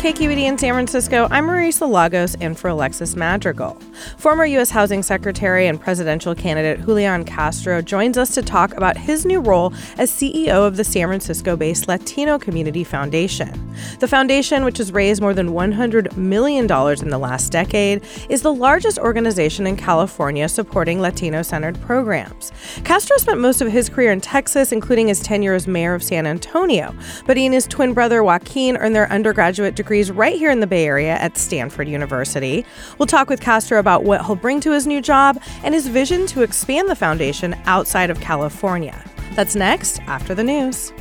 KQED 0.00 0.38
in 0.38 0.56
San 0.56 0.72
Francisco, 0.72 1.28
I'm 1.30 1.46
Marisa 1.46 1.86
Lagos 1.86 2.34
and 2.36 2.58
for 2.58 2.68
Alexis 2.68 3.14
Madrigal. 3.16 3.78
Former 4.16 4.46
U.S. 4.46 4.70
Housing 4.70 5.02
Secretary 5.02 5.66
and 5.66 5.78
presidential 5.78 6.34
candidate 6.34 6.86
Julian 6.86 7.22
Castro 7.22 7.82
joins 7.82 8.16
us 8.16 8.32
to 8.34 8.40
talk 8.40 8.74
about 8.78 8.96
his 8.96 9.26
new 9.26 9.40
role 9.40 9.74
as 9.98 10.10
CEO 10.10 10.66
of 10.66 10.78
the 10.78 10.84
San 10.84 11.08
Francisco 11.08 11.54
based 11.54 11.86
Latino 11.86 12.38
Community 12.38 12.82
Foundation. 12.82 13.76
The 13.98 14.08
foundation, 14.08 14.64
which 14.64 14.78
has 14.78 14.90
raised 14.90 15.20
more 15.20 15.34
than 15.34 15.50
$100 15.50 16.16
million 16.16 16.62
in 16.62 17.08
the 17.10 17.18
last 17.18 17.52
decade, 17.52 18.02
is 18.30 18.40
the 18.40 18.54
largest 18.54 18.98
organization 18.98 19.66
in 19.66 19.76
California 19.76 20.48
supporting 20.48 21.02
Latino 21.02 21.42
centered 21.42 21.78
programs. 21.82 22.52
Castro 22.84 23.18
spent 23.18 23.38
most 23.38 23.60
of 23.60 23.70
his 23.70 23.90
career 23.90 24.12
in 24.12 24.22
Texas, 24.22 24.72
including 24.72 25.08
his 25.08 25.20
tenure 25.20 25.52
as 25.52 25.66
mayor 25.66 25.92
of 25.92 26.02
San 26.02 26.26
Antonio, 26.26 26.94
but 27.26 27.36
he 27.36 27.44
and 27.44 27.52
his 27.52 27.66
twin 27.66 27.92
brother 27.92 28.24
Joaquin 28.24 28.78
earned 28.78 28.96
their 28.96 29.12
undergraduate 29.12 29.74
degrees 29.90 30.12
right 30.12 30.38
here 30.38 30.52
in 30.52 30.60
the 30.60 30.68
Bay 30.68 30.86
Area 30.86 31.16
at 31.16 31.36
Stanford 31.36 31.88
University. 31.88 32.64
We'll 32.96 33.08
talk 33.08 33.28
with 33.28 33.40
Castro 33.40 33.80
about 33.80 34.04
what 34.04 34.24
he'll 34.24 34.36
bring 34.36 34.60
to 34.60 34.70
his 34.70 34.86
new 34.86 35.02
job 35.02 35.42
and 35.64 35.74
his 35.74 35.88
vision 35.88 36.28
to 36.28 36.42
expand 36.42 36.88
the 36.88 36.94
foundation 36.94 37.56
outside 37.64 38.08
of 38.08 38.20
California. 38.20 38.96
That's 39.34 39.56
next 39.56 40.00
after 40.02 40.32
the 40.32 40.44
news. 40.44 40.92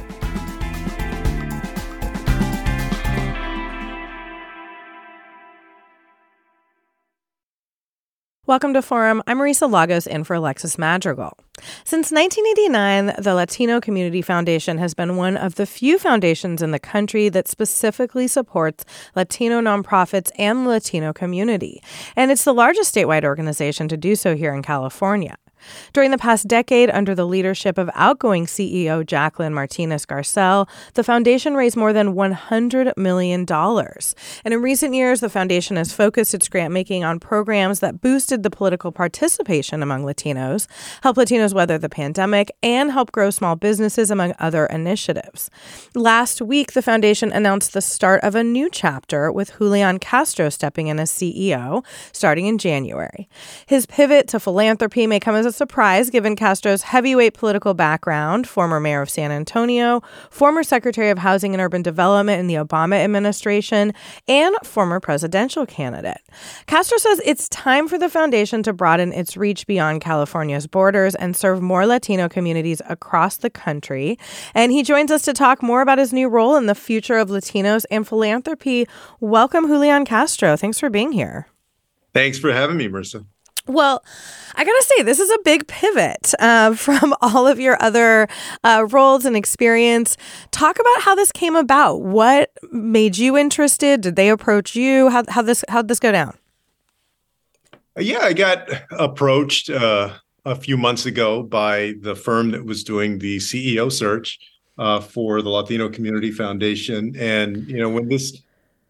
Welcome 8.50 8.74
to 8.74 8.82
Forum. 8.82 9.22
I'm 9.28 9.38
Marisa 9.38 9.72
Lagos 9.72 10.08
in 10.08 10.24
for 10.24 10.34
Alexis 10.34 10.80
Madrigal. 10.80 11.38
Since 11.84 12.12
1989, 12.12 13.22
the 13.22 13.36
Latino 13.36 13.80
Community 13.80 14.24
Foundation 14.24 14.80
has 14.80 14.96
been 14.96 15.18
one 15.18 15.38
of 15.38 15.54
the 15.54 15.68
few 15.68 16.00
foundations 16.00 16.64
in 16.64 16.72
the 16.72 16.80
country 16.80 17.30
that 17.30 17.48
specifically 17.48 18.28
supports 18.28 18.86
Latino 19.16 19.62
nonprofits 19.62 20.32
and 20.36 20.66
the 20.66 20.70
Latino 20.72 21.14
community. 21.14 21.80
And 22.16 22.32
it's 22.32 22.44
the 22.44 22.56
largest 22.56 22.96
statewide 22.96 23.24
organization 23.24 23.88
to 23.88 23.98
do 23.98 24.16
so 24.16 24.36
here 24.36 24.56
in 24.56 24.64
California. 24.64 25.38
During 25.94 26.12
the 26.12 26.18
past 26.18 26.48
decade, 26.48 26.90
under 26.90 27.16
the 27.16 27.26
leadership 27.26 27.78
of 27.78 27.90
outgoing 27.94 28.46
CEO 28.46 29.06
Jacqueline 29.06 29.54
Martinez 29.54 30.06
Garcel, 30.06 30.68
the 30.94 31.04
foundation 31.04 31.56
raised 31.56 31.76
more 31.76 31.94
than 31.94 32.14
$100 32.14 32.98
million. 32.98 33.46
And 33.50 34.54
in 34.54 34.62
recent 34.62 34.94
years, 34.94 35.20
the 35.20 35.30
foundation 35.30 35.78
has 35.78 35.94
focused 35.94 36.34
its 36.34 36.48
grant 36.48 36.74
making 36.74 37.04
on 37.04 37.20
programs 37.20 37.80
that 37.80 38.02
boosted 38.02 38.44
the 38.44 38.50
political 38.50 38.92
participation 38.92 39.84
among 39.84 40.04
Latinos, 40.04 40.68
help 41.04 41.18
Latinos 41.18 41.54
weather 41.54 41.78
the 41.78 41.90
pandemic, 41.90 42.52
and 42.64 42.92
help 42.92 43.12
grow 43.12 43.30
small 43.30 43.56
businesses, 43.56 44.12
among 44.12 44.34
other 44.40 44.66
initiatives. 44.68 45.50
Last 45.96 46.42
week, 46.42 46.74
the 46.74 46.82
foundation 46.82 47.32
announced 47.32 47.74
the 47.74 47.82
start 47.82 48.24
of 48.24 48.36
a 48.36 48.44
new 48.44 48.70
chapter 48.70 49.32
with 49.32 49.58
Julian 49.58 50.00
Castro 50.00 50.50
stepping 50.50 50.88
in 50.88 51.00
as 51.00 51.12
CEO 51.12 51.84
starting 52.12 52.48
in 52.48 52.58
January. 52.58 53.30
His 53.66 53.86
pivot 53.86 54.28
to 54.30 54.40
philanthropy 54.40 55.08
may 55.08 55.20
come 55.20 55.36
as 55.36 55.46
a 55.50 55.52
surprise 55.52 56.12
given 56.12 56.36
Castro's 56.36 56.84
heavyweight 56.84 57.34
political 57.34 57.74
background, 57.74 58.48
former 58.48 58.80
mayor 58.80 59.02
of 59.02 59.10
San 59.10 59.32
Antonio, 59.32 60.02
former 60.30 60.62
Secretary 60.62 61.10
of 61.10 61.18
Housing 61.18 61.56
and 61.56 61.62
Urban 61.62 61.82
Development 61.82 62.40
in 62.40 62.46
the 62.46 62.54
Obama 62.54 63.04
administration, 63.04 63.92
and 64.28 64.56
former 64.64 65.00
presidential 65.00 65.66
candidate. 65.66 66.22
Castro 66.68 67.00
says 67.00 67.20
it's 67.26 67.50
time 67.50 67.88
for 67.88 67.98
the 67.98 68.10
foundation 68.10 68.62
to 68.62 68.72
broaden 68.72 69.12
its 69.12 69.36
reach 69.36 69.66
beyond 69.66 70.02
California's 70.02 70.68
borders 70.68 71.16
and 71.16 71.36
serve 71.36 71.64
more 71.64 71.88
Latino 71.88 72.30
communities 72.30 72.82
across 72.88 73.38
the 73.38 73.50
country. 73.50 74.20
And 74.54 74.72
he 74.72 74.84
joins 74.84 75.10
us 75.10 75.24
to 75.24 75.34
talk 75.34 75.64
more 75.64 75.82
about 75.82 75.98
his 75.98 76.14
new 76.14 76.30
role 76.30 76.58
in 76.58 76.68
the 76.68 76.76
future 76.76 77.18
of 77.18 77.30
Latinos 77.30 77.86
and 77.90 78.08
philanthropy. 78.08 78.88
Welcome, 79.20 79.66
Julian 79.66 80.06
Castro. 80.06 80.56
Thanks 80.56 80.80
for 80.80 80.92
being 80.92 81.12
here. 81.12 81.48
Thanks 82.14 82.38
for 82.38 82.54
having 82.54 82.78
me, 82.78 82.88
Marisa. 82.88 83.26
Well, 83.70 84.04
I 84.56 84.64
gotta 84.64 84.84
say, 84.84 85.04
this 85.04 85.20
is 85.20 85.30
a 85.30 85.38
big 85.46 85.68
pivot 85.68 86.34
uh, 86.40 86.74
from 86.76 87.14
all 87.22 87.48
of 87.48 87.60
your 87.60 87.82
other 87.82 88.28
uh, 88.64 88.88
roles 88.90 89.26
and 89.26 89.36
experience. 89.36 90.18
Talk 90.50 90.80
about 90.80 91.02
how 91.02 91.14
this 91.14 91.32
came 91.32 91.56
about. 91.56 92.02
What 92.02 92.52
made 92.72 93.18
you 93.18 93.38
interested? 93.38 94.02
Did 94.02 94.16
they 94.16 94.30
approach 94.30 94.76
you? 94.76 95.10
How 95.10 95.24
how 95.30 95.44
this 95.44 95.64
how'd 95.70 95.88
this 95.88 96.00
go 96.00 96.12
down? 96.12 96.36
Yeah, 97.98 98.20
I 98.22 98.34
got 98.34 98.70
approached 98.92 99.70
uh, 99.70 100.16
a 100.46 100.56
few 100.56 100.76
months 100.76 101.06
ago 101.06 101.44
by 101.44 101.94
the 102.02 102.16
firm 102.16 102.52
that 102.52 102.66
was 102.66 102.84
doing 102.84 103.20
the 103.20 103.38
CEO 103.38 103.92
search 103.92 104.40
uh, 104.80 105.00
for 105.00 105.44
the 105.44 105.50
Latino 105.50 105.90
Community 105.90 106.32
Foundation, 106.32 107.16
and 107.20 107.70
you 107.70 107.78
know 107.78 107.90
when 107.90 108.10
this 108.10 108.42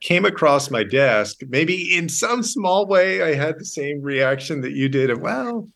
came 0.02 0.26
across 0.26 0.72
my 0.72 0.84
desk, 0.84 1.40
maybe 1.50 1.96
in 1.96 2.08
some 2.08 2.44
small 2.44 2.88
way, 2.88 3.22
I 3.22 3.34
had 3.34 3.60
the 3.60 3.66
same 3.66 4.02
reaction 4.02 4.62
that 4.62 4.72
you 4.72 4.90
did. 4.90 5.10
Of 5.10 5.20
well, 5.20 5.68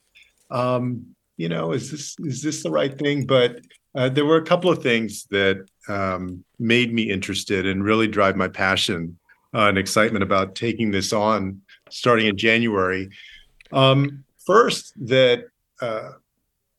um, 0.49 1.15
you 1.37 1.49
know, 1.49 1.71
is 1.71 1.91
this 1.91 2.15
is 2.19 2.41
this 2.41 2.63
the 2.63 2.71
right 2.71 2.97
thing? 2.97 3.25
But 3.25 3.59
uh, 3.95 4.09
there 4.09 4.25
were 4.25 4.37
a 4.37 4.45
couple 4.45 4.71
of 4.71 4.81
things 4.81 5.25
that 5.29 5.65
um, 5.87 6.43
made 6.59 6.93
me 6.93 7.03
interested 7.03 7.65
and 7.67 7.83
really 7.83 8.07
drive 8.07 8.35
my 8.35 8.47
passion 8.47 9.17
uh, 9.53 9.67
and 9.67 9.77
excitement 9.77 10.23
about 10.23 10.55
taking 10.55 10.91
this 10.91 11.13
on 11.13 11.61
starting 11.89 12.27
in 12.27 12.37
January. 12.37 13.09
Um, 13.71 14.23
first, 14.45 14.93
that 15.07 15.45
uh, 15.81 16.11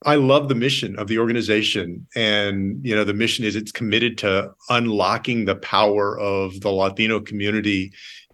I 0.05 0.15
love 0.15 0.49
the 0.49 0.55
mission 0.55 0.97
of 0.99 1.07
the 1.07 1.17
organization. 1.17 2.05
And, 2.15 2.85
you 2.85 2.95
know, 2.95 3.03
the 3.03 3.13
mission 3.13 3.43
is 3.43 3.55
it's 3.55 3.71
committed 3.71 4.19
to 4.19 4.53
unlocking 4.69 5.45
the 5.45 5.55
power 5.55 6.17
of 6.19 6.61
the 6.61 6.69
Latino 6.69 7.19
community 7.19 7.91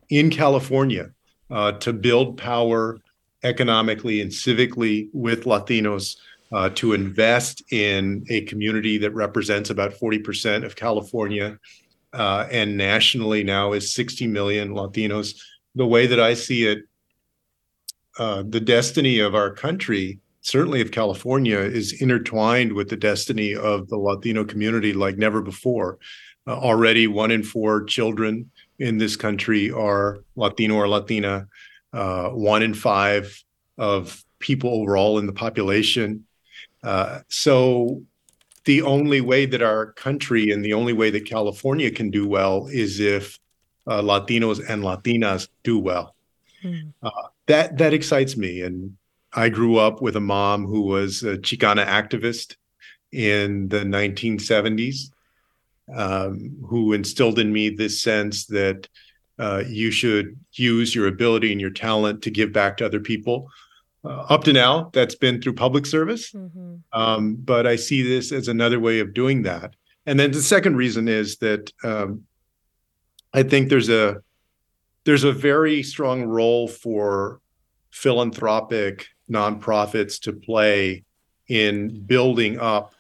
in 0.10 0.30
California 0.30 1.12
uh, 1.50 1.72
to 1.74 1.94
build 1.94 2.38
power 2.38 3.00
economically 3.44 4.20
and 4.20 4.30
civically 4.30 5.08
with 5.14 5.46
Latinos, 5.46 6.18
uh, 6.52 6.70
to 6.76 6.92
invest 6.92 7.63
in 7.72 8.25
a 8.30 8.42
community 8.42 8.98
that 8.98 9.12
represents 9.12 9.69
about 9.69 9.94
40% 9.94 10.66
of 10.66 10.75
California 10.75 11.57
uh, 12.12 12.45
and 12.51 12.75
nationally 12.75 13.44
now 13.45 13.72
is 13.72 13.94
60 13.94 14.28
million 14.28 14.72
Latinos. 14.72 15.40
The 15.75 15.88
way 15.88 16.07
that 16.07 16.19
I 16.19 16.34
see 16.34 16.66
it, 16.68 16.80
uh, 18.19 18.44
the 18.45 18.60
destiny 18.60 19.19
of 19.19 19.34
our 19.34 19.51
country 19.51 20.19
certainly 20.42 20.82
of 20.82 20.92
California, 20.92 21.60
is 21.60 22.02
intertwined 22.02 22.74
with 22.74 22.90
the 22.90 22.98
destiny 22.98 23.56
of 23.56 23.88
the 23.90 23.98
Latino 23.98 24.44
community 24.44 24.94
like 24.94 25.18
never 25.18 25.42
before. 25.42 26.00
Uh, 26.48 26.58
already, 26.58 27.08
one 27.08 27.32
in 27.32 27.44
four 27.44 27.84
children 27.84 28.50
in 28.80 28.98
this 28.98 29.16
country 29.16 29.72
are 29.72 30.24
Latino 30.36 30.76
or 30.76 30.88
Latina. 30.88 31.48
Uh, 31.94 32.30
one 32.30 32.64
in 32.64 32.74
five 32.74 33.44
of 33.78 34.24
people 34.40 34.82
overall 34.82 35.20
in 35.20 35.28
the 35.28 35.34
population. 35.34 36.26
Uh, 36.84 37.20
so, 37.28 38.02
the 38.66 38.82
only 38.82 39.22
way 39.22 39.46
that 39.46 39.62
our 39.62 39.92
country 39.94 40.52
and 40.52 40.64
the 40.64 40.74
only 40.74 40.94
way 40.94 41.10
that 41.12 41.26
California 41.26 41.92
can 41.92 42.10
do 42.10 42.28
well 42.28 42.68
is 42.68 43.00
if 43.00 43.38
uh, 43.88 44.02
Latinos 44.02 44.60
and 44.68 44.84
Latinas 44.84 45.48
do 45.64 45.78
well. 45.80 46.16
Mm. 46.64 46.94
that 47.48 47.78
that 47.80 47.94
excites 47.94 48.38
me, 48.38 48.62
and 48.62 48.96
I 49.33 49.50
grew 49.50 49.78
up 49.78 50.01
with 50.01 50.16
a 50.16 50.22
mom 50.22 50.66
who 50.66 50.81
was 50.81 51.24
a 51.24 51.38
Chicana 51.38 51.86
activist 51.86 52.56
in 53.12 53.68
the 53.69 53.80
1970s, 53.80 55.12
um, 55.94 56.57
who 56.68 56.94
instilled 56.94 57.39
in 57.39 57.51
me 57.51 57.69
this 57.69 58.01
sense 58.01 58.45
that 58.48 58.88
uh, 59.39 59.63
you 59.68 59.92
should 59.92 60.38
use 60.54 60.94
your 60.94 61.07
ability 61.07 61.51
and 61.51 61.62
your 61.62 61.72
talent 61.72 62.22
to 62.24 62.30
give 62.30 62.51
back 62.51 62.78
to 62.78 62.86
other 62.86 63.00
people. 63.00 63.50
Uh, 64.04 64.25
up 64.30 64.44
to 64.44 64.54
now, 64.54 64.89
that's 64.94 65.16
been 65.16 65.42
through 65.42 65.54
public 65.54 65.86
service, 65.86 66.31
mm-hmm. 66.31 66.75
um, 66.92 67.36
but 67.36 67.68
I 67.68 67.75
see 67.75 68.01
this 68.01 68.31
as 68.31 68.48
another 68.48 68.80
way 68.80 69.00
of 69.00 69.13
doing 69.13 69.44
that. 69.44 69.75
And 70.06 70.19
then 70.19 70.31
the 70.31 70.42
second 70.42 70.75
reason 70.75 71.07
is 71.07 71.38
that 71.38 71.72
um, 71.83 72.24
I 73.33 73.44
think 73.44 73.69
there's 73.69 73.89
a 73.89 74.18
there's 75.04 75.24
a 75.24 75.31
very 75.31 75.81
strong 75.83 76.24
role 76.24 76.68
for 76.68 77.39
philanthropic 77.92 79.07
nonprofits 79.31 80.19
to 80.22 80.33
play 80.33 81.04
in 81.48 82.01
building 82.01 82.60
up 82.60 82.94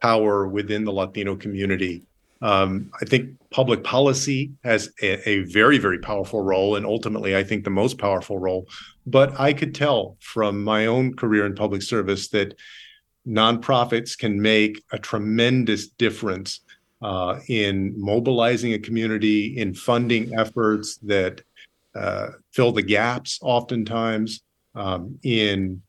power 0.00 0.46
within 0.46 0.84
the 0.84 0.92
Latino 0.92 1.36
community. 1.36 2.02
Um, 2.42 2.90
I 3.00 3.04
think 3.04 3.38
public 3.50 3.84
policy 3.84 4.52
has 4.64 4.90
a, 5.02 5.28
a, 5.28 5.42
very, 5.44 5.76
very 5.76 5.98
powerful 5.98 6.40
role, 6.40 6.76
and 6.76 6.86
ultimately, 6.86 7.36
I 7.36 7.44
think 7.44 7.64
the 7.64 7.70
most 7.70 7.98
powerful 7.98 8.38
role. 8.38 8.66
But 9.06 9.38
I 9.38 9.52
could 9.52 9.74
tell 9.74 10.16
from 10.20 10.64
my 10.64 10.86
own 10.86 11.14
career 11.16 11.44
in 11.44 11.54
public 11.54 11.82
service 11.82 12.28
that 12.28 12.54
nonprofits 13.28 14.16
can 14.16 14.40
make 14.40 14.82
a 14.90 14.98
tremendous 14.98 15.88
difference 15.88 16.60
uh, 17.02 17.40
in 17.48 17.92
mobilizing 17.96 18.72
a 18.72 18.78
community, 18.78 19.58
in 19.58 19.74
funding 19.74 20.34
efforts 20.38 20.96
that 20.98 21.42
uh, 21.94 22.28
fill 22.52 22.72
the 22.72 22.82
gaps, 22.82 23.38
oftentimes, 23.42 24.42
um, 24.74 25.18
in 25.22 25.82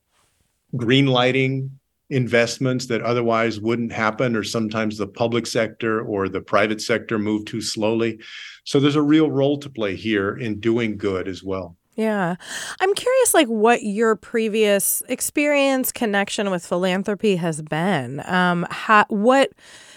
green 0.75 1.07
lighting 1.07 1.80
investments 2.10 2.88
that 2.88 3.01
otherwise 3.01 3.60
wouldn't 3.60 3.92
happen, 3.92 4.36
or 4.36 4.44
sometimes 4.44 4.98
the 4.98 5.07
public 5.07 5.48
sector 5.48 6.01
or 6.01 6.28
the 6.28 6.42
private 6.42 6.81
sector 6.81 7.18
move 7.18 7.45
too 7.45 7.62
slowly. 7.62 8.19
So 8.66 8.80
there's 8.80 8.98
a 8.98 9.01
real 9.01 9.31
role 9.31 9.57
to 9.60 9.69
play 9.69 9.95
here 9.95 10.36
in 10.36 10.60
doing 10.60 10.98
good 10.98 11.28
as 11.28 11.42
well. 11.42 11.78
Yeah. 11.95 12.36
I'm 12.80 12.94
curious 12.95 13.33
like 13.33 13.48
what 13.48 13.83
your 13.83 14.16
previous 14.16 15.04
experience 15.10 15.92
connection 15.92 16.50
with 16.50 16.66
philanthropy 16.66 17.36
has 17.36 17.62
been. 17.62 18.22
Um 18.25 18.66
how, 18.69 19.06
what 19.10 19.51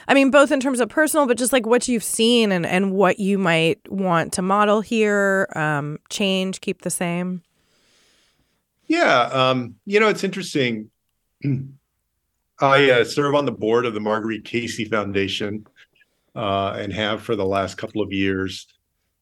I 0.08 0.14
mean 0.14 0.30
both 0.30 0.50
in 0.50 0.60
terms 0.60 0.80
of 0.80 0.88
personal 0.88 1.26
but 1.26 1.38
just 1.38 1.52
like 1.52 1.66
what 1.66 1.88
you've 1.88 2.04
seen 2.04 2.52
and 2.52 2.66
and 2.66 2.92
what 2.92 3.20
you 3.20 3.38
might 3.38 3.80
want 3.90 4.32
to 4.34 4.42
model 4.42 4.80
here, 4.80 5.48
um 5.54 5.98
change, 6.10 6.60
keep 6.60 6.82
the 6.82 6.90
same. 6.90 7.42
Yeah, 8.86 9.22
um 9.32 9.76
you 9.84 10.00
know 10.00 10.08
it's 10.08 10.24
interesting 10.24 10.90
I 12.60 12.90
uh, 12.90 13.04
serve 13.04 13.34
on 13.34 13.46
the 13.46 13.52
board 13.52 13.84
of 13.84 13.94
the 13.94 14.00
Marguerite 14.00 14.44
Casey 14.44 14.84
Foundation 14.84 15.66
uh, 16.36 16.76
and 16.78 16.92
have 16.92 17.22
for 17.22 17.34
the 17.34 17.44
last 17.44 17.76
couple 17.76 18.00
of 18.00 18.12
years. 18.12 18.66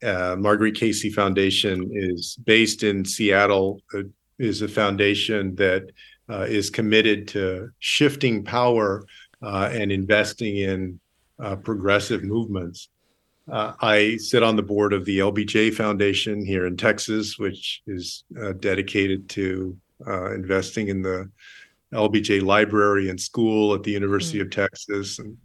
Uh, 0.03 0.37
Marguerite 0.39 0.75
Casey 0.75 1.11
Foundation 1.11 1.91
is 1.93 2.37
based 2.45 2.83
in 2.83 3.05
Seattle. 3.05 3.81
Uh, 3.95 4.03
is 4.39 4.61
a 4.61 4.69
foundation 4.69 5.55
that 5.55 5.85
uh, 6.29 6.41
is 6.41 6.69
committed 6.69 7.29
to 7.29 7.71
shifting 7.79 8.45
power 8.45 9.05
uh, 9.43 9.71
and 9.73 9.93
investing 9.93 10.57
in 10.57 10.99
progressive 11.63 12.25
movements. 12.25 12.89
I 13.51 14.17
sit 14.19 14.43
on 14.43 14.57
the 14.57 14.63
board 14.63 14.93
of 14.93 15.05
the 15.05 15.19
LBJ 15.19 15.75
Foundation 15.75 16.45
here 16.45 16.67
in 16.67 16.77
Texas, 16.77 17.39
which 17.39 17.83
is 17.87 18.25
dedicated 18.61 19.29
to 19.31 19.77
investing 20.07 20.89
in 20.89 21.03
the 21.03 21.31
LBJ 21.93 22.43
Library 22.43 23.11
and 23.11 23.21
School 23.21 23.75
at 23.75 23.83
the 23.83 23.91
University 23.91 24.39
mm. 24.39 24.43
of 24.43 24.51
Texas. 24.51 25.19
And 25.19 25.37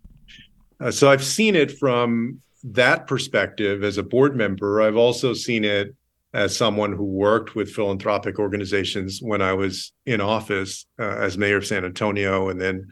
uh, 0.79 0.91
so 0.91 1.09
I've 1.09 1.23
seen 1.23 1.55
it 1.55 1.77
from 1.77 2.41
that 2.63 3.07
perspective 3.07 3.83
as 3.83 3.97
a 3.97 4.03
board 4.03 4.35
member. 4.35 4.81
I've 4.81 4.97
also 4.97 5.33
seen 5.33 5.65
it 5.65 5.95
as 6.33 6.55
someone 6.55 6.93
who 6.93 7.05
worked 7.05 7.55
with 7.55 7.71
philanthropic 7.71 8.39
organizations 8.39 9.19
when 9.21 9.41
I 9.41 9.53
was 9.53 9.93
in 10.05 10.21
office 10.21 10.85
uh, 10.99 11.03
as 11.03 11.37
mayor 11.37 11.57
of 11.57 11.65
San 11.65 11.85
Antonio 11.85 12.49
and 12.49 12.59
then 12.59 12.87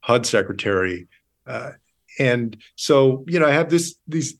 HUD 0.00 0.26
secretary. 0.26 1.08
Uh, 1.46 1.72
and 2.18 2.56
so, 2.76 3.24
you 3.28 3.38
know, 3.38 3.46
I 3.46 3.52
have 3.52 3.70
this 3.70 3.96
these 4.06 4.36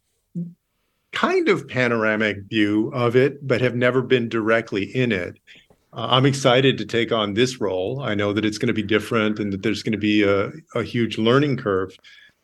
kind 1.13 1.49
of 1.49 1.67
panoramic 1.69 2.39
view 2.49 2.89
of 2.95 3.17
it, 3.17 3.47
but 3.47 3.61
have 3.61 3.75
never 3.75 4.03
been 4.03 4.29
directly 4.29 4.85
in 4.85 5.13
it. 5.13 5.39
Uh, 5.93 6.07
I'm 6.11 6.27
excited 6.27 6.79
to 6.79 6.85
take 6.85 7.11
on 7.11 7.35
this 7.35 7.61
role. 7.61 8.01
I 8.01 8.15
know 8.15 8.33
that 8.33 8.45
it's 8.45 8.59
going 8.59 8.69
to 8.69 8.75
be 8.75 8.83
different 8.83 9.41
and 9.41 9.53
that 9.53 9.63
there's 9.63 9.83
going 9.83 9.93
to 9.93 9.99
be 9.99 10.23
a, 10.23 10.53
a 10.75 10.83
huge 10.85 11.19
learning 11.19 11.57
curve. 11.57 11.97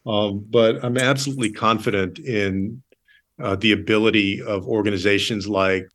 Um, 0.04 0.44
but 0.50 0.84
I'm 0.84 0.98
absolutely 0.98 1.52
confident 1.52 2.18
in 2.18 2.82
uh, 3.40 3.56
the 3.56 3.72
ability 3.72 4.42
of 4.42 4.66
organizations 4.66 5.46
like 5.46 5.88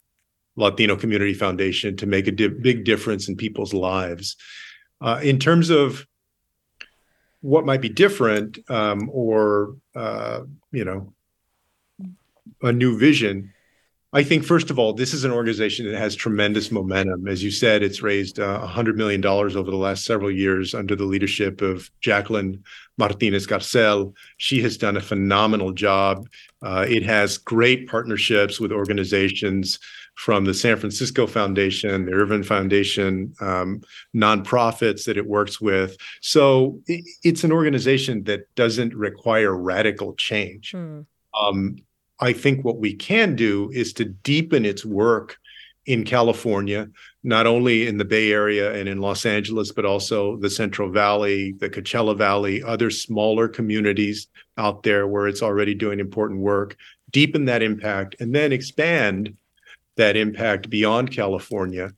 Latino 0.55 0.95
Community 0.95 1.33
Foundation 1.33 1.95
to 1.97 2.05
make 2.05 2.27
a 2.27 2.31
di- 2.31 2.47
big 2.47 2.83
difference 2.85 3.27
in 3.27 3.35
people's 3.35 3.73
lives. 3.73 4.35
Uh, 4.99 5.19
in 5.23 5.39
terms 5.39 5.69
of 5.69 6.05
what 7.41 7.65
might 7.65 7.81
be 7.81 7.89
different 7.89 8.59
um, 8.69 9.09
or, 9.11 9.75
uh, 9.95 10.41
you 10.71 10.85
know, 10.85 11.13
a 12.61 12.71
new 12.71 12.97
vision, 12.97 13.53
I 14.13 14.23
think, 14.23 14.43
first 14.43 14.69
of 14.69 14.77
all, 14.77 14.91
this 14.91 15.13
is 15.13 15.23
an 15.23 15.31
organization 15.31 15.85
that 15.89 15.97
has 15.97 16.15
tremendous 16.15 16.69
momentum. 16.69 17.29
As 17.29 17.41
you 17.41 17.49
said, 17.49 17.81
it's 17.81 18.01
raised 18.01 18.41
uh, 18.41 18.67
$100 18.67 18.95
million 18.95 19.25
over 19.25 19.71
the 19.71 19.77
last 19.77 20.03
several 20.03 20.29
years 20.29 20.75
under 20.75 20.97
the 20.97 21.05
leadership 21.05 21.61
of 21.61 21.89
Jacqueline 22.01 22.61
Martinez 22.97 23.47
Garcel. 23.47 24.13
She 24.35 24.61
has 24.63 24.75
done 24.75 24.97
a 24.97 25.01
phenomenal 25.01 25.71
job. 25.71 26.27
Uh, 26.61 26.85
it 26.89 27.03
has 27.03 27.37
great 27.37 27.87
partnerships 27.87 28.59
with 28.59 28.73
organizations 28.73 29.79
from 30.15 30.43
the 30.43 30.53
San 30.53 30.75
Francisco 30.75 31.25
Foundation, 31.25 32.05
the 32.05 32.11
Irvine 32.11 32.43
Foundation, 32.43 33.33
um, 33.39 33.81
nonprofits 34.13 35.05
that 35.05 35.15
it 35.15 35.25
works 35.25 35.61
with. 35.61 35.95
So 36.19 36.81
it, 36.85 37.05
it's 37.23 37.45
an 37.45 37.53
organization 37.53 38.25
that 38.25 38.53
doesn't 38.55 38.93
require 38.93 39.55
radical 39.55 40.15
change. 40.15 40.71
Hmm. 40.71 41.01
Um, 41.33 41.77
I 42.21 42.33
think 42.33 42.63
what 42.63 42.77
we 42.77 42.93
can 42.93 43.35
do 43.35 43.71
is 43.73 43.93
to 43.93 44.05
deepen 44.05 44.63
its 44.63 44.85
work 44.85 45.37
in 45.87 46.03
California, 46.03 46.87
not 47.23 47.47
only 47.47 47.87
in 47.87 47.97
the 47.97 48.05
Bay 48.05 48.31
Area 48.31 48.73
and 48.73 48.87
in 48.87 48.99
Los 48.99 49.25
Angeles, 49.25 49.71
but 49.71 49.85
also 49.85 50.37
the 50.37 50.49
Central 50.49 50.91
Valley, 50.91 51.53
the 51.53 51.69
Coachella 51.69 52.15
Valley, 52.15 52.61
other 52.61 52.91
smaller 52.91 53.47
communities 53.47 54.27
out 54.57 54.83
there 54.83 55.07
where 55.07 55.27
it's 55.27 55.41
already 55.41 55.73
doing 55.73 55.99
important 55.99 56.39
work, 56.39 56.77
deepen 57.09 57.45
that 57.45 57.63
impact, 57.63 58.15
and 58.19 58.33
then 58.33 58.51
expand 58.51 59.35
that 59.95 60.15
impact 60.15 60.69
beyond 60.69 61.11
California 61.11 61.91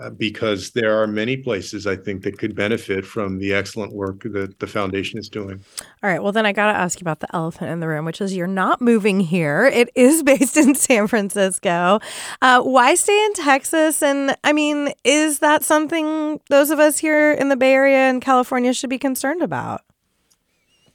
uh, 0.00 0.10
because 0.10 0.70
there 0.70 1.00
are 1.00 1.06
many 1.06 1.36
places 1.36 1.86
I 1.86 1.96
think 1.96 2.22
that 2.22 2.38
could 2.38 2.54
benefit 2.54 3.04
from 3.04 3.38
the 3.38 3.52
excellent 3.52 3.92
work 3.92 4.22
that 4.22 4.58
the 4.58 4.66
foundation 4.66 5.18
is 5.18 5.28
doing. 5.28 5.62
All 6.02 6.10
right. 6.10 6.22
Well, 6.22 6.32
then 6.32 6.46
I 6.46 6.52
got 6.52 6.72
to 6.72 6.78
ask 6.78 7.00
you 7.00 7.04
about 7.04 7.20
the 7.20 7.34
elephant 7.34 7.70
in 7.70 7.80
the 7.80 7.88
room, 7.88 8.04
which 8.04 8.20
is 8.20 8.34
you're 8.34 8.46
not 8.46 8.80
moving 8.80 9.20
here. 9.20 9.66
It 9.66 9.90
is 9.94 10.22
based 10.30 10.56
in 10.56 10.74
San 10.74 11.06
Francisco. 11.06 12.00
Uh, 12.40 12.62
why 12.62 12.94
stay 12.94 13.24
in 13.26 13.34
Texas? 13.34 14.02
And 14.02 14.36
I 14.44 14.52
mean, 14.52 14.92
is 15.04 15.40
that 15.40 15.64
something 15.64 16.40
those 16.48 16.70
of 16.70 16.78
us 16.78 16.98
here 16.98 17.32
in 17.32 17.48
the 17.48 17.56
Bay 17.56 17.74
Area 17.74 18.08
and 18.08 18.22
California 18.22 18.72
should 18.72 18.90
be 18.90 18.98
concerned 18.98 19.42
about? 19.42 19.82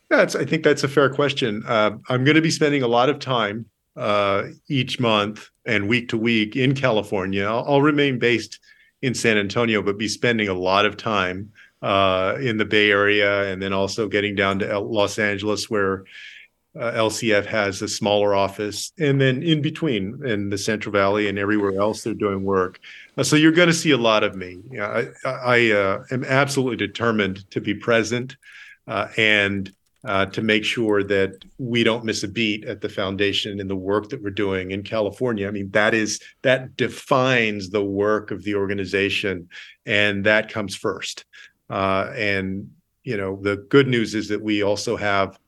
That's, 0.10 0.36
I 0.36 0.46
think 0.46 0.64
that's 0.64 0.84
a 0.84 0.88
fair 0.88 1.10
question. 1.10 1.64
Uh, 1.68 1.98
I'm 2.10 2.24
going 2.24 2.36
to 2.36 2.42
be 2.42 2.52
spending 2.52 2.84
a 2.84 2.88
lot 2.88 3.10
of 3.10 3.20
time 3.20 3.66
uh, 3.96 4.44
each 4.68 5.00
month 5.00 5.50
and 5.66 5.88
week 5.88 6.10
to 6.10 6.18
week 6.18 6.56
in 6.56 6.76
California. 6.76 7.46
I'll, 7.46 7.66
I'll 7.68 7.82
remain 7.82 8.20
based 8.20 8.60
in 9.02 9.14
San 9.14 9.38
Antonio, 9.38 9.82
but 9.82 9.98
be 9.98 10.08
spending 10.08 10.48
a 10.48 10.54
lot 10.54 10.86
of 10.86 10.98
time 10.98 11.52
uh, 11.82 12.38
in 12.40 12.58
the 12.58 12.66
Bay 12.66 12.90
Area 12.90 13.52
and 13.52 13.62
then 13.62 13.74
also 13.74 14.08
getting 14.08 14.36
down 14.36 14.60
to 14.60 14.80
Los 14.80 15.20
Angeles, 15.20 15.70
where 15.70 16.06
uh, 16.80 16.92
LCF 16.92 17.46
has 17.46 17.82
a 17.82 17.88
smaller 17.88 18.36
office, 18.36 18.92
and 19.00 19.20
then 19.22 19.42
in 19.44 19.62
between 19.62 20.26
in 20.26 20.50
the 20.50 20.58
Central 20.58 20.92
Valley 20.92 21.30
and 21.30 21.40
everywhere 21.40 21.80
else 21.80 22.04
they're 22.04 22.14
doing 22.14 22.44
work. 22.44 22.80
Uh, 23.18 23.24
so 23.24 23.36
you're 23.36 23.52
going 23.52 23.70
to 23.70 23.74
see 23.74 23.92
a 23.92 23.98
lot 23.98 24.24
of 24.24 24.36
me. 24.36 24.60
I, 24.80 25.08
I 25.26 25.72
uh, 25.72 26.04
am 26.12 26.26
absolutely 26.26 26.76
determined 26.78 27.50
to 27.52 27.62
be 27.62 27.76
present 27.76 28.36
uh, 28.88 29.08
and 29.18 29.72
uh, 30.06 30.26
to 30.28 30.42
make 30.42 30.64
sure 30.64 31.04
that 31.04 31.44
we 31.58 31.84
don't 31.84 32.06
miss 32.06 32.24
a 32.24 32.28
beat 32.28 32.66
at 32.66 32.82
the 32.82 32.90
foundation 32.90 33.60
in 33.60 33.68
the 33.68 33.76
work 33.76 34.10
that 34.10 34.22
we're 34.22 34.30
doing 34.30 34.72
in 34.72 34.84
California. 34.84 35.48
I 35.48 35.52
mean, 35.52 35.70
that 35.72 35.94
is 35.94 36.20
that 36.42 36.76
defines 36.78 37.70
the 37.70 37.84
work 37.84 38.32
of 38.32 38.44
the 38.44 38.56
organization, 38.56 39.50
and 39.86 40.26
that 40.26 40.52
comes 40.52 40.76
first. 40.76 41.26
Uh, 41.70 42.12
and 42.16 42.70
you 43.04 43.18
know, 43.18 43.40
the 43.42 43.58
good 43.70 43.88
news 43.88 44.16
is 44.16 44.28
that 44.30 44.42
we 44.42 44.64
also 44.64 44.96
have 44.96 45.40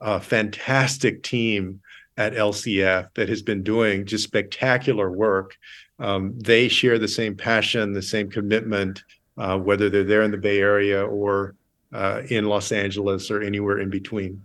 a 0.00 0.20
fantastic 0.20 1.22
team 1.22 1.80
at 2.18 2.34
LCF 2.34 3.08
that 3.14 3.28
has 3.28 3.42
been 3.42 3.62
doing 3.62 4.06
just 4.06 4.24
spectacular 4.24 5.10
work. 5.10 5.56
Um, 5.98 6.38
they 6.38 6.68
share 6.68 6.98
the 6.98 7.08
same 7.08 7.36
passion, 7.36 7.92
the 7.92 8.02
same 8.02 8.30
commitment 8.30 9.02
uh, 9.38 9.58
whether 9.58 9.90
they're 9.90 10.04
there 10.04 10.22
in 10.22 10.30
the 10.30 10.38
Bay 10.38 10.60
Area 10.60 11.04
or 11.04 11.54
uh, 11.96 12.22
in 12.28 12.44
Los 12.44 12.72
Angeles 12.72 13.30
or 13.30 13.42
anywhere 13.42 13.78
in 13.78 13.88
between. 13.88 14.44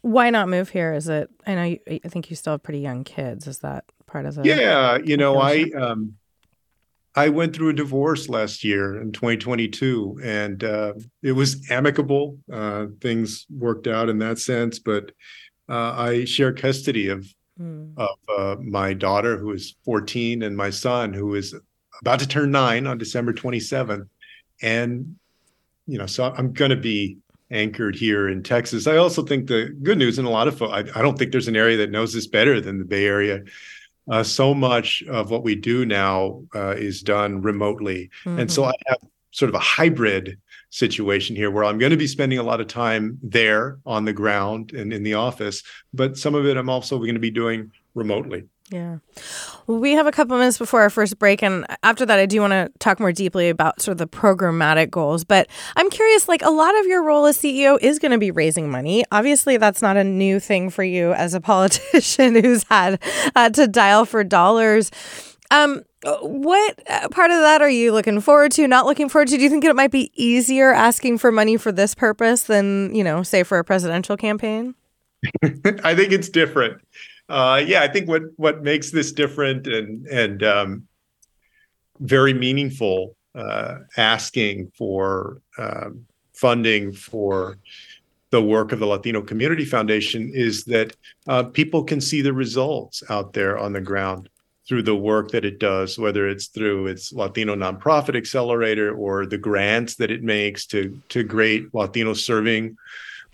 Why 0.00 0.30
not 0.30 0.48
move 0.48 0.70
here? 0.70 0.92
Is 0.94 1.08
it? 1.08 1.30
I 1.46 1.54
know. 1.54 1.64
You, 1.64 1.78
I 2.04 2.08
think 2.08 2.30
you 2.30 2.36
still 2.36 2.54
have 2.54 2.62
pretty 2.62 2.80
young 2.80 3.04
kids. 3.04 3.46
Is 3.46 3.58
that 3.60 3.84
part 4.06 4.26
of 4.26 4.34
the? 4.34 4.42
Yeah, 4.44 4.96
you 4.96 5.16
know, 5.16 5.38
I 5.38 5.70
um, 5.76 6.14
I 7.14 7.28
went 7.28 7.54
through 7.54 7.70
a 7.70 7.74
divorce 7.74 8.28
last 8.28 8.64
year 8.64 9.00
in 9.00 9.12
2022, 9.12 10.20
and 10.22 10.64
uh, 10.64 10.94
it 11.22 11.32
was 11.32 11.70
amicable. 11.70 12.38
Uh, 12.52 12.86
things 13.00 13.46
worked 13.50 13.86
out 13.86 14.08
in 14.08 14.18
that 14.18 14.38
sense, 14.38 14.78
but 14.78 15.12
uh, 15.68 15.94
I 15.96 16.24
share 16.24 16.52
custody 16.52 17.08
of 17.08 17.26
mm. 17.60 17.92
of 17.96 18.18
uh, 18.28 18.56
my 18.62 18.94
daughter, 18.94 19.36
who 19.36 19.52
is 19.52 19.76
14, 19.84 20.42
and 20.42 20.56
my 20.56 20.70
son, 20.70 21.12
who 21.12 21.34
is 21.34 21.54
about 22.00 22.20
to 22.20 22.28
turn 22.28 22.50
nine 22.50 22.86
on 22.86 22.98
December 22.98 23.32
27th, 23.32 24.08
and 24.62 25.16
you 25.88 25.98
know, 25.98 26.06
so 26.06 26.32
I'm 26.36 26.52
going 26.52 26.70
to 26.70 26.76
be 26.76 27.16
anchored 27.50 27.96
here 27.96 28.28
in 28.28 28.42
Texas. 28.42 28.86
I 28.86 28.98
also 28.98 29.22
think 29.22 29.48
the 29.48 29.74
good 29.82 29.98
news, 29.98 30.18
and 30.18 30.28
a 30.28 30.30
lot 30.30 30.46
of 30.46 30.62
I, 30.62 30.84
I 30.94 31.02
don't 31.02 31.18
think 31.18 31.32
there's 31.32 31.48
an 31.48 31.56
area 31.56 31.78
that 31.78 31.90
knows 31.90 32.12
this 32.12 32.26
better 32.26 32.60
than 32.60 32.78
the 32.78 32.84
Bay 32.84 33.06
Area. 33.06 33.42
Uh, 34.10 34.22
so 34.22 34.54
much 34.54 35.02
of 35.08 35.30
what 35.30 35.42
we 35.42 35.54
do 35.54 35.84
now 35.84 36.42
uh, 36.54 36.74
is 36.76 37.02
done 37.02 37.42
remotely, 37.42 38.10
mm-hmm. 38.24 38.38
and 38.38 38.52
so 38.52 38.64
I 38.64 38.72
have 38.86 38.98
sort 39.30 39.48
of 39.48 39.54
a 39.54 39.60
hybrid 39.60 40.38
situation 40.70 41.34
here 41.34 41.50
where 41.50 41.64
I'm 41.64 41.78
going 41.78 41.90
to 41.90 41.96
be 41.96 42.06
spending 42.06 42.38
a 42.38 42.42
lot 42.42 42.60
of 42.60 42.66
time 42.66 43.18
there 43.22 43.78
on 43.86 44.04
the 44.04 44.12
ground 44.12 44.72
and 44.72 44.92
in 44.92 45.02
the 45.02 45.14
office, 45.14 45.62
but 45.94 46.18
some 46.18 46.34
of 46.34 46.44
it 46.46 46.58
I'm 46.58 46.68
also 46.68 46.98
going 46.98 47.14
to 47.14 47.20
be 47.20 47.30
doing 47.30 47.70
remotely. 47.94 48.44
Yeah. 48.70 48.98
Well, 49.66 49.78
we 49.78 49.92
have 49.92 50.06
a 50.06 50.12
couple 50.12 50.36
minutes 50.36 50.58
before 50.58 50.82
our 50.82 50.90
first 50.90 51.18
break. 51.18 51.42
And 51.42 51.64
after 51.82 52.04
that, 52.04 52.18
I 52.18 52.26
do 52.26 52.40
want 52.40 52.52
to 52.52 52.70
talk 52.78 53.00
more 53.00 53.12
deeply 53.12 53.48
about 53.48 53.80
sort 53.80 53.92
of 53.92 53.98
the 53.98 54.06
programmatic 54.06 54.90
goals. 54.90 55.24
But 55.24 55.48
I'm 55.76 55.88
curious 55.90 56.28
like, 56.28 56.42
a 56.42 56.50
lot 56.50 56.78
of 56.78 56.86
your 56.86 57.02
role 57.02 57.26
as 57.26 57.38
CEO 57.38 57.78
is 57.80 57.98
going 57.98 58.12
to 58.12 58.18
be 58.18 58.30
raising 58.30 58.70
money. 58.70 59.04
Obviously, 59.10 59.56
that's 59.56 59.80
not 59.80 59.96
a 59.96 60.04
new 60.04 60.38
thing 60.38 60.70
for 60.70 60.82
you 60.82 61.12
as 61.14 61.34
a 61.34 61.40
politician 61.48 62.34
who's 62.34 62.64
had 62.64 63.00
uh, 63.34 63.50
to 63.50 63.66
dial 63.66 64.04
for 64.04 64.22
dollars. 64.22 64.90
Um, 65.50 65.82
what 66.20 66.78
uh, 66.90 67.08
part 67.08 67.30
of 67.30 67.38
that 67.38 67.62
are 67.62 67.70
you 67.70 67.92
looking 67.92 68.20
forward 68.20 68.52
to, 68.52 68.68
not 68.68 68.84
looking 68.84 69.08
forward 69.08 69.28
to? 69.28 69.36
Do 69.38 69.42
you 69.42 69.48
think 69.48 69.64
it 69.64 69.74
might 69.74 69.90
be 69.90 70.12
easier 70.14 70.72
asking 70.72 71.18
for 71.18 71.32
money 71.32 71.56
for 71.56 71.72
this 71.72 71.94
purpose 71.94 72.44
than, 72.44 72.94
you 72.94 73.02
know, 73.02 73.22
say 73.22 73.42
for 73.42 73.58
a 73.58 73.64
presidential 73.64 74.16
campaign? 74.16 74.74
I 75.42 75.96
think 75.96 76.12
it's 76.12 76.28
different 76.28 76.80
uh, 77.28 77.62
yeah, 77.66 77.82
I 77.82 77.88
think 77.88 78.08
what 78.08 78.22
what 78.36 78.62
makes 78.62 78.90
this 78.90 79.12
different 79.12 79.66
and 79.66 80.06
and 80.06 80.42
um, 80.42 80.88
very 82.00 82.32
meaningful 82.32 83.16
uh, 83.34 83.78
asking 83.96 84.72
for 84.76 85.40
uh, 85.58 85.90
funding 86.32 86.92
for 86.92 87.58
the 88.30 88.42
work 88.42 88.72
of 88.72 88.78
the 88.78 88.86
Latino 88.86 89.22
Community 89.22 89.64
Foundation 89.64 90.30
is 90.34 90.64
that 90.64 90.94
uh, 91.26 91.44
people 91.44 91.82
can 91.82 92.00
see 92.00 92.20
the 92.20 92.32
results 92.32 93.02
out 93.08 93.32
there 93.32 93.58
on 93.58 93.72
the 93.72 93.80
ground 93.80 94.28
through 94.68 94.82
the 94.82 94.94
work 94.94 95.30
that 95.30 95.46
it 95.46 95.58
does, 95.58 95.98
whether 95.98 96.28
it's 96.28 96.48
through 96.48 96.88
its 96.88 97.10
Latino 97.12 97.56
nonprofit 97.56 98.14
accelerator 98.14 98.94
or 98.94 99.24
the 99.24 99.38
grants 99.38 99.94
that 99.94 100.10
it 100.10 100.22
makes 100.22 100.66
to 100.66 100.98
to 101.08 101.22
great 101.22 101.74
Latino 101.74 102.12
serving 102.14 102.76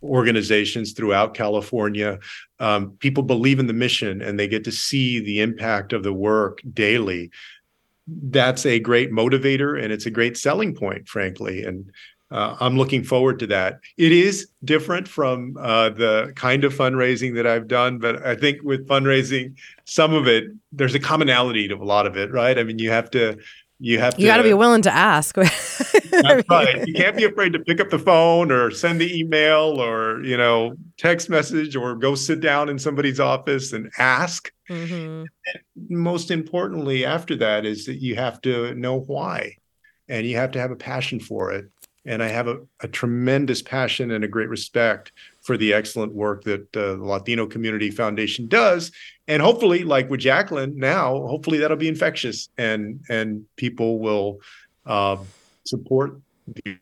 organizations 0.05 0.93
throughout 0.93 1.35
California. 1.35 2.19
Um, 2.61 2.93
people 3.01 3.23
believe 3.23 3.59
in 3.59 3.67
the 3.67 3.73
mission 3.73 4.23
and 4.23 4.39
they 4.39 4.49
get 4.49 4.65
to 4.65 4.73
see 4.73 5.21
the 5.21 5.41
impact 5.41 5.93
of 5.93 6.03
the 6.03 6.13
work 6.13 6.61
daily. 6.73 7.31
That's 8.07 8.67
a 8.67 8.79
great 8.79 9.11
motivator 9.11 9.83
and 9.83 9.93
it's 9.93 10.07
a 10.07 10.11
great 10.11 10.37
selling 10.37 10.75
point, 10.75 11.09
frankly. 11.09 11.65
And 11.65 11.91
uh, 12.31 12.57
I'm 12.59 12.77
looking 12.77 13.05
forward 13.05 13.39
to 13.39 13.47
that. 13.49 13.81
It 13.97 14.13
is 14.13 14.49
different 14.65 15.07
from 15.07 15.57
uh, 15.61 15.91
the 15.91 16.33
kind 16.35 16.65
of 16.65 16.75
fundraising 16.75 17.35
that 17.37 17.47
I've 17.47 17.69
done, 17.69 17.99
but 17.99 18.27
I 18.27 18.35
think 18.35 18.63
with 18.63 18.89
fundraising, 18.89 19.57
some 19.85 20.15
of 20.15 20.27
it, 20.27 20.45
there's 20.73 20.95
a 20.95 21.01
commonality 21.01 21.69
to 21.69 21.77
a 21.77 21.85
lot 21.85 22.07
of 22.07 22.17
it, 22.17 22.33
right? 22.33 22.59
I 22.59 22.65
mean, 22.65 22.79
you 22.79 22.91
have 22.91 23.11
to 23.11 23.39
you 23.85 23.99
have 23.99 24.15
to 24.15 24.23
you 24.23 24.27
got 24.27 24.39
to 24.39 24.43
be 24.43 24.55
willing 24.55 24.81
to 24.81 24.91
ask 24.93 25.35
that's 25.37 26.49
right 26.49 26.87
you 26.87 26.95
can't 26.95 27.17
be 27.17 27.25
afraid 27.25 27.53
to 27.53 27.59
pick 27.59 27.81
up 27.81 27.91
the 27.91 27.99
phone 27.99 28.51
or 28.51 28.71
send 28.71 28.99
the 28.99 29.19
email 29.19 29.81
or 29.81 30.23
you 30.25 30.37
know 30.37 30.75
text 30.97 31.29
message 31.29 31.77
or 31.77 31.95
go 31.95 32.15
sit 32.15 32.41
down 32.41 32.71
in 32.71 32.79
somebody's 32.79 33.21
office 33.21 33.75
and 33.75 33.91
ask 33.99 34.51
mm-hmm. 34.71 35.25
and 35.25 35.91
most 35.91 36.31
importantly 36.31 37.05
after 37.05 37.37
that 37.37 37.67
is 37.67 37.85
that 37.85 37.97
you 37.97 38.15
have 38.15 38.41
to 38.41 38.75
know 38.75 39.01
why 39.01 39.55
and 40.09 40.27
you 40.27 40.37
have 40.37 40.51
to 40.51 40.59
have 40.59 40.71
a 40.71 40.77
passion 40.77 41.21
for 41.21 41.53
it 41.53 41.67
and 42.07 42.23
i 42.23 42.29
have 42.29 42.49
a, 42.49 42.57
a 42.81 42.89
tremendous 42.89 43.61
passion 43.61 44.13
and 44.13 44.25
a 44.25 44.29
great 44.29 44.49
respect 44.49 45.13
for 45.45 45.59
the 45.59 45.75
excellent 45.75 46.15
work 46.15 46.43
that 46.45 46.75
uh, 46.75 46.95
the 46.95 47.05
Latino 47.05 47.47
Community 47.47 47.91
Foundation 47.91 48.49
does. 48.49 48.91
And 49.27 49.41
hopefully, 49.41 49.85
like 49.85 50.11
with 50.11 50.21
Jacqueline 50.21 50.77
now, 50.77 51.27
hopefully 51.27 51.59
that'll 51.59 51.77
be 51.77 51.89
infectious 51.89 52.49
and 52.59 53.01
and 53.09 53.47
people 53.57 53.99
will 53.99 54.41
uh, 54.87 55.17
support 55.65 56.21
the 56.47 56.77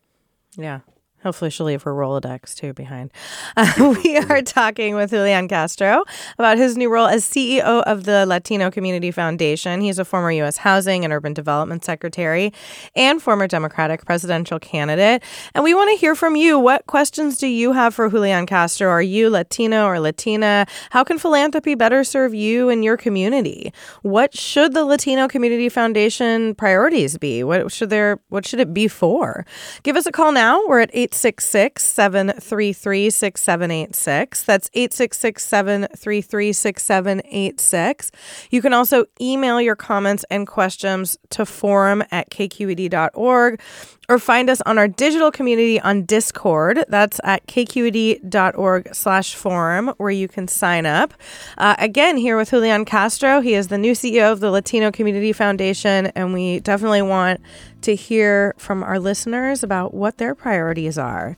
yeah 0.56 0.80
Hopefully, 1.22 1.50
she'll 1.50 1.66
leave 1.66 1.82
her 1.82 1.94
Rolodex 1.94 2.54
too 2.54 2.72
behind. 2.72 3.12
Uh, 3.56 3.94
we 4.04 4.16
are 4.16 4.42
talking 4.42 4.96
with 4.96 5.10
Julian 5.10 5.46
Castro 5.46 6.04
about 6.36 6.58
his 6.58 6.76
new 6.76 6.90
role 6.90 7.06
as 7.06 7.24
CEO 7.24 7.82
of 7.84 8.04
the 8.04 8.26
Latino 8.26 8.70
Community 8.70 9.12
Foundation. 9.12 9.80
He's 9.80 10.00
a 10.00 10.04
former 10.04 10.32
U.S. 10.32 10.56
Housing 10.56 11.04
and 11.04 11.12
Urban 11.12 11.32
Development 11.32 11.84
Secretary 11.84 12.52
and 12.96 13.22
former 13.22 13.46
Democratic 13.46 14.04
presidential 14.04 14.58
candidate. 14.58 15.22
And 15.54 15.62
we 15.62 15.74
want 15.74 15.90
to 15.90 15.96
hear 15.96 16.16
from 16.16 16.34
you. 16.34 16.58
What 16.58 16.86
questions 16.86 17.38
do 17.38 17.46
you 17.46 17.72
have 17.72 17.94
for 17.94 18.10
Julian 18.10 18.46
Castro? 18.46 18.88
Are 18.88 19.02
you 19.02 19.30
Latino 19.30 19.86
or 19.86 20.00
Latina? 20.00 20.66
How 20.90 21.04
can 21.04 21.18
philanthropy 21.18 21.76
better 21.76 22.02
serve 22.02 22.34
you 22.34 22.68
and 22.68 22.82
your 22.82 22.96
community? 22.96 23.72
What 24.02 24.36
should 24.36 24.74
the 24.74 24.84
Latino 24.84 25.28
Community 25.28 25.68
Foundation 25.68 26.56
priorities 26.56 27.16
be? 27.16 27.44
What 27.44 27.70
should 27.70 27.90
there? 27.90 28.18
What 28.28 28.44
should 28.44 28.58
it 28.58 28.74
be 28.74 28.88
for? 28.88 29.46
Give 29.84 29.96
us 29.96 30.06
a 30.06 30.12
call 30.12 30.32
now. 30.32 30.66
We're 30.66 30.80
at 30.80 30.90
eight. 30.92 31.11
866 31.12 31.84
733 31.84 33.10
6786. 33.10 34.44
That's 34.44 34.70
866 34.72 35.44
733 35.44 36.52
6786. 36.54 38.10
You 38.50 38.62
can 38.62 38.72
also 38.72 39.04
email 39.20 39.60
your 39.60 39.76
comments 39.76 40.24
and 40.30 40.46
questions 40.46 41.18
to 41.28 41.44
forum 41.44 42.02
at 42.10 42.30
kqed.org 42.30 43.60
or 44.08 44.18
find 44.18 44.50
us 44.50 44.60
on 44.62 44.78
our 44.78 44.88
digital 44.88 45.30
community 45.30 45.80
on 45.80 46.04
Discord. 46.04 46.84
That's 46.88 47.20
at 47.24 47.46
kqed.org 47.46 48.94
slash 48.94 49.34
forum 49.34 49.94
where 49.98 50.10
you 50.10 50.28
can 50.28 50.48
sign 50.48 50.86
up. 50.86 51.14
Uh, 51.58 51.74
again, 51.78 52.16
here 52.16 52.36
with 52.36 52.50
Julian 52.50 52.84
Castro. 52.84 53.40
He 53.40 53.54
is 53.54 53.68
the 53.68 53.78
new 53.78 53.92
CEO 53.92 54.32
of 54.32 54.40
the 54.40 54.50
Latino 54.50 54.90
Community 54.90 55.32
Foundation, 55.32 56.06
and 56.08 56.32
we 56.32 56.60
definitely 56.60 57.02
want 57.02 57.40
to 57.82 57.94
hear 57.94 58.54
from 58.58 58.82
our 58.82 58.98
listeners 58.98 59.62
about 59.62 59.94
what 59.94 60.18
their 60.18 60.34
priorities 60.34 60.98
are. 60.98 61.36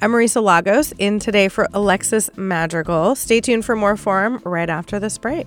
I'm 0.00 0.12
Marisa 0.12 0.42
Lagos 0.42 0.92
in 0.98 1.18
today 1.18 1.48
for 1.48 1.66
Alexis 1.74 2.30
Madrigal. 2.36 3.16
Stay 3.16 3.40
tuned 3.40 3.64
for 3.64 3.74
more 3.74 3.96
forum 3.96 4.40
right 4.44 4.70
after 4.70 5.00
this 5.00 5.18
break. 5.18 5.46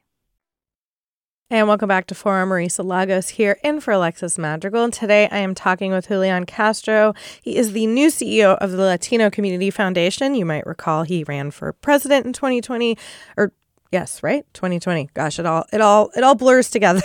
And 1.51 1.67
welcome 1.67 1.89
back 1.89 2.07
to 2.07 2.15
Forum. 2.15 2.47
Marisa 2.47 2.85
Lagos 2.85 3.27
here 3.27 3.57
in 3.61 3.81
for 3.81 3.91
Alexis 3.91 4.37
Madrigal. 4.37 4.85
And 4.85 4.93
today 4.93 5.27
I 5.29 5.39
am 5.39 5.53
talking 5.53 5.91
with 5.91 6.07
Julian 6.07 6.45
Castro. 6.45 7.13
He 7.41 7.57
is 7.57 7.73
the 7.73 7.87
new 7.87 8.07
CEO 8.07 8.57
of 8.59 8.71
the 8.71 8.77
Latino 8.77 9.29
Community 9.29 9.69
Foundation. 9.69 10.33
You 10.33 10.45
might 10.45 10.65
recall 10.65 11.03
he 11.03 11.25
ran 11.25 11.51
for 11.51 11.73
president 11.73 12.25
in 12.25 12.31
2020 12.31 12.97
or 13.35 13.51
Yes, 13.91 14.23
right? 14.23 14.45
2020. 14.53 15.09
Gosh, 15.13 15.39
it 15.39 15.45
all 15.45 15.65
it 15.73 15.81
all 15.81 16.09
it 16.15 16.23
all 16.23 16.35
blurs 16.35 16.69
together. 16.69 17.01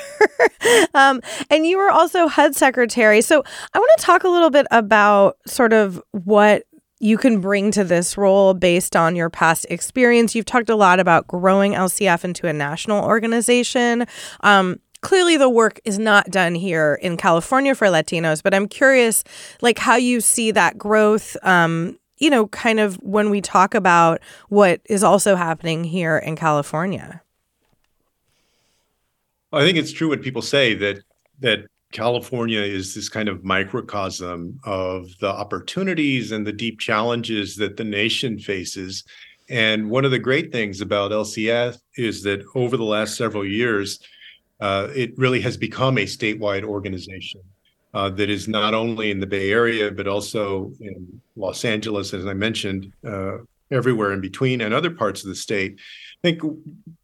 um, 0.95 1.21
and 1.51 1.67
you 1.67 1.79
were 1.79 1.91
also 1.91 2.29
HUD 2.29 2.55
secretary. 2.55 3.23
So 3.23 3.43
I 3.75 3.79
want 3.81 3.91
to 3.99 4.05
talk 4.05 4.23
a 4.23 4.29
little 4.29 4.51
bit 4.51 4.69
about 4.71 5.39
sort 5.45 5.73
of 5.73 6.01
what 6.13 6.63
you 6.99 7.19
can 7.19 7.41
bring 7.41 7.71
to 7.73 7.85
this 7.85 8.17
role 8.17 8.55
based 8.55 8.97
on 8.97 9.17
your 9.17 9.31
past 9.31 9.67
experience. 9.69 10.35
You've 10.35 10.47
talked 10.47 10.71
a 10.71 10.77
lot 10.77 10.99
about 10.99 11.27
growing 11.27 11.73
LCF 11.73 12.25
into 12.25 12.47
a 12.47 12.53
national 12.53 13.05
organization. 13.05 14.07
Um, 14.41 14.81
clearly 15.03 15.37
the 15.37 15.51
work 15.51 15.79
is 15.85 15.99
not 15.99 16.31
done 16.31 16.55
here 16.55 16.99
in 17.03 17.17
California 17.17 17.75
for 17.75 17.87
Latinos, 17.89 18.43
but 18.43 18.55
I'm 18.55 18.67
curious 18.67 19.25
like 19.61 19.79
how 19.79 19.97
you 19.97 20.21
see 20.21 20.51
that 20.53 20.79
growth 20.79 21.37
um, 21.43 21.99
you 22.19 22.31
know, 22.31 22.47
kind 22.49 22.81
of 22.81 22.97
when 22.97 23.31
we 23.31 23.41
talk 23.41 23.75
about 23.75 24.21
what 24.49 24.81
is 24.87 25.05
also 25.05 25.37
happening 25.37 25.85
here 25.85 26.17
in 26.17 26.37
California. 26.37 27.23
I 29.53 29.61
think 29.65 29.79
it's 29.79 29.93
true 29.93 30.09
what 30.09 30.23
people 30.23 30.43
say 30.43 30.75
that 30.75 31.03
that 31.41 31.67
California 31.97 32.61
is 32.61 32.95
this 32.95 33.09
kind 33.09 33.27
of 33.27 33.43
microcosm 33.43 34.61
of 34.65 35.09
the 35.19 35.31
opportunities 35.31 36.31
and 36.31 36.47
the 36.47 36.53
deep 36.53 36.79
challenges 36.79 37.57
that 37.57 37.79
the 37.79 37.85
nation 37.85 38.39
faces. 38.39 39.03
And 39.49 39.89
one 39.89 40.05
of 40.05 40.11
the 40.11 40.19
great 40.19 40.53
things 40.53 40.83
about 40.83 41.11
LCF 41.11 41.79
is 41.97 42.23
that 42.25 42.45
over 42.55 42.77
the 42.77 42.85
last 42.85 43.17
several 43.17 43.47
years, 43.47 43.99
uh, 44.61 44.89
it 44.95 45.17
really 45.17 45.41
has 45.41 45.57
become 45.57 45.97
a 45.97 46.05
statewide 46.05 46.65
organization 46.65 47.41
uh, 47.95 48.11
that 48.11 48.29
is 48.29 48.47
not 48.47 48.75
only 48.75 49.11
in 49.11 49.19
the 49.19 49.27
Bay 49.27 49.51
Area, 49.51 49.91
but 49.91 50.07
also 50.07 50.71
in 50.81 51.23
Los 51.35 51.65
Angeles, 51.65 52.13
as 52.13 52.27
I 52.27 52.35
mentioned, 52.35 52.93
uh, 53.09 53.39
everywhere 53.71 54.13
in 54.13 54.21
between, 54.21 54.61
and 54.61 54.75
other 54.75 54.91
parts 54.91 55.23
of 55.23 55.31
the 55.31 55.35
state. 55.35 55.79
I 55.79 56.29
think 56.29 56.43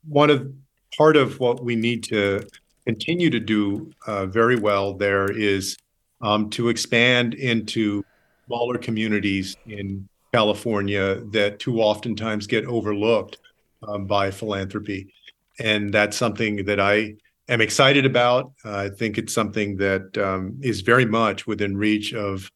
one 0.06 0.28
of 0.28 0.52
part 0.98 1.16
of 1.16 1.40
what 1.40 1.64
we 1.64 1.76
need 1.76 2.04
to 2.04 2.46
continue 2.86 3.30
to 3.30 3.40
do 3.40 3.90
uh, 4.06 4.26
very 4.26 4.56
well 4.56 4.94
there 4.94 5.30
is 5.30 5.76
um, 6.20 6.50
to 6.50 6.68
expand 6.68 7.34
into 7.34 8.04
smaller 8.46 8.78
communities 8.78 9.56
in 9.66 10.08
California 10.32 11.22
that 11.30 11.58
too 11.58 11.80
oftentimes 11.80 12.46
get 12.46 12.64
overlooked 12.64 13.38
um, 13.86 14.06
by 14.06 14.30
philanthropy. 14.30 15.12
And 15.58 15.92
that's 15.92 16.16
something 16.16 16.64
that 16.64 16.80
I 16.80 17.14
am 17.48 17.60
excited 17.60 18.06
about. 18.06 18.52
Uh, 18.64 18.76
I 18.76 18.88
think 18.88 19.18
it's 19.18 19.34
something 19.34 19.76
that 19.76 20.16
um, 20.16 20.58
is 20.62 20.80
very 20.80 21.04
much 21.04 21.46
within 21.46 21.76
reach 21.76 22.14
of 22.14 22.50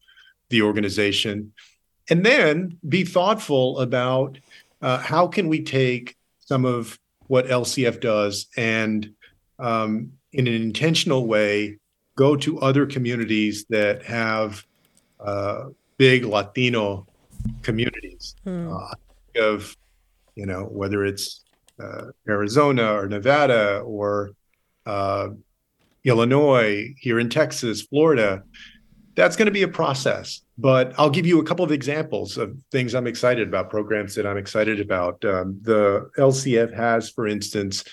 the 0.49 0.61
organization. 0.61 1.53
And 2.09 2.25
then 2.25 2.77
be 2.87 3.03
thoughtful 3.03 3.79
about 3.79 4.39
uh, 4.81 4.99
how 4.99 5.27
can 5.27 5.47
we 5.47 5.63
take 5.63 6.15
some 6.39 6.65
of 6.65 6.97
what 7.27 7.47
LCF 7.47 7.99
does 7.99 8.47
and 8.55 9.11
um, 9.59 10.13
in 10.33 10.47
an 10.47 10.53
intentional 10.53 11.27
way 11.27 11.77
go 12.15 12.35
to 12.35 12.59
other 12.59 12.85
communities 12.85 13.65
that 13.69 14.03
have 14.03 14.65
uh, 15.19 15.65
big 15.97 16.25
Latino 16.25 17.05
communities. 17.61 18.35
Hmm. 18.43 18.73
Uh, 18.73 18.93
of 19.39 19.77
you 20.35 20.45
know 20.45 20.63
whether 20.63 21.05
it's 21.05 21.45
uh, 21.79 22.05
Arizona 22.27 22.93
or 22.93 23.07
Nevada 23.07 23.79
or 23.79 24.31
uh, 24.85 25.29
Illinois, 26.03 26.93
here 26.97 27.19
in 27.19 27.29
Texas, 27.29 27.81
Florida. 27.81 28.43
That's 29.15 29.35
going 29.35 29.47
to 29.47 29.51
be 29.51 29.63
a 29.63 29.67
process, 29.67 30.41
but 30.59 30.93
I'll 30.97 31.09
give 31.09 31.25
you 31.25 31.39
a 31.41 31.43
couple 31.43 31.65
of 31.65 31.71
examples 31.71 32.37
of 32.37 32.55
things 32.71 32.93
I'm 32.93 33.07
excited 33.07 33.47
about, 33.47 33.71
programs 33.71 34.13
that 34.13 34.27
I'm 34.27 34.37
excited 34.37 34.79
about. 34.79 35.25
Um, 35.25 35.59
the 35.63 36.09
LCF 36.19 36.71
has, 36.75 37.09
for 37.09 37.27
instance, 37.27 37.83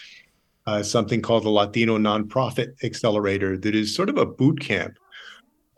uh, 0.67 0.83
something 0.83 1.21
called 1.21 1.45
the 1.45 1.51
Latino 1.51 1.99
Nonprofit 1.99 2.83
Accelerator 2.83 3.57
that 3.59 3.75
is 3.75 3.95
sort 3.95 4.09
of 4.09 4.19
a 4.19 4.27
boot 4.27 4.61
camp 4.61 4.99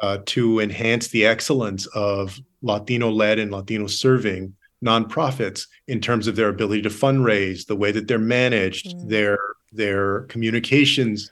uh, 0.01 0.19
to 0.27 0.61
enhance 0.61 1.09
the 1.09 1.27
excellence 1.27 1.87
of 1.87 2.39
Latino 2.63 3.11
led 3.11 3.39
and 3.39 3.51
Latino 3.51 3.87
serving 3.87 4.55
nonprofits 4.85 5.67
in 5.89 6.01
terms 6.01 6.27
of 6.27 6.37
their 6.37 6.49
ability 6.49 6.83
to 6.83 6.89
fundraise, 6.89 7.67
the 7.67 7.77
way 7.77 7.91
that 7.93 8.09
they're 8.09 8.19
managed, 8.19 8.95
mm. 8.95 9.09
their 9.09 9.39
their 9.73 10.23
communications 10.23 11.31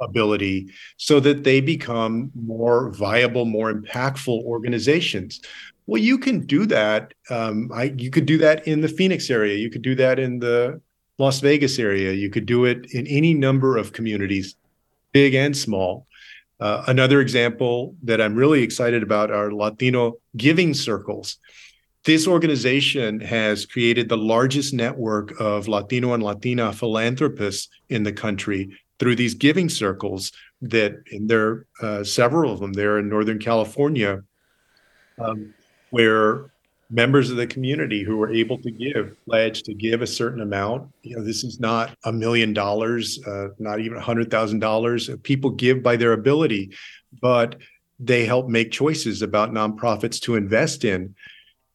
ability, 0.00 0.68
so 0.96 1.20
that 1.20 1.44
they 1.44 1.60
become 1.60 2.30
more 2.34 2.90
viable, 2.90 3.44
more 3.44 3.72
impactful 3.72 4.42
organizations. 4.44 5.40
Well, 5.86 6.00
you 6.00 6.18
can 6.18 6.46
do 6.46 6.64
that. 6.66 7.14
Um, 7.30 7.70
I, 7.74 7.94
you 7.96 8.10
could 8.10 8.26
do 8.26 8.38
that 8.38 8.66
in 8.66 8.80
the 8.80 8.88
Phoenix 8.88 9.30
area. 9.30 9.56
You 9.56 9.70
could 9.70 9.82
do 9.82 9.94
that 9.96 10.18
in 10.18 10.38
the 10.38 10.80
Las 11.22 11.38
Vegas 11.38 11.78
area. 11.78 12.12
You 12.12 12.30
could 12.30 12.46
do 12.46 12.64
it 12.64 12.86
in 12.90 13.06
any 13.06 13.32
number 13.32 13.76
of 13.76 13.92
communities, 13.92 14.56
big 15.12 15.34
and 15.34 15.56
small. 15.56 16.08
Uh, 16.58 16.82
another 16.88 17.20
example 17.20 17.94
that 18.02 18.20
I'm 18.20 18.34
really 18.34 18.64
excited 18.64 19.04
about 19.04 19.30
are 19.30 19.52
Latino 19.52 20.18
giving 20.36 20.74
circles. 20.74 21.38
This 22.04 22.26
organization 22.26 23.20
has 23.20 23.66
created 23.66 24.08
the 24.08 24.16
largest 24.16 24.74
network 24.74 25.40
of 25.40 25.68
Latino 25.68 26.12
and 26.12 26.24
Latina 26.24 26.72
philanthropists 26.72 27.68
in 27.88 28.02
the 28.02 28.12
country 28.12 28.76
through 28.98 29.14
these 29.14 29.34
giving 29.34 29.68
circles 29.68 30.32
that 30.60 30.92
and 31.12 31.30
there 31.30 31.46
are 31.46 31.66
uh, 31.82 32.04
several 32.04 32.52
of 32.52 32.58
them 32.58 32.72
there 32.72 32.98
in 32.98 33.08
Northern 33.08 33.38
California 33.38 34.24
um, 35.18 35.54
where 35.90 36.51
members 36.92 37.30
of 37.30 37.38
the 37.38 37.46
community 37.46 38.02
who 38.02 38.20
are 38.22 38.30
able 38.30 38.58
to 38.58 38.70
give 38.70 39.16
pledge 39.24 39.62
to 39.62 39.72
give 39.72 40.02
a 40.02 40.06
certain 40.06 40.42
amount. 40.42 40.92
You 41.02 41.16
know 41.16 41.24
this 41.24 41.42
is 41.42 41.58
not 41.58 41.96
a 42.04 42.12
million 42.12 42.52
dollars 42.52 43.18
uh, 43.26 43.48
not 43.58 43.80
even 43.80 43.96
a 43.96 44.00
hundred 44.00 44.30
thousand 44.30 44.60
dollars. 44.60 45.10
People 45.22 45.50
give 45.50 45.82
by 45.82 45.96
their 45.96 46.12
ability 46.12 46.76
but 47.20 47.56
they 47.98 48.24
help 48.24 48.48
make 48.48 48.70
choices 48.70 49.22
about 49.22 49.52
nonprofits 49.52 50.20
to 50.20 50.34
invest 50.34 50.84
in. 50.84 51.14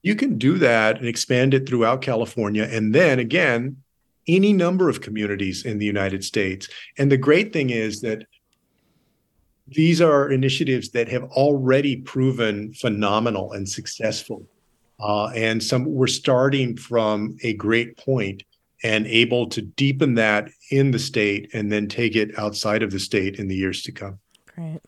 You 0.01 0.15
can 0.15 0.37
do 0.37 0.57
that 0.57 0.97
and 0.97 1.07
expand 1.07 1.53
it 1.53 1.67
throughout 1.67 2.01
california 2.01 2.63
and 2.71 2.93
then 2.93 3.19
again 3.19 3.77
any 4.27 4.51
number 4.53 4.89
of 4.89 5.01
communities 5.01 5.65
in 5.65 5.79
the 5.79 5.85
united 5.85 6.23
states. 6.23 6.69
And 6.99 7.11
the 7.11 7.17
great 7.17 7.51
thing 7.53 7.71
is 7.71 8.01
that 8.01 8.25
these 9.69 9.99
are 9.99 10.31
initiatives 10.31 10.89
that 10.91 11.09
have 11.09 11.23
already 11.23 11.97
proven 11.97 12.73
phenomenal 12.73 13.51
and 13.53 13.67
successful 13.67 14.45
uh, 14.99 15.27
and 15.27 15.61
some 15.61 15.85
we're 15.85 16.07
starting 16.07 16.75
from 16.75 17.37
a 17.43 17.53
great 17.53 17.97
point 17.97 18.43
and 18.83 19.07
able 19.07 19.47
to 19.49 19.61
deepen 19.61 20.15
that 20.15 20.49
in 20.71 20.91
the 20.91 20.99
state 20.99 21.49
and 21.53 21.71
then 21.71 21.87
take 21.87 22.15
it 22.15 22.37
outside 22.37 22.83
of 22.83 22.91
the 22.91 22.99
state 22.99 23.39
in 23.39 23.47
the 23.47 23.55
years 23.55 23.81
to 23.83 23.91
come. 23.91 24.19
Great. 24.55 24.81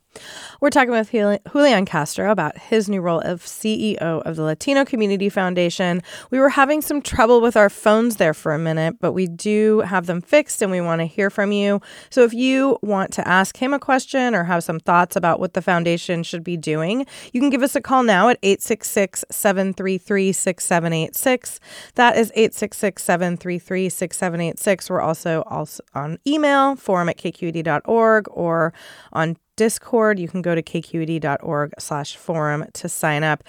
We're 0.61 0.69
talking 0.69 0.91
with 0.91 1.11
Julian 1.11 1.85
Castro 1.85 2.31
about 2.31 2.57
his 2.57 2.89
new 2.89 2.99
role 2.99 3.21
of 3.21 3.43
CEO 3.43 3.97
of 3.97 4.35
the 4.35 4.43
Latino 4.43 4.83
Community 4.83 5.29
Foundation. 5.29 6.01
We 6.31 6.39
were 6.39 6.49
having 6.49 6.81
some 6.81 7.01
trouble 7.01 7.39
with 7.39 7.55
our 7.55 7.69
phones 7.69 8.17
there 8.17 8.33
for 8.33 8.53
a 8.53 8.59
minute, 8.59 8.97
but 8.99 9.13
we 9.13 9.27
do 9.27 9.79
have 9.81 10.07
them 10.07 10.19
fixed 10.21 10.61
and 10.61 10.71
we 10.71 10.81
want 10.81 10.99
to 10.99 11.05
hear 11.05 11.29
from 11.29 11.51
you. 11.51 11.81
So 12.09 12.23
if 12.23 12.33
you 12.33 12.77
want 12.81 13.13
to 13.13 13.27
ask 13.27 13.57
him 13.57 13.73
a 13.73 13.79
question 13.79 14.35
or 14.35 14.43
have 14.43 14.63
some 14.63 14.79
thoughts 14.79 15.15
about 15.15 15.39
what 15.39 15.53
the 15.53 15.61
foundation 15.61 16.23
should 16.23 16.43
be 16.43 16.57
doing, 16.57 17.05
you 17.31 17.39
can 17.39 17.49
give 17.49 17.63
us 17.63 17.75
a 17.75 17.81
call 17.81 18.03
now 18.03 18.27
at 18.29 18.37
866 18.43 19.23
733 19.31 20.33
6786. 20.33 21.59
That 21.95 22.17
is 22.17 22.31
866 22.35 23.03
733 23.03 23.89
6786. 23.89 24.89
We're 24.89 25.01
also, 25.01 25.43
also 25.43 25.83
on 25.93 26.19
email, 26.27 26.75
forum 26.75 27.07
at 27.07 27.17
kqed.org, 27.17 28.27
or 28.29 28.73
on 29.13 29.37
Discord. 29.59 29.98
You 30.19 30.27
can 30.27 30.41
go 30.41 30.55
to 30.55 30.61
kqed.org 30.61 31.73
slash 31.79 32.15
forum 32.15 32.65
to 32.73 32.89
sign 32.89 33.23
up. 33.23 33.43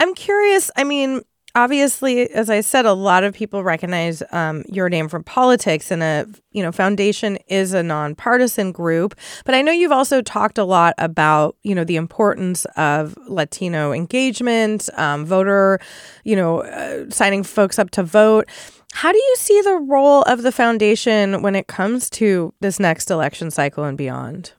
I'm 0.00 0.14
curious, 0.14 0.70
I 0.76 0.84
mean, 0.84 1.22
obviously, 1.54 2.30
as 2.30 2.50
I 2.50 2.60
said, 2.60 2.86
a 2.86 2.92
lot 2.92 3.24
of 3.24 3.34
people 3.34 3.62
recognize 3.62 4.22
um, 4.32 4.64
your 4.68 4.88
name 4.88 5.08
from 5.08 5.24
politics, 5.24 5.90
and 5.90 6.02
a 6.02 6.26
you 6.52 6.62
know 6.62 6.72
foundation 6.72 7.36
is 7.48 7.72
a 7.72 7.82
nonpartisan 7.82 8.72
group. 8.72 9.14
But 9.44 9.54
I 9.54 9.62
know 9.62 9.72
you've 9.72 9.92
also 9.92 10.22
talked 10.22 10.58
a 10.58 10.64
lot 10.64 10.94
about 10.98 11.56
you 11.62 11.74
know 11.74 11.84
the 11.84 11.96
importance 11.96 12.64
of 12.76 13.16
Latino 13.28 13.92
engagement, 13.92 14.88
um, 14.94 15.24
voter, 15.24 15.78
you 16.24 16.36
know, 16.36 16.62
uh, 16.62 17.10
signing 17.10 17.42
folks 17.42 17.78
up 17.78 17.90
to 17.90 18.02
vote. 18.02 18.48
How 18.94 19.10
do 19.10 19.18
you 19.18 19.36
see 19.38 19.60
the 19.62 19.76
role 19.76 20.22
of 20.22 20.42
the 20.42 20.52
foundation 20.52 21.40
when 21.40 21.54
it 21.54 21.66
comes 21.66 22.10
to 22.10 22.52
this 22.60 22.78
next 22.78 23.10
election 23.10 23.50
cycle 23.50 23.84
and 23.84 23.96
beyond? 23.96 24.52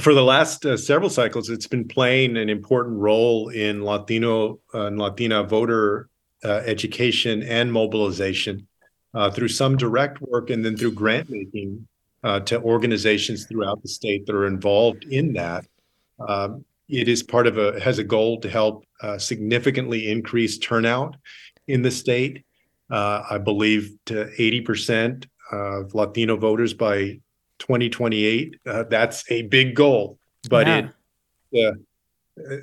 For 0.00 0.14
the 0.14 0.22
last 0.22 0.66
uh, 0.66 0.76
several 0.76 1.08
cycles, 1.08 1.48
it's 1.48 1.66
been 1.66 1.86
playing 1.86 2.36
an 2.36 2.48
important 2.48 2.98
role 2.98 3.48
in 3.48 3.82
Latino 3.82 4.58
uh, 4.74 4.86
and 4.86 4.98
Latina 4.98 5.42
voter 5.42 6.08
uh, 6.44 6.62
education 6.66 7.42
and 7.44 7.72
mobilization 7.72 8.66
uh, 9.14 9.30
through 9.30 9.48
some 9.48 9.76
direct 9.76 10.20
work 10.20 10.50
and 10.50 10.64
then 10.64 10.76
through 10.76 10.92
grant 10.92 11.30
making 11.30 11.86
uh, 12.24 12.40
to 12.40 12.60
organizations 12.62 13.46
throughout 13.46 13.80
the 13.82 13.88
state 13.88 14.26
that 14.26 14.34
are 14.34 14.46
involved 14.46 15.04
in 15.04 15.32
that. 15.32 15.66
Um, 16.28 16.64
it 16.88 17.08
is 17.08 17.22
part 17.22 17.46
of 17.46 17.56
a 17.56 17.80
has 17.80 17.98
a 17.98 18.04
goal 18.04 18.40
to 18.40 18.50
help 18.50 18.84
uh, 19.02 19.18
significantly 19.18 20.10
increase 20.10 20.58
turnout 20.58 21.16
in 21.68 21.82
the 21.82 21.90
state. 21.90 22.44
I 22.90 23.38
believe 23.38 23.96
to 24.06 24.26
80% 24.38 25.26
of 25.50 25.94
Latino 25.94 26.36
voters 26.36 26.74
by 26.74 27.18
2028. 27.58 28.60
Uh, 28.66 28.84
that's 28.84 29.30
a 29.30 29.42
big 29.42 29.74
goal, 29.74 30.18
but 30.48 30.66
yeah. 30.66 30.88
it 31.52 31.68
uh, 31.68 31.72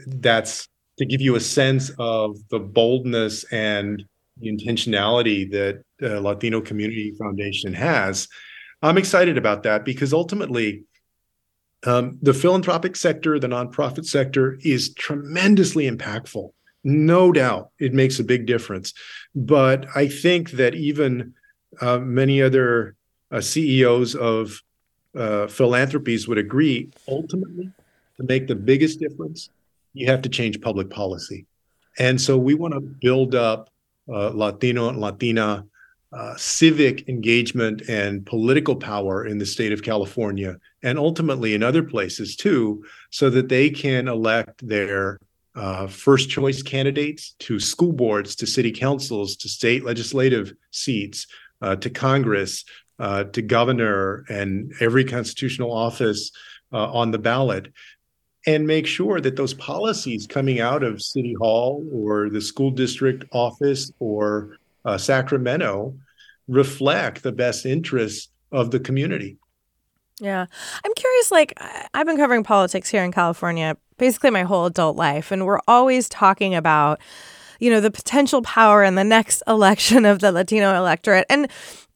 that's 0.08 0.68
to 0.98 1.06
give 1.06 1.22
you 1.22 1.36
a 1.36 1.40
sense 1.40 1.92
of 1.98 2.38
the 2.50 2.60
boldness 2.60 3.44
and 3.46 4.06
the 4.38 4.48
intentionality 4.48 5.50
that 5.52 5.84
uh, 6.02 6.20
Latino 6.20 6.62
Community 6.62 7.14
Foundation 7.18 7.74
has. 7.74 8.28
I'm 8.82 8.98
excited 8.98 9.38
about 9.38 9.64
that 9.64 9.86
because 9.86 10.14
ultimately, 10.14 10.84
um, 11.86 12.20
the 12.22 12.34
philanthropic 12.34 12.96
sector, 12.96 13.40
the 13.40 13.48
nonprofit 13.48 14.06
sector, 14.06 14.58
is 14.62 14.94
tremendously 14.94 15.90
impactful. 15.90 16.52
No 16.84 17.32
doubt, 17.32 17.70
it 17.80 17.94
makes 17.94 18.20
a 18.20 18.24
big 18.24 18.46
difference. 18.46 18.94
But 19.34 19.86
I 19.96 20.08
think 20.08 20.52
that 20.52 20.76
even 20.76 21.34
uh, 21.80 22.00
many 22.00 22.42
other 22.42 22.96
uh, 23.32 23.42
CEOs 23.42 24.16
of 24.16 24.62
uh, 25.16 25.48
philanthropies 25.48 26.28
would 26.28 26.38
agree 26.38 26.90
ultimately 27.08 27.72
to 28.18 28.24
make 28.24 28.48
the 28.48 28.56
biggest 28.56 29.00
difference 29.00 29.50
you 29.94 30.08
have 30.08 30.22
to 30.22 30.30
change 30.30 30.60
public 30.62 30.90
policy. 30.90 31.46
And 32.00 32.20
so 32.20 32.38
we 32.38 32.56
want 32.56 32.74
to 32.74 32.80
build 32.80 33.36
up 33.36 33.70
uh, 34.10 34.30
latino 34.30 34.90
and 34.90 35.00
latina 35.00 35.66
uh, 36.12 36.36
civic 36.36 37.08
engagement 37.10 37.82
and 37.90 38.26
political 38.26 38.76
power 38.76 39.26
in 39.26 39.38
the 39.38 39.46
state 39.46 39.72
of 39.72 39.82
california 39.82 40.58
and 40.84 41.00
ultimately 41.00 41.54
in 41.54 41.64
other 41.64 41.82
places 41.82 42.36
too 42.36 42.84
so 43.10 43.30
that 43.30 43.50
they 43.50 43.70
can 43.70 44.08
elect 44.08 44.68
their 44.68 45.20
uh, 45.56 45.88
first 45.88 46.30
choice 46.30 46.62
candidates 46.62 47.36
to 47.40 47.60
school 47.60 47.94
boards 47.94 48.36
to 48.36 48.46
city 48.46 48.72
councils 48.72 49.36
to 49.36 49.48
state 49.48 49.86
legislative 49.86 50.54
seats 50.72 51.26
uh, 51.62 51.76
to 51.76 51.90
congress 51.90 52.66
uh, 53.04 53.26
to 53.26 53.42
governor 53.42 54.24
and 54.30 54.72
every 54.80 55.04
constitutional 55.04 55.74
office 55.74 56.32
uh, 56.72 56.90
on 56.94 57.12
the 57.12 57.18
ballot 57.18 57.68
and 58.48 58.66
make 58.66 58.88
sure 58.88 59.20
that 59.20 59.36
those 59.36 59.54
policies 59.54 60.26
coming 60.26 60.62
out 60.62 60.84
of 60.84 61.02
city 61.02 61.36
hall 61.38 61.86
or 61.92 62.30
the 62.30 62.40
school 62.40 62.72
district 62.72 63.26
office 63.34 63.92
or 64.00 64.56
uh, 64.86 64.98
sacramento 64.98 65.94
reflect 66.48 67.24
the 67.24 67.32
best 67.34 67.66
interests 67.66 68.30
of 68.54 68.72
the 68.72 68.80
community. 68.80 69.38
Yeah. 70.22 70.46
I'm 70.86 70.94
curious 70.96 71.30
like 71.30 71.54
i've 71.94 72.06
been 72.06 72.18
covering 72.18 72.44
politics 72.44 72.88
here 72.88 73.04
in 73.04 73.12
california 73.12 73.76
basically 73.98 74.30
my 74.30 74.44
whole 74.44 74.66
adult 74.66 74.96
life 74.96 75.32
and 75.32 75.46
we're 75.46 75.60
always 75.68 76.08
talking 76.08 76.56
about 76.56 77.02
you 77.64 77.70
know 77.70 77.80
the 77.80 77.92
potential 77.92 78.42
power 78.42 78.84
in 78.84 78.96
the 78.96 79.04
next 79.04 79.42
election 79.48 80.06
of 80.06 80.20
the 80.20 80.32
latino 80.32 80.76
electorate. 80.76 81.26
And 81.30 81.50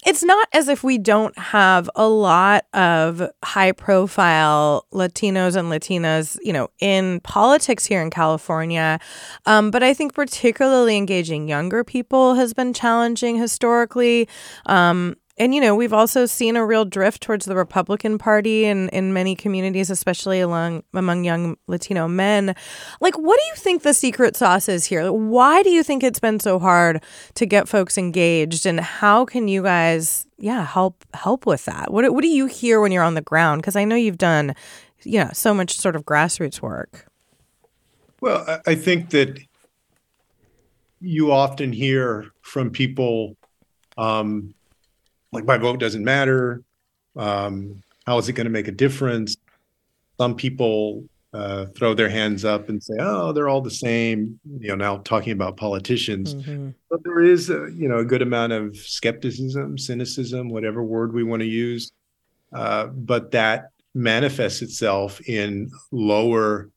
it's 0.05 0.23
not 0.23 0.47
as 0.53 0.67
if 0.67 0.83
we 0.83 0.97
don't 0.97 1.37
have 1.37 1.89
a 1.95 2.07
lot 2.07 2.65
of 2.73 3.21
high 3.43 3.71
profile 3.71 4.85
Latinos 4.93 5.55
and 5.55 5.69
Latinas, 5.69 6.37
you 6.43 6.53
know, 6.53 6.69
in 6.79 7.19
politics 7.21 7.85
here 7.85 8.01
in 8.01 8.09
California. 8.09 8.99
Um, 9.45 9.71
but 9.71 9.81
I 9.81 9.93
think 9.93 10.13
particularly 10.13 10.97
engaging 10.97 11.49
younger 11.49 11.83
people 11.83 12.35
has 12.35 12.53
been 12.53 12.73
challenging 12.73 13.37
historically. 13.37 14.29
Um, 14.67 15.15
and 15.37 15.53
you 15.53 15.61
know 15.61 15.75
we've 15.75 15.93
also 15.93 16.25
seen 16.25 16.55
a 16.55 16.65
real 16.65 16.85
drift 16.85 17.21
towards 17.21 17.45
the 17.45 17.55
republican 17.55 18.17
party 18.17 18.65
in, 18.65 18.89
in 18.89 19.13
many 19.13 19.35
communities 19.35 19.89
especially 19.89 20.39
along 20.39 20.83
among 20.93 21.23
young 21.23 21.57
latino 21.67 22.07
men. 22.07 22.55
Like 23.01 23.17
what 23.17 23.39
do 23.39 23.45
you 23.45 23.55
think 23.55 23.83
the 23.83 23.93
secret 23.93 24.35
sauce 24.35 24.67
is 24.69 24.85
here? 24.85 25.11
Why 25.11 25.63
do 25.63 25.69
you 25.69 25.83
think 25.83 26.03
it's 26.03 26.19
been 26.19 26.39
so 26.39 26.59
hard 26.59 27.03
to 27.35 27.45
get 27.45 27.67
folks 27.67 27.97
engaged? 27.97 28.65
And 28.65 28.79
how 28.79 29.25
can 29.25 29.47
you 29.47 29.63
guys 29.63 30.25
yeah 30.37 30.65
help 30.65 31.03
help 31.13 31.45
with 31.45 31.65
that? 31.65 31.91
What, 31.91 32.11
what 32.13 32.21
do 32.21 32.27
you 32.27 32.45
hear 32.45 32.81
when 32.81 32.91
you're 32.91 33.03
on 33.03 33.15
the 33.15 33.21
ground? 33.21 33.61
Because 33.61 33.75
i 33.75 33.83
know 33.83 33.95
you've 33.95 34.17
done 34.17 34.55
you 35.03 35.19
know 35.19 35.29
so 35.33 35.53
much 35.53 35.77
sort 35.77 35.95
of 35.95 36.05
grassroots 36.05 36.61
work. 36.61 37.07
Well 38.21 38.61
i 38.65 38.75
think 38.75 39.11
that 39.11 39.39
you 40.99 41.31
often 41.31 41.71
hear 41.71 42.31
from 42.41 42.71
people 42.71 43.37
um, 43.99 44.55
like 45.31 45.45
my 45.45 45.57
vote 45.57 45.79
doesn't 45.79 46.03
matter. 46.03 46.63
Um, 47.15 47.81
how 48.05 48.17
is 48.17 48.29
it 48.29 48.33
going 48.33 48.45
to 48.45 48.51
make 48.51 48.67
a 48.67 48.71
difference? 48.71 49.35
Some 50.19 50.35
people 50.35 51.03
uh, 51.33 51.65
throw 51.75 51.93
their 51.93 52.09
hands 52.09 52.45
up 52.45 52.69
and 52.69 52.81
say, 52.81 52.95
"Oh, 52.99 53.31
they're 53.31 53.49
all 53.49 53.61
the 53.61 53.69
same." 53.69 54.39
You 54.59 54.69
know, 54.69 54.75
now 54.75 54.97
talking 54.97 55.33
about 55.33 55.57
politicians, 55.57 56.33
mm-hmm. 56.33 56.69
but 56.89 57.03
there 57.03 57.21
is, 57.21 57.49
a, 57.49 57.69
you 57.75 57.87
know, 57.87 57.97
a 57.99 58.05
good 58.05 58.21
amount 58.21 58.53
of 58.53 58.77
skepticism, 58.77 59.77
cynicism, 59.77 60.49
whatever 60.49 60.83
word 60.83 61.13
we 61.13 61.23
want 61.23 61.41
to 61.41 61.47
use. 61.47 61.91
Uh, 62.53 62.87
but 62.87 63.31
that 63.31 63.71
manifests 63.93 64.61
itself 64.61 65.19
in 65.27 65.69
lower 65.91 66.69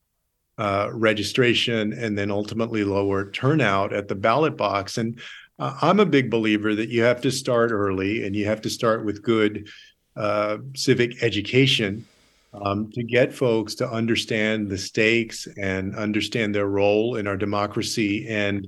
uh, 0.59 0.91
registration 0.93 1.93
and 1.93 2.19
then 2.19 2.31
ultimately 2.31 2.85
lower 2.85 3.31
turnout 3.31 3.93
at 3.93 4.09
the 4.09 4.15
ballot 4.15 4.57
box. 4.57 4.99
And 4.99 5.19
uh, 5.61 5.77
I'm 5.83 6.01
a 6.01 6.07
big 6.07 6.31
believer 6.31 6.75
that 6.75 6.89
you 6.89 7.03
have 7.03 7.21
to 7.21 7.31
start 7.31 7.71
early 7.71 8.25
and 8.25 8.35
you 8.35 8.47
have 8.47 8.63
to 8.63 8.71
start 8.71 9.05
with 9.05 9.23
good 9.23 9.69
uh, 10.17 10.59
civic 10.75 11.23
education 11.23 12.07
um, 12.55 12.91
to 12.93 13.05
get 13.05 13.33
folks 13.33 13.75
to 13.77 13.89
understand 13.89 14.69
the 14.69 14.79
stakes 14.79 15.47
and 15.57 15.95
understand 15.95 16.55
their 16.55 16.67
role 16.67 17.17
in 17.17 17.27
our 17.27 17.37
democracy 17.37 18.27
and 18.29 18.67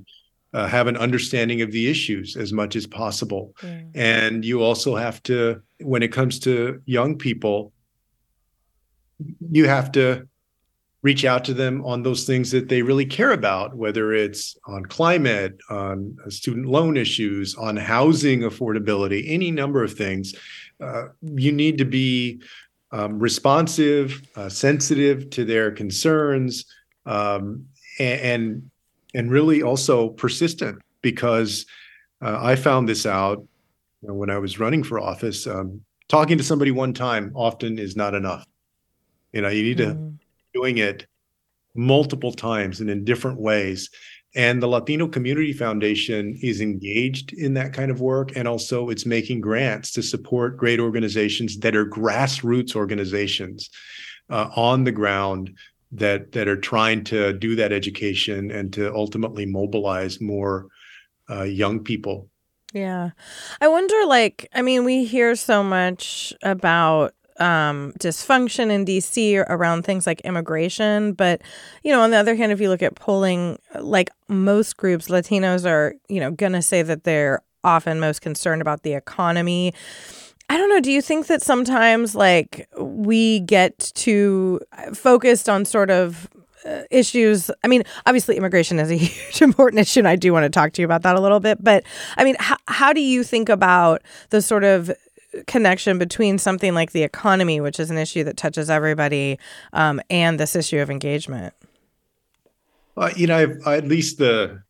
uh, 0.53 0.67
have 0.67 0.87
an 0.87 0.95
understanding 0.95 1.61
of 1.61 1.71
the 1.71 1.89
issues 1.89 2.37
as 2.37 2.53
much 2.53 2.75
as 2.75 2.85
possible. 2.85 3.53
Mm. 3.61 3.91
And 3.95 4.45
you 4.45 4.61
also 4.61 4.95
have 4.95 5.21
to, 5.23 5.61
when 5.81 6.03
it 6.03 6.11
comes 6.11 6.39
to 6.41 6.79
young 6.85 7.17
people, 7.17 7.73
you 9.49 9.67
have 9.67 9.91
to 9.93 10.27
reach 11.03 11.25
out 11.25 11.43
to 11.43 11.53
them 11.53 11.85
on 11.85 12.01
those 12.01 12.25
things 12.25 12.49
that 12.51 12.69
they 12.69 12.81
really 12.81 13.05
care 13.05 13.31
about, 13.31 13.75
whether 13.75 14.13
it's 14.13 14.57
on 14.65 14.85
climate, 14.85 15.57
on 15.69 16.17
student 16.29 16.65
loan 16.65 16.95
issues, 16.95 17.55
on 17.55 17.75
housing 17.75 18.39
affordability, 18.39 19.25
any 19.27 19.51
number 19.51 19.83
of 19.83 19.93
things. 19.93 20.33
Uh, 20.79 21.03
you 21.21 21.51
need 21.51 21.77
to 21.77 21.85
be 21.85 22.41
um, 22.93 23.19
responsive, 23.19 24.21
uh, 24.37 24.47
sensitive 24.47 25.29
to 25.31 25.43
their 25.43 25.71
concerns, 25.71 26.65
um, 27.05 27.65
and 27.99 28.69
and 29.13 29.29
really 29.29 29.61
also 29.61 30.09
persistent 30.09 30.81
because 31.01 31.65
uh, 32.21 32.39
I 32.41 32.55
found 32.55 32.87
this 32.87 33.05
out 33.05 33.45
you 34.01 34.07
know, 34.07 34.13
when 34.15 34.29
I 34.29 34.37
was 34.37 34.59
running 34.59 34.83
for 34.83 34.99
office. 34.99 35.45
Um, 35.45 35.81
talking 36.07 36.37
to 36.37 36.43
somebody 36.43 36.71
one 36.71 36.93
time 36.93 37.31
often 37.35 37.77
is 37.77 37.95
not 37.95 38.13
enough. 38.13 38.45
You 39.33 39.41
know, 39.41 39.49
you 39.49 39.63
need 39.63 39.77
to 39.77 39.85
mm 39.87 40.17
doing 40.53 40.77
it 40.77 41.05
multiple 41.75 42.31
times 42.31 42.79
and 42.81 42.89
in 42.89 43.03
different 43.03 43.39
ways. 43.39 43.89
And 44.35 44.61
the 44.61 44.67
Latino 44.67 45.07
Community 45.07 45.53
Foundation 45.53 46.37
is 46.41 46.59
engaged 46.59 47.33
in 47.33 47.53
that 47.53 47.73
kind 47.73 47.91
of 47.91 48.01
work. 48.01 48.35
And 48.35 48.47
also, 48.47 48.89
it's 48.89 49.05
making 49.05 49.41
grants 49.41 49.91
to 49.93 50.01
support 50.01 50.57
great 50.57 50.79
organizations 50.79 51.59
that 51.59 51.75
are 51.75 51.85
grassroots 51.85 52.75
organizations 52.75 53.69
uh, 54.29 54.49
on 54.55 54.85
the 54.85 54.91
ground 54.91 55.55
that, 55.91 56.31
that 56.31 56.47
are 56.47 56.59
trying 56.59 57.03
to 57.03 57.33
do 57.33 57.55
that 57.55 57.71
education 57.71 58.49
and 58.49 58.73
to 58.73 58.91
ultimately 58.95 59.45
mobilize 59.45 60.19
more 60.19 60.67
uh, 61.29 61.43
young 61.43 61.83
people. 61.83 62.27
Yeah. 62.73 63.11
I 63.61 63.67
wonder, 63.67 64.03
like, 64.07 64.49
I 64.51 64.63
mean, 64.63 64.83
we 64.83 65.05
hear 65.05 65.35
so 65.35 65.63
much 65.63 66.33
about 66.41 67.13
um, 67.39 67.93
dysfunction 67.99 68.71
in 68.71 68.85
DC 68.85 69.43
around 69.49 69.83
things 69.83 70.05
like 70.07 70.21
immigration. 70.21 71.13
But, 71.13 71.41
you 71.83 71.91
know, 71.91 72.01
on 72.01 72.11
the 72.11 72.17
other 72.17 72.35
hand, 72.35 72.51
if 72.51 72.61
you 72.61 72.69
look 72.69 72.83
at 72.83 72.95
polling, 72.95 73.59
like 73.79 74.09
most 74.27 74.77
groups, 74.77 75.07
Latinos 75.07 75.69
are, 75.69 75.95
you 76.07 76.19
know, 76.19 76.31
going 76.31 76.53
to 76.53 76.61
say 76.61 76.81
that 76.81 77.03
they're 77.03 77.41
often 77.63 77.99
most 77.99 78.21
concerned 78.21 78.61
about 78.61 78.83
the 78.83 78.93
economy. 78.93 79.73
I 80.49 80.57
don't 80.57 80.69
know. 80.69 80.81
Do 80.81 80.91
you 80.91 81.01
think 81.01 81.27
that 81.27 81.41
sometimes, 81.41 82.15
like, 82.15 82.67
we 82.77 83.39
get 83.41 83.79
too 83.95 84.59
focused 84.93 85.47
on 85.47 85.65
sort 85.65 85.89
of 85.89 86.27
uh, 86.65 86.83
issues. 86.91 87.51
I 87.63 87.67
mean, 87.67 87.83
obviously, 88.05 88.37
immigration 88.37 88.79
is 88.79 88.89
a 88.89 88.95
huge 88.97 89.41
important 89.41 89.81
issue, 89.81 89.99
and 89.99 90.07
I 90.07 90.15
do 90.15 90.31
want 90.31 90.43
to 90.45 90.49
talk 90.49 90.71
to 90.73 90.81
you 90.81 90.85
about 90.85 91.01
that 91.03 91.15
a 91.15 91.19
little 91.19 91.39
bit. 91.39 91.61
But 91.61 91.83
I 92.15 92.23
mean, 92.23 92.35
how, 92.39 92.57
how 92.67 92.93
do 92.93 93.01
you 93.01 93.23
think 93.23 93.49
about 93.49 94.01
the 94.29 94.41
sort 94.41 94.63
of 94.63 94.91
connection 95.47 95.97
between 95.97 96.37
something 96.37 96.73
like 96.73 96.91
the 96.91 97.03
economy, 97.03 97.59
which 97.59 97.79
is 97.79 97.89
an 97.89 97.97
issue 97.97 98.23
that 98.23 98.37
touches 98.37 98.69
everybody, 98.69 99.39
um, 99.73 100.01
and 100.09 100.39
this 100.39 100.55
issue 100.55 100.79
of 100.79 100.89
engagement? 100.89 101.53
Uh, 102.95 103.11
you 103.15 103.27
know, 103.27 103.55
I, 103.65 103.77
at 103.77 103.87
least 103.87 104.19
the, 104.19 104.61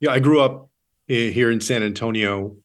yeah, 0.00 0.12
I 0.12 0.20
grew 0.20 0.40
up 0.40 0.68
here 1.08 1.50
in 1.50 1.60
San 1.60 1.82
Antonio, 1.82 2.56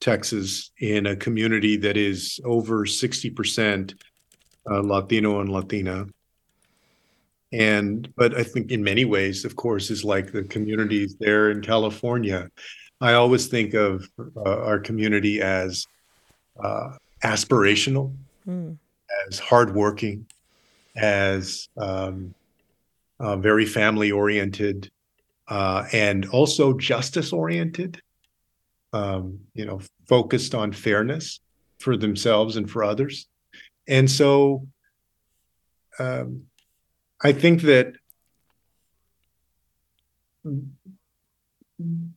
Texas, 0.00 0.70
in 0.78 1.06
a 1.06 1.16
community 1.16 1.76
that 1.76 1.96
is 1.96 2.40
over 2.44 2.84
60% 2.84 3.94
uh, 4.70 4.80
Latino 4.80 5.40
and 5.40 5.50
Latina. 5.50 6.06
And, 7.52 8.10
but 8.16 8.34
I 8.34 8.42
think 8.42 8.70
in 8.70 8.82
many 8.82 9.04
ways, 9.04 9.44
of 9.44 9.56
course, 9.56 9.90
is 9.90 10.04
like 10.04 10.32
the 10.32 10.44
communities 10.44 11.16
there 11.20 11.50
in 11.50 11.60
California. 11.60 12.48
I 13.00 13.14
always 13.14 13.48
think 13.48 13.74
of 13.74 14.08
uh, 14.18 14.40
our 14.42 14.78
community 14.78 15.42
as 15.42 15.86
uh, 16.60 16.96
aspirational, 17.22 18.14
mm. 18.46 18.76
as 19.28 19.38
hardworking, 19.38 20.26
as 20.96 21.68
um, 21.76 22.34
uh, 23.20 23.36
very 23.36 23.66
family 23.66 24.10
oriented, 24.10 24.90
uh, 25.48 25.84
and 25.92 26.26
also 26.26 26.72
justice 26.72 27.32
oriented. 27.32 28.00
Um, 28.94 29.40
you 29.54 29.64
know, 29.64 29.80
focused 30.06 30.54
on 30.54 30.72
fairness 30.72 31.40
for 31.78 31.96
themselves 31.96 32.56
and 32.56 32.70
for 32.70 32.84
others, 32.84 33.26
and 33.88 34.10
so 34.10 34.66
um, 35.98 36.42
I 37.22 37.32
think 37.32 37.62
that 37.62 37.94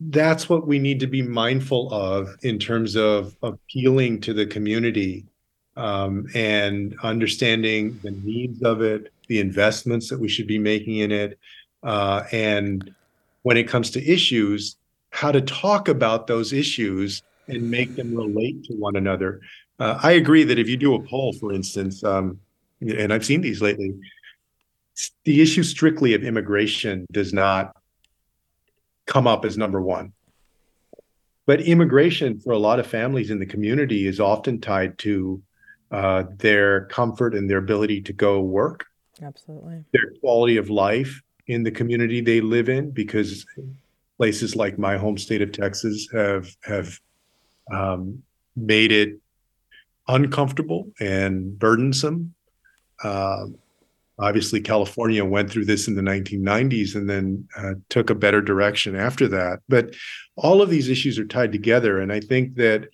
that's 0.09 0.49
what 0.49 0.67
we 0.67 0.79
need 0.79 0.99
to 0.99 1.07
be 1.07 1.21
mindful 1.21 1.91
of 1.93 2.35
in 2.41 2.59
terms 2.59 2.95
of 2.95 3.35
appealing 3.41 4.21
to 4.21 4.33
the 4.33 4.45
community 4.45 5.25
um, 5.77 6.27
and 6.33 6.95
understanding 7.03 7.99
the 8.03 8.11
needs 8.11 8.61
of 8.61 8.81
it, 8.81 9.11
the 9.27 9.39
investments 9.39 10.09
that 10.09 10.19
we 10.19 10.27
should 10.27 10.47
be 10.47 10.59
making 10.59 10.97
in 10.97 11.11
it, 11.11 11.39
uh, 11.83 12.23
and 12.31 12.93
when 13.43 13.57
it 13.57 13.67
comes 13.67 13.91
to 13.91 14.11
issues, 14.11 14.77
how 15.09 15.31
to 15.31 15.41
talk 15.41 15.87
about 15.87 16.27
those 16.27 16.51
issues 16.51 17.21
and 17.47 17.69
make 17.69 17.95
them 17.95 18.15
relate 18.15 18.63
to 18.65 18.73
one 18.73 18.95
another. 18.95 19.39
Uh, 19.79 19.99
I 20.01 20.13
agree 20.13 20.43
that 20.43 20.59
if 20.59 20.67
you 20.67 20.77
do 20.77 20.95
a 20.95 21.01
poll, 21.01 21.33
for 21.33 21.53
instance, 21.53 22.03
um, 22.03 22.39
and 22.81 23.13
I've 23.13 23.25
seen 23.25 23.41
these 23.41 23.61
lately, 23.61 23.93
the 25.23 25.41
issue 25.41 25.63
strictly 25.63 26.13
of 26.13 26.23
immigration 26.23 27.05
does 27.11 27.33
not 27.33 27.75
come 29.05 29.27
up 29.27 29.45
as 29.45 29.57
number 29.57 29.81
one. 29.81 30.13
But 31.45 31.61
immigration 31.61 32.39
for 32.39 32.53
a 32.53 32.57
lot 32.57 32.79
of 32.79 32.87
families 32.87 33.29
in 33.29 33.39
the 33.39 33.45
community 33.45 34.07
is 34.07 34.19
often 34.19 34.59
tied 34.59 34.97
to 34.99 35.41
uh, 35.91 36.23
their 36.37 36.85
comfort 36.85 37.35
and 37.35 37.49
their 37.49 37.59
ability 37.59 38.01
to 38.01 38.13
go 38.13 38.41
work. 38.41 38.87
Absolutely. 39.21 39.83
Their 39.93 40.11
quality 40.19 40.57
of 40.57 40.69
life 40.69 41.21
in 41.47 41.63
the 41.63 41.71
community 41.71 42.19
they 42.21 42.41
live 42.41 42.67
in, 42.67 42.91
because 42.91 43.45
places 44.17 44.55
like 44.55 44.79
my 44.79 44.97
home 44.97 45.17
state 45.17 45.41
of 45.41 45.51
Texas 45.51 46.09
have 46.11 46.47
have 46.63 46.99
um, 47.71 48.23
made 48.55 48.91
it 48.91 49.19
uncomfortable 50.07 50.91
and 50.99 51.57
burdensome. 51.57 52.33
Uh, 53.03 53.45
obviously 54.19 54.61
California 54.61 55.25
went 55.25 55.51
through 55.51 55.65
this 55.65 55.87
in 55.87 55.95
the 55.95 56.01
1990s 56.01 56.95
and 56.95 57.09
then 57.09 57.47
uh, 57.57 57.73
took 57.89 58.09
a 58.09 58.15
better 58.15 58.41
direction 58.41 58.95
after 58.95 59.27
that. 59.27 59.59
But 59.67 59.95
all 60.35 60.61
of 60.61 60.69
these 60.69 60.89
issues 60.89 61.19
are 61.19 61.25
tied 61.25 61.51
together, 61.51 61.99
and 61.99 62.11
I 62.11 62.19
think 62.19 62.55
that 62.55 62.89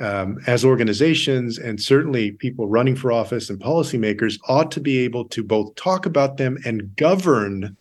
um, 0.00 0.38
as 0.46 0.64
organizations 0.64 1.58
and 1.58 1.80
certainly 1.80 2.32
people 2.32 2.66
running 2.66 2.96
for 2.96 3.12
office 3.12 3.48
and 3.48 3.60
policymakers 3.60 4.38
ought 4.48 4.70
to 4.72 4.80
be 4.80 4.98
able 4.98 5.28
to 5.28 5.44
both 5.44 5.74
talk 5.76 6.06
about 6.06 6.38
them 6.38 6.58
and 6.64 6.94
govern 6.96 7.76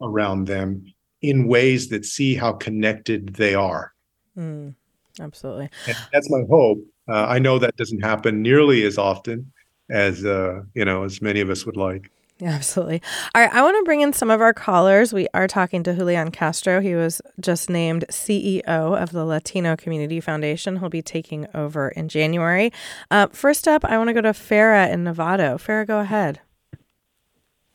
around 0.00 0.46
them 0.46 0.84
in 1.20 1.46
ways 1.46 1.88
that 1.88 2.06
see 2.06 2.34
how 2.34 2.52
connected 2.52 3.34
they 3.34 3.54
are. 3.54 3.92
Mm, 4.36 4.74
absolutely. 5.20 5.68
And 5.86 5.96
that's 6.12 6.30
my 6.30 6.42
hope. 6.48 6.78
Uh, 7.08 7.26
I 7.26 7.38
know 7.38 7.58
that 7.58 7.76
doesn't 7.76 8.04
happen 8.04 8.40
nearly 8.40 8.84
as 8.84 8.96
often 8.96 9.52
as 9.90 10.24
uh, 10.24 10.62
you 10.74 10.84
know 10.84 11.04
as 11.04 11.20
many 11.22 11.40
of 11.40 11.50
us 11.50 11.64
would 11.66 11.76
like. 11.76 12.10
Yeah, 12.38 12.50
absolutely. 12.50 13.02
All 13.34 13.42
right, 13.42 13.52
I 13.52 13.62
want 13.62 13.76
to 13.78 13.82
bring 13.82 14.00
in 14.00 14.12
some 14.12 14.30
of 14.30 14.40
our 14.40 14.54
callers. 14.54 15.12
We 15.12 15.26
are 15.34 15.48
talking 15.48 15.82
to 15.82 15.94
Julian 15.94 16.30
Castro. 16.30 16.80
He 16.80 16.94
was 16.94 17.20
just 17.40 17.68
named 17.68 18.04
CEO 18.10 18.62
of 18.68 19.10
the 19.10 19.24
Latino 19.24 19.74
Community 19.74 20.20
Foundation. 20.20 20.78
He'll 20.78 20.88
be 20.88 21.02
taking 21.02 21.48
over 21.52 21.88
in 21.88 22.08
January. 22.08 22.72
Uh, 23.10 23.26
first 23.32 23.66
up, 23.66 23.84
I 23.84 23.98
want 23.98 24.08
to 24.08 24.14
go 24.14 24.20
to 24.20 24.30
Farah 24.30 24.88
in 24.92 25.02
Novato. 25.02 25.56
Farah, 25.56 25.84
go 25.84 25.98
ahead. 25.98 26.40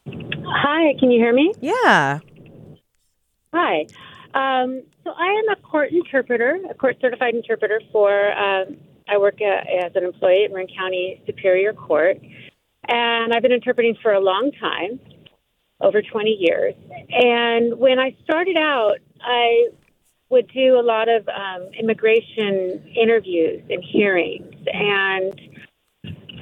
Hi, 0.07 0.93
can 0.97 1.11
you 1.11 1.19
hear 1.19 1.33
me? 1.33 1.53
Yeah. 1.59 2.19
Hi. 3.53 3.81
Um, 4.33 4.83
so 5.03 5.11
I 5.11 5.27
am 5.27 5.49
a 5.49 5.61
court 5.61 5.91
interpreter, 5.91 6.57
a 6.69 6.73
court 6.73 6.97
certified 7.01 7.35
interpreter 7.35 7.81
for 7.91 8.31
um, 8.31 8.77
I 9.07 9.17
work 9.17 9.41
as 9.41 9.91
an 9.95 10.03
employee 10.03 10.45
at 10.45 10.51
Marin 10.51 10.67
County 10.67 11.21
Superior 11.25 11.73
Court, 11.73 12.17
and 12.87 13.33
I've 13.33 13.41
been 13.41 13.51
interpreting 13.51 13.95
for 14.01 14.13
a 14.13 14.19
long 14.19 14.51
time, 14.59 14.99
over 15.81 16.01
20 16.01 16.29
years. 16.29 16.73
And 17.11 17.77
when 17.77 17.99
I 17.99 18.15
started 18.23 18.57
out, 18.57 18.97
I 19.21 19.69
would 20.29 20.49
do 20.53 20.79
a 20.79 20.81
lot 20.81 21.09
of 21.09 21.27
um, 21.27 21.69
immigration 21.79 22.83
interviews 22.95 23.61
and 23.69 23.83
hearings. 23.83 24.55
And 24.73 25.39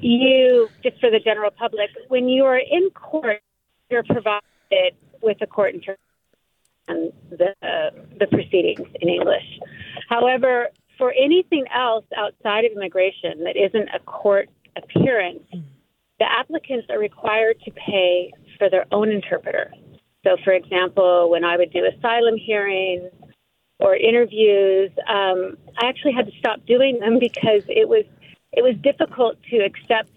you, 0.01 0.69
just 0.83 0.99
for 0.99 1.09
the 1.09 1.19
general 1.19 1.51
public, 1.51 1.89
when 2.07 2.29
you 2.29 2.45
are 2.45 2.57
in 2.57 2.89
court, 2.91 3.41
you're 3.89 4.03
provided 4.03 4.41
with 5.21 5.37
a 5.41 5.47
court 5.47 5.73
interpreter 5.73 5.99
and 6.87 7.11
the, 7.29 7.53
the 8.19 8.27
proceedings 8.27 8.87
in 9.01 9.09
English. 9.09 9.59
However, 10.09 10.69
for 11.01 11.11
anything 11.13 11.65
else 11.73 12.05
outside 12.15 12.63
of 12.63 12.73
immigration 12.73 13.43
that 13.43 13.57
isn't 13.57 13.89
a 13.89 13.97
court 14.05 14.49
appearance, 14.77 15.41
the 16.19 16.31
applicants 16.31 16.85
are 16.91 16.99
required 16.99 17.59
to 17.65 17.71
pay 17.71 18.31
for 18.59 18.69
their 18.69 18.85
own 18.91 19.09
interpreter. 19.09 19.73
So, 20.23 20.37
for 20.43 20.53
example, 20.53 21.31
when 21.31 21.43
I 21.43 21.57
would 21.57 21.73
do 21.73 21.85
asylum 21.85 22.37
hearings 22.37 23.09
or 23.79 23.95
interviews, 23.95 24.91
um, 25.09 25.57
I 25.81 25.87
actually 25.87 26.11
had 26.11 26.27
to 26.27 26.33
stop 26.37 26.63
doing 26.67 26.99
them 26.99 27.17
because 27.17 27.63
it 27.67 27.89
was 27.89 28.05
it 28.51 28.61
was 28.61 28.75
difficult 28.83 29.41
to 29.49 29.57
accept 29.57 30.11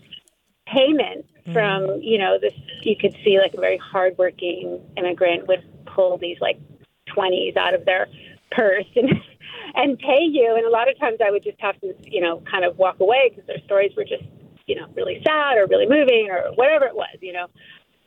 payment 0.67 1.25
from 1.55 1.85
mm. 1.85 2.05
you 2.05 2.19
know 2.19 2.37
this. 2.39 2.53
You 2.83 2.97
could 3.01 3.17
see 3.25 3.39
like 3.39 3.55
a 3.55 3.61
very 3.61 3.79
hardworking 3.79 4.83
immigrant 4.99 5.49
would 5.49 5.65
pull 5.87 6.19
these 6.19 6.37
like 6.43 6.61
twenties 7.07 7.57
out 7.57 7.73
of 7.73 7.87
their 7.87 8.07
purse 8.51 8.85
and 8.97 9.09
and 9.75 9.99
pay 9.99 10.23
you. 10.23 10.55
And 10.57 10.67
a 10.67 10.71
lot 10.71 10.91
of 10.91 10.99
times 10.99 11.19
I 11.25 11.31
would 11.31 11.43
just 11.43 11.61
have 11.61 11.81
to, 11.81 11.95
you 12.05 12.21
know, 12.21 12.43
kind 12.51 12.65
of 12.65 12.79
walk 12.79 13.01
away 13.01 13.31
because 13.31 13.47
their 13.47 13.63
stories 13.65 13.93
were 13.97 14.05
just, 14.05 14.25
you 14.67 14.77
know, 14.77 14.87
really 14.95 15.23
sad 15.27 15.59
or 15.59 15.67
really 15.67 15.87
moving 15.87 16.29
or 16.31 16.53
whatever 16.55 16.87
it 16.87 16.95
was, 16.95 17.17
you 17.21 17.33
know. 17.33 17.47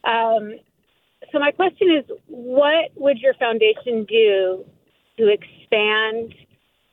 Um, 0.03 0.53
so 1.31 1.39
my 1.39 1.51
question 1.51 1.89
is, 1.91 2.05
what 2.27 2.91
would 2.95 3.17
your 3.19 3.33
foundation 3.35 4.05
do 4.05 4.65
to 5.17 5.27
expand 5.27 6.33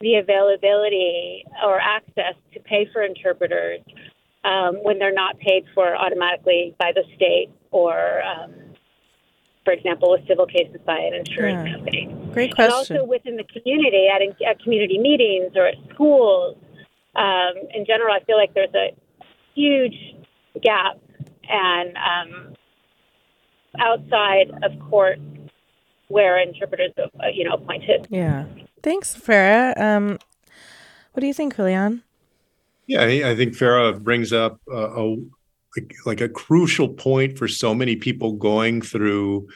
the 0.00 0.16
availability 0.16 1.44
or 1.64 1.78
access 1.80 2.34
to 2.52 2.60
pay 2.60 2.88
for 2.92 3.02
interpreters 3.02 3.80
um, 4.44 4.76
when 4.82 4.98
they're 4.98 5.12
not 5.14 5.38
paid 5.38 5.64
for 5.74 5.96
automatically 5.96 6.74
by 6.78 6.92
the 6.94 7.04
state 7.16 7.50
or 7.70 8.22
um, 8.22 8.52
for 9.64 9.72
example, 9.72 10.11
with 10.11 10.27
civil 10.27 10.46
cases 10.46 10.81
by 10.85 10.98
an 10.98 11.14
insurance 11.14 11.66
yeah. 11.66 11.74
company. 11.74 12.16
Great 12.33 12.55
question. 12.55 12.96
And 12.96 13.03
also 13.03 13.09
within 13.09 13.37
the 13.37 13.44
community, 13.44 14.09
at, 14.09 14.22
at 14.46 14.62
community 14.62 14.98
meetings 14.98 15.53
or 15.57 15.66
at 15.66 15.77
schools. 15.92 16.57
Um, 17.16 17.55
in 17.72 17.87
general, 17.87 18.12
I 18.12 18.22
feel 18.24 18.37
like 18.37 18.55
there's 18.55 18.74
a 18.74 18.90
huge 19.55 19.94
gap 20.62 20.98
and 21.48 21.96
um, 21.96 22.55
outside 23.79 24.50
of 24.62 24.72
court 24.90 25.18
where 26.09 26.40
interpreters 26.40 26.92
are, 26.98 27.11
uh, 27.24 27.29
you 27.33 27.44
know, 27.44 27.55
appointed. 27.55 28.07
Yeah. 28.11 28.46
Thanks, 28.83 29.16
Farah. 29.16 29.81
Um, 29.81 30.18
what 31.12 31.20
do 31.20 31.27
you 31.27 31.35
think, 31.35 31.57
Julian? 31.57 32.03
Yeah, 32.87 33.03
I 33.03 33.35
think 33.35 33.55
Farah 33.55 33.98
brings 34.03 34.33
up 34.33 34.61
a, 34.70 34.77
a 34.77 35.16
like 36.06 36.20
a 36.20 36.28
crucial 36.28 36.88
point 36.88 37.38
for 37.38 37.48
so 37.48 37.74
many 37.74 37.96
people 37.96 38.32
going 38.32 38.80
through 38.82 39.48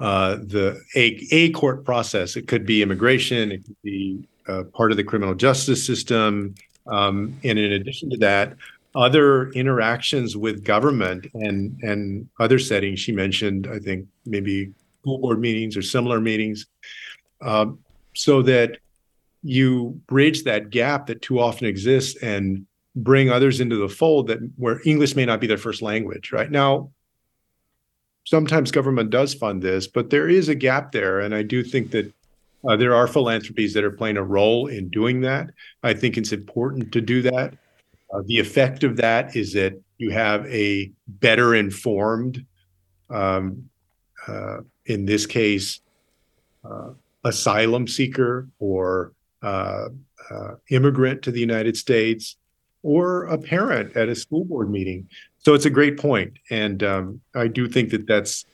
uh, 0.00 0.36
the 0.36 0.80
a, 0.96 1.26
a 1.30 1.50
court 1.50 1.84
process. 1.84 2.36
It 2.36 2.48
could 2.48 2.66
be 2.66 2.82
immigration, 2.82 3.52
it 3.52 3.64
could 3.64 3.82
be 3.82 4.26
uh, 4.46 4.64
part 4.74 4.90
of 4.90 4.96
the 4.96 5.04
criminal 5.04 5.34
justice 5.34 5.86
system, 5.86 6.54
um, 6.86 7.38
and 7.44 7.58
in 7.58 7.72
addition 7.72 8.10
to 8.10 8.16
that, 8.18 8.56
other 8.94 9.50
interactions 9.52 10.36
with 10.36 10.64
government 10.64 11.26
and 11.34 11.78
and 11.82 12.28
other 12.40 12.58
settings. 12.58 13.00
She 13.00 13.12
mentioned, 13.12 13.68
I 13.72 13.78
think, 13.78 14.06
maybe 14.26 14.72
school 15.00 15.18
board 15.18 15.40
meetings 15.40 15.76
or 15.76 15.82
similar 15.82 16.20
meetings, 16.20 16.66
um, 17.40 17.78
so 18.14 18.42
that 18.42 18.78
you 19.42 20.00
bridge 20.06 20.44
that 20.44 20.70
gap 20.70 21.06
that 21.06 21.22
too 21.22 21.38
often 21.38 21.66
exists 21.66 22.20
and 22.22 22.66
bring 22.96 23.30
others 23.30 23.60
into 23.60 23.76
the 23.76 23.88
fold 23.88 24.28
that 24.28 24.38
where 24.56 24.80
English 24.84 25.16
may 25.16 25.24
not 25.24 25.40
be 25.40 25.46
their 25.46 25.58
first 25.58 25.82
language. 25.82 26.32
Right 26.32 26.50
now, 26.50 26.90
sometimes 28.24 28.70
government 28.70 29.10
does 29.10 29.34
fund 29.34 29.62
this, 29.62 29.86
but 29.86 30.10
there 30.10 30.28
is 30.28 30.48
a 30.48 30.54
gap 30.54 30.92
there, 30.92 31.20
and 31.20 31.34
I 31.34 31.42
do 31.42 31.62
think 31.62 31.90
that 31.90 32.12
uh, 32.66 32.76
there 32.76 32.94
are 32.94 33.06
philanthropies 33.06 33.74
that 33.74 33.84
are 33.84 33.90
playing 33.90 34.16
a 34.16 34.22
role 34.22 34.68
in 34.68 34.88
doing 34.88 35.20
that. 35.22 35.50
I 35.82 35.92
think 35.92 36.16
it's 36.16 36.32
important 36.32 36.92
to 36.92 37.00
do 37.00 37.20
that. 37.22 37.54
Uh, 38.12 38.22
the 38.26 38.38
effect 38.38 38.84
of 38.84 38.96
that 38.96 39.36
is 39.36 39.52
that 39.52 39.78
you 39.98 40.10
have 40.10 40.46
a 40.46 40.90
better 41.06 41.54
informed, 41.54 42.44
um, 43.10 43.68
uh, 44.26 44.58
in 44.86 45.04
this 45.04 45.26
case, 45.26 45.80
uh, 46.64 46.90
asylum 47.24 47.86
seeker 47.86 48.48
or 48.58 49.12
uh, 49.42 49.88
uh, 50.30 50.54
immigrant 50.70 51.22
to 51.22 51.30
the 51.30 51.40
United 51.40 51.76
States 51.76 52.36
or 52.84 53.24
a 53.24 53.38
parent 53.38 53.96
at 53.96 54.08
a 54.08 54.14
school 54.14 54.44
board 54.44 54.70
meeting. 54.70 55.08
So 55.38 55.54
it's 55.54 55.64
a 55.64 55.70
great 55.70 55.98
point, 55.98 56.34
and 56.50 56.82
um, 56.84 57.20
I 57.34 57.48
do 57.48 57.66
think 57.66 57.90
that 57.90 58.06
that's 58.06 58.44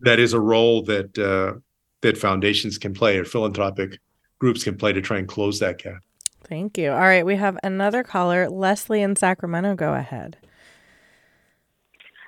that 0.00 0.18
is 0.18 0.32
a 0.32 0.40
role 0.40 0.82
that 0.84 1.16
uh, 1.18 1.60
that 2.00 2.18
foundations 2.18 2.78
can 2.78 2.92
play 2.92 3.18
or 3.18 3.24
philanthropic 3.24 4.00
groups 4.38 4.64
can 4.64 4.76
play 4.76 4.92
to 4.92 5.00
try 5.00 5.18
and 5.18 5.28
close 5.28 5.60
that 5.60 5.78
gap. 5.78 6.02
Thank 6.44 6.78
you. 6.78 6.90
All 6.90 7.00
right, 7.00 7.24
we 7.24 7.36
have 7.36 7.58
another 7.62 8.02
caller, 8.02 8.48
Leslie 8.48 9.02
in 9.02 9.16
Sacramento. 9.16 9.74
Go 9.74 9.94
ahead. 9.94 10.38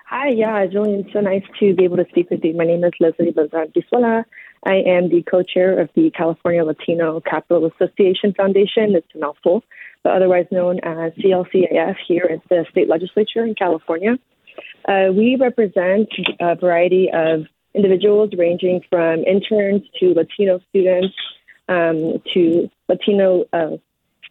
Hi, 0.06 0.28
yeah, 0.28 0.66
Julian. 0.66 1.08
So 1.12 1.20
nice 1.20 1.44
to 1.60 1.74
be 1.74 1.84
able 1.84 1.96
to 1.96 2.06
speak 2.10 2.30
with 2.30 2.40
you. 2.42 2.54
My 2.56 2.64
name 2.64 2.82
is 2.82 2.92
Leslie 2.98 3.30
Bazan 3.30 3.68
Bisola. 3.68 4.24
I 4.64 4.74
am 4.74 5.08
the 5.08 5.22
co-chair 5.22 5.78
of 5.80 5.88
the 5.94 6.10
California 6.10 6.64
Latino 6.64 7.20
Capital 7.20 7.64
Association 7.64 8.34
Foundation. 8.34 8.96
It's 8.96 9.06
a 9.14 9.18
mouthful, 9.18 9.62
but 9.62 9.64
otherwise 10.08 10.46
known 10.50 10.80
as 10.80 11.12
CLCAF 11.14 11.96
here 12.06 12.28
at 12.30 12.48
the 12.48 12.64
state 12.70 12.88
legislature 12.88 13.44
in 13.44 13.54
California. 13.54 14.18
Uh, 14.86 15.08
we 15.12 15.36
represent 15.36 16.08
a 16.40 16.54
variety 16.56 17.10
of 17.12 17.44
individuals 17.74 18.30
ranging 18.36 18.82
from 18.88 19.24
interns 19.24 19.82
to 20.00 20.14
Latino 20.14 20.60
students 20.70 21.14
um, 21.68 22.22
to 22.34 22.70
Latino 22.88 23.44
uh, 23.52 23.76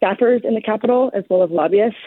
staffers 0.00 0.44
in 0.44 0.54
the 0.54 0.60
Capitol, 0.60 1.10
as 1.14 1.24
well 1.30 1.42
as 1.42 1.50
lobbyists. 1.50 1.98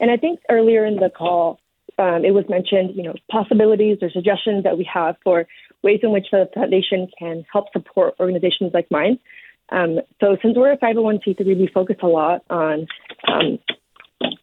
And 0.00 0.10
I 0.10 0.16
think 0.16 0.40
earlier 0.48 0.84
in 0.84 0.96
the 0.96 1.10
call, 1.10 1.60
um, 1.98 2.24
it 2.24 2.32
was 2.32 2.44
mentioned, 2.48 2.96
you 2.96 3.02
know, 3.02 3.14
possibilities 3.30 3.98
or 4.00 4.10
suggestions 4.10 4.64
that 4.64 4.78
we 4.78 4.88
have 4.92 5.16
for 5.22 5.46
ways 5.82 6.00
in 6.02 6.10
which 6.10 6.26
the 6.32 6.48
foundation 6.54 7.08
can 7.18 7.44
help 7.52 7.72
support 7.72 8.14
organizations 8.18 8.72
like 8.72 8.90
mine. 8.90 9.18
Um, 9.72 10.00
so 10.20 10.36
since 10.42 10.56
we're 10.56 10.72
a 10.72 10.78
501c3, 10.78 11.44
we 11.44 11.68
focus 11.72 11.96
a 12.02 12.06
lot 12.06 12.44
on 12.50 12.86
um, 13.26 13.58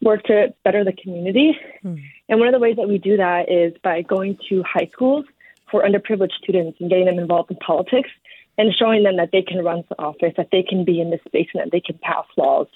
work 0.01 0.23
to 0.23 0.53
better 0.63 0.83
the 0.83 0.91
community. 0.91 1.57
Mm. 1.85 2.01
And 2.27 2.39
one 2.39 2.47
of 2.47 2.53
the 2.53 2.59
ways 2.59 2.77
that 2.77 2.87
we 2.87 2.97
do 2.97 3.17
that 3.17 3.49
is 3.49 3.73
by 3.83 4.01
going 4.01 4.37
to 4.49 4.63
high 4.63 4.89
schools 4.91 5.25
for 5.69 5.83
underprivileged 5.83 6.33
students 6.43 6.79
and 6.81 6.89
getting 6.89 7.05
them 7.05 7.19
involved 7.19 7.51
in 7.51 7.57
politics 7.57 8.09
and 8.57 8.73
showing 8.77 9.03
them 9.03 9.17
that 9.17 9.29
they 9.31 9.41
can 9.41 9.63
run 9.63 9.83
for 9.83 9.99
office, 10.01 10.33
that 10.35 10.49
they 10.51 10.63
can 10.63 10.83
be 10.83 10.99
in 10.99 11.11
this 11.11 11.21
space, 11.27 11.47
and 11.53 11.63
that 11.63 11.71
they 11.71 11.79
can 11.79 11.97
pass 12.01 12.25
laws. 12.35 12.67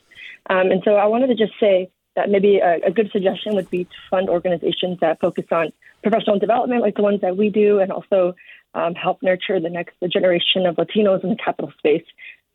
Um, 0.49 0.71
and 0.71 0.81
so 0.85 0.95
I 0.95 1.07
wanted 1.07 1.27
to 1.27 1.35
just 1.35 1.59
say 1.59 1.89
that 2.15 2.29
maybe 2.29 2.59
a, 2.59 2.75
a, 2.85 2.91
good 2.91 3.09
suggestion 3.11 3.55
would 3.55 3.69
be 3.69 3.85
to 3.85 3.89
fund 4.09 4.29
organizations 4.29 4.99
that 5.01 5.19
focus 5.19 5.45
on 5.51 5.73
professional 6.03 6.37
development, 6.37 6.81
like 6.81 6.95
the 6.95 7.01
ones 7.01 7.21
that 7.21 7.35
we 7.35 7.49
do, 7.49 7.79
and 7.79 7.91
also 7.91 8.35
um, 8.75 8.93
help 8.95 9.21
nurture 9.21 9.59
the 9.59 9.69
next 9.69 9.95
generation 10.11 10.65
of 10.65 10.75
Latinos 10.75 11.23
in 11.23 11.31
the 11.31 11.35
capital 11.35 11.71
space. 11.77 12.05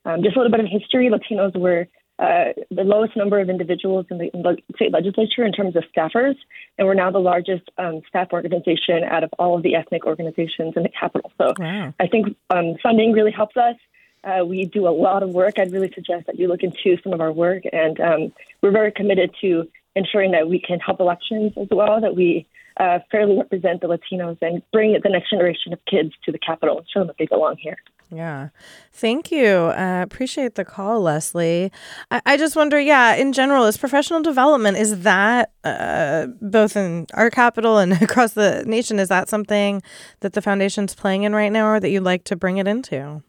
Um, 0.05 0.23
just 0.23 0.37
a 0.37 0.39
little 0.39 0.51
bit 0.51 0.61
of 0.61 0.67
history: 0.67 1.11
Latinos 1.11 1.57
were 1.59 1.89
uh, 2.19 2.53
the 2.71 2.83
lowest 2.83 3.17
number 3.17 3.39
of 3.39 3.49
individuals 3.49 4.07
in 4.11 4.19
the, 4.19 4.31
in 4.35 4.43
the, 4.43 4.57
state 4.75 4.93
legislature 4.93 5.45
in 5.45 5.53
terms 5.53 5.77
of 5.77 5.85
staffers, 5.97 6.35
and 6.77 6.87
we're 6.87 6.95
now 6.95 7.11
the 7.11 7.19
largest 7.21 7.71
um, 7.79 8.01
staff 8.09 8.29
organization 8.33 9.05
out 9.05 9.23
of 9.23 9.31
all 9.39 9.57
of 9.57 9.63
the 9.63 9.77
ethnic 9.77 10.05
organizations 10.05 10.75
in 10.77 10.83
the 10.83 10.89
capital. 10.89 11.31
So 11.39 11.55
wow. 11.59 11.95
I 12.01 12.09
think 12.09 12.37
um, 12.51 12.75
funding 12.83 13.13
really 13.13 13.31
helps 13.31 13.57
us. 13.57 13.77
Uh, 14.25 14.45
we 14.45 14.65
do 14.65 14.89
a 14.89 14.91
lot 14.91 15.23
of 15.23 15.31
work. 15.31 15.61
I'd 15.61 15.71
really 15.71 15.93
suggest 15.95 16.27
that 16.27 16.39
you 16.39 16.49
look 16.49 16.65
into 16.65 17.01
some 17.05 17.13
of 17.13 17.21
our 17.21 17.33
work, 17.33 17.63
and 17.73 18.01
um, 18.01 18.33
we're 18.63 18.73
very 18.73 18.91
committed 18.91 19.33
to 19.43 19.69
ensuring 19.95 20.33
that 20.33 20.49
we 20.49 20.61
can 20.61 20.81
help 20.81 20.99
elections 20.99 21.53
as 21.57 21.69
well, 21.71 22.01
that 22.01 22.17
we 22.17 22.49
uh, 22.79 22.99
fairly 23.13 23.37
represent 23.37 23.81
the 23.81 23.87
Latinos 23.87 24.39
and 24.43 24.63
bring 24.73 24.93
the 24.93 25.09
next 25.09 25.31
generation 25.31 25.73
of 25.73 25.79
kids 25.85 26.13
to 26.25 26.33
the 26.33 26.39
capital 26.39 26.79
and 26.79 26.87
show 26.93 27.01
them 27.01 27.09
that 27.09 27.17
they 27.19 27.27
belong 27.27 27.57
here. 27.59 27.77
Yeah. 28.11 28.49
Thank 28.93 29.31
you. 29.31 29.47
Uh, 29.47 30.01
appreciate 30.03 30.55
the 30.55 30.65
call, 30.65 31.03
Leslie. 31.03 31.71
I, 32.11 32.23
I, 32.25 32.37
just 32.39 32.57
wonder, 32.57 32.81
yeah, 32.81 33.15
in 33.15 33.35
general, 33.35 33.65
is 33.65 33.77
professional 33.77 34.23
development, 34.23 34.79
is 34.79 35.01
that 35.03 35.53
uh, 35.63 36.29
both 36.41 36.75
in 36.75 37.07
our 37.13 37.29
capital 37.29 37.79
and 37.79 37.93
across 38.03 38.33
the 38.33 38.65
nation, 38.67 38.99
is 38.99 39.09
that 39.09 39.29
something 39.29 39.83
that 40.21 40.33
the 40.33 40.41
foundation's 40.41 40.95
playing 40.95 41.25
in 41.25 41.35
right 41.35 41.53
now 41.53 41.69
or 41.69 41.81
that 41.81 41.91
you'd 41.91 42.03
like 42.03 42.25
to 42.25 42.37
bring 42.37 42.57
it 42.57 42.67
into? 42.67 43.23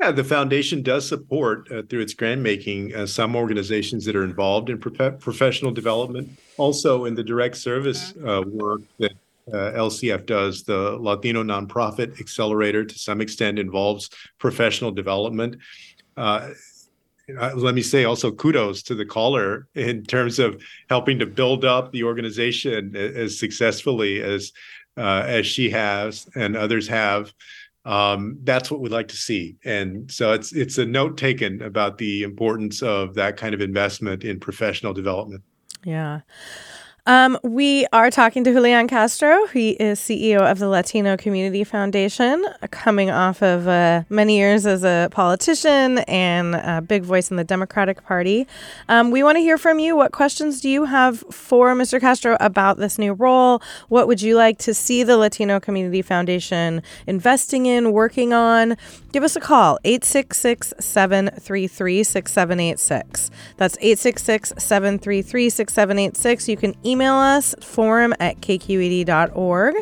Yeah, 0.00 0.10
the 0.10 0.24
foundation 0.24 0.82
does 0.82 1.06
support 1.06 1.70
uh, 1.70 1.82
through 1.82 2.00
its 2.00 2.14
grant 2.14 2.40
making 2.40 2.94
uh, 2.94 3.06
some 3.06 3.36
organizations 3.36 4.06
that 4.06 4.16
are 4.16 4.24
involved 4.24 4.68
in 4.68 4.78
pro- 4.78 5.12
professional 5.12 5.70
development. 5.70 6.38
Also, 6.56 7.04
in 7.04 7.14
the 7.14 7.22
direct 7.22 7.56
service 7.56 8.14
uh, 8.26 8.42
work 8.46 8.80
that 8.98 9.12
uh, 9.52 9.72
LCF 9.72 10.26
does, 10.26 10.62
the 10.62 10.96
Latino 10.98 11.42
Nonprofit 11.42 12.20
Accelerator 12.20 12.84
to 12.84 12.98
some 12.98 13.20
extent 13.20 13.58
involves 13.58 14.10
professional 14.38 14.90
development. 14.90 15.56
Uh, 16.16 16.50
uh, 17.40 17.52
let 17.54 17.74
me 17.74 17.82
say 17.82 18.04
also 18.04 18.30
kudos 18.30 18.82
to 18.82 18.94
the 18.94 19.04
caller 19.04 19.66
in 19.74 20.04
terms 20.04 20.38
of 20.38 20.62
helping 20.90 21.18
to 21.18 21.26
build 21.26 21.64
up 21.64 21.90
the 21.92 22.04
organization 22.04 22.94
as 22.94 23.38
successfully 23.38 24.22
as 24.22 24.52
as 24.96 25.44
she 25.46 25.70
has 25.70 26.28
and 26.36 26.56
others 26.56 26.86
have 26.86 27.32
um, 27.84 28.38
that's 28.44 28.70
what 28.70 28.80
we'd 28.80 28.92
like 28.92 29.08
to 29.08 29.16
see. 29.16 29.56
And 29.64 30.10
so 30.10 30.32
it's 30.32 30.52
it's 30.52 30.78
a 30.78 30.86
note 30.86 31.18
taken 31.18 31.62
about 31.62 31.98
the 31.98 32.22
importance 32.22 32.82
of 32.82 33.14
that 33.14 33.36
kind 33.36 33.54
of 33.54 33.60
investment 33.60 34.24
in 34.24 34.40
professional 34.40 34.92
development. 34.92 35.42
Yeah. 35.84 36.20
Um, 37.06 37.38
we 37.42 37.86
are 37.92 38.10
talking 38.10 38.44
to 38.44 38.52
Julian 38.54 38.88
Castro. 38.88 39.46
He 39.48 39.72
is 39.72 40.00
CEO 40.00 40.50
of 40.50 40.58
the 40.58 40.68
Latino 40.68 41.18
Community 41.18 41.62
Foundation, 41.62 42.42
coming 42.70 43.10
off 43.10 43.42
of 43.42 43.68
uh, 43.68 44.04
many 44.08 44.38
years 44.38 44.64
as 44.64 44.84
a 44.84 45.10
politician 45.10 45.98
and 45.98 46.54
a 46.54 46.80
big 46.80 47.02
voice 47.02 47.30
in 47.30 47.36
the 47.36 47.44
Democratic 47.44 48.02
Party. 48.06 48.46
Um, 48.88 49.10
we 49.10 49.22
want 49.22 49.36
to 49.36 49.40
hear 49.40 49.58
from 49.58 49.78
you. 49.78 49.94
What 49.94 50.12
questions 50.12 50.62
do 50.62 50.70
you 50.70 50.86
have 50.86 51.18
for 51.30 51.74
Mr. 51.74 52.00
Castro 52.00 52.38
about 52.40 52.78
this 52.78 52.98
new 52.98 53.12
role? 53.12 53.60
What 53.90 54.08
would 54.08 54.22
you 54.22 54.34
like 54.34 54.56
to 54.60 54.72
see 54.72 55.02
the 55.02 55.18
Latino 55.18 55.60
Community 55.60 56.00
Foundation 56.00 56.82
investing 57.06 57.66
in, 57.66 57.92
working 57.92 58.32
on? 58.32 58.78
Give 59.14 59.22
us 59.22 59.36
a 59.36 59.40
call, 59.40 59.78
866 59.84 60.74
733 60.80 62.02
6786. 62.02 63.30
That's 63.56 63.76
866 63.76 64.54
733 64.58 65.50
6786. 65.50 66.48
You 66.48 66.56
can 66.56 66.74
email 66.84 67.14
us 67.14 67.54
forum 67.60 68.12
at 68.18 68.40
kqed.org. 68.40 69.76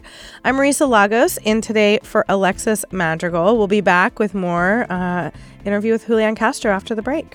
I'm 0.45 0.57
Marisa 0.57 0.87
Lagos 0.87 1.39
in 1.39 1.63
today 1.63 1.99
for 2.03 2.27
Alexis 2.29 2.85
Madrigal. 2.93 3.57
We'll 3.57 3.69
be 3.69 3.81
back 3.81 4.19
with 4.19 4.35
more 4.35 4.85
uh, 4.93 5.31
interview 5.65 5.93
with 5.93 6.09
Julian 6.09 6.35
Castro 6.35 6.71
after 6.71 6.95
the 6.95 7.01
break. 7.01 7.35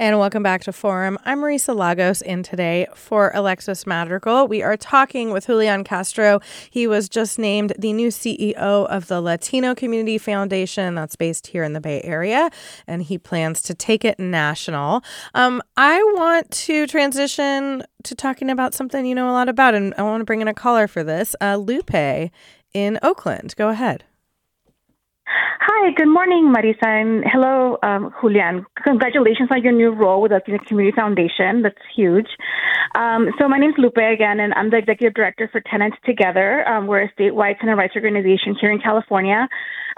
And 0.00 0.18
welcome 0.18 0.42
back 0.42 0.62
to 0.62 0.72
Forum. 0.72 1.18
I'm 1.26 1.40
Marisa 1.40 1.76
Lagos, 1.76 2.22
and 2.22 2.42
today 2.42 2.86
for 2.94 3.32
Alexis 3.34 3.86
Madrigal, 3.86 4.48
we 4.48 4.62
are 4.62 4.74
talking 4.74 5.30
with 5.30 5.44
Julian 5.44 5.84
Castro. 5.84 6.40
He 6.70 6.86
was 6.86 7.06
just 7.06 7.38
named 7.38 7.74
the 7.78 7.92
new 7.92 8.08
CEO 8.08 8.54
of 8.54 9.08
the 9.08 9.20
Latino 9.20 9.74
Community 9.74 10.16
Foundation, 10.16 10.94
that's 10.94 11.16
based 11.16 11.48
here 11.48 11.64
in 11.64 11.74
the 11.74 11.82
Bay 11.82 12.00
Area, 12.00 12.48
and 12.86 13.02
he 13.02 13.18
plans 13.18 13.60
to 13.60 13.74
take 13.74 14.02
it 14.02 14.18
national. 14.18 15.04
Um, 15.34 15.60
I 15.76 16.02
want 16.14 16.50
to 16.50 16.86
transition 16.86 17.82
to 18.02 18.14
talking 18.14 18.48
about 18.48 18.72
something 18.72 19.04
you 19.04 19.14
know 19.14 19.28
a 19.28 19.32
lot 19.32 19.50
about, 19.50 19.74
and 19.74 19.92
I 19.98 20.02
want 20.02 20.22
to 20.22 20.24
bring 20.24 20.40
in 20.40 20.48
a 20.48 20.54
caller 20.54 20.88
for 20.88 21.04
this. 21.04 21.36
Uh, 21.42 21.56
Lupe 21.56 22.30
in 22.72 22.98
Oakland. 23.02 23.54
Go 23.54 23.68
ahead. 23.68 24.04
Hi, 25.32 25.92
good 25.92 26.08
morning, 26.08 26.52
Marisa, 26.52 26.86
and 26.86 27.22
hello, 27.24 27.78
um, 27.84 28.12
Julian. 28.20 28.66
Congratulations 28.82 29.48
on 29.52 29.62
your 29.62 29.72
new 29.72 29.90
role 29.90 30.20
with 30.20 30.32
the 30.32 30.58
Community 30.66 30.94
Foundation. 30.94 31.62
That's 31.62 31.78
huge. 31.94 32.26
Um, 32.96 33.28
so 33.38 33.46
my 33.48 33.58
name 33.58 33.70
is 33.70 33.76
Lupe 33.78 33.96
again, 33.96 34.40
and 34.40 34.52
I'm 34.54 34.70
the 34.70 34.78
executive 34.78 35.14
director 35.14 35.48
for 35.52 35.60
Tenants 35.60 35.96
Together. 36.04 36.66
Um, 36.68 36.88
we're 36.88 37.02
a 37.02 37.12
statewide 37.12 37.60
tenant 37.60 37.78
rights 37.78 37.94
organization 37.94 38.56
here 38.60 38.72
in 38.72 38.80
California. 38.80 39.48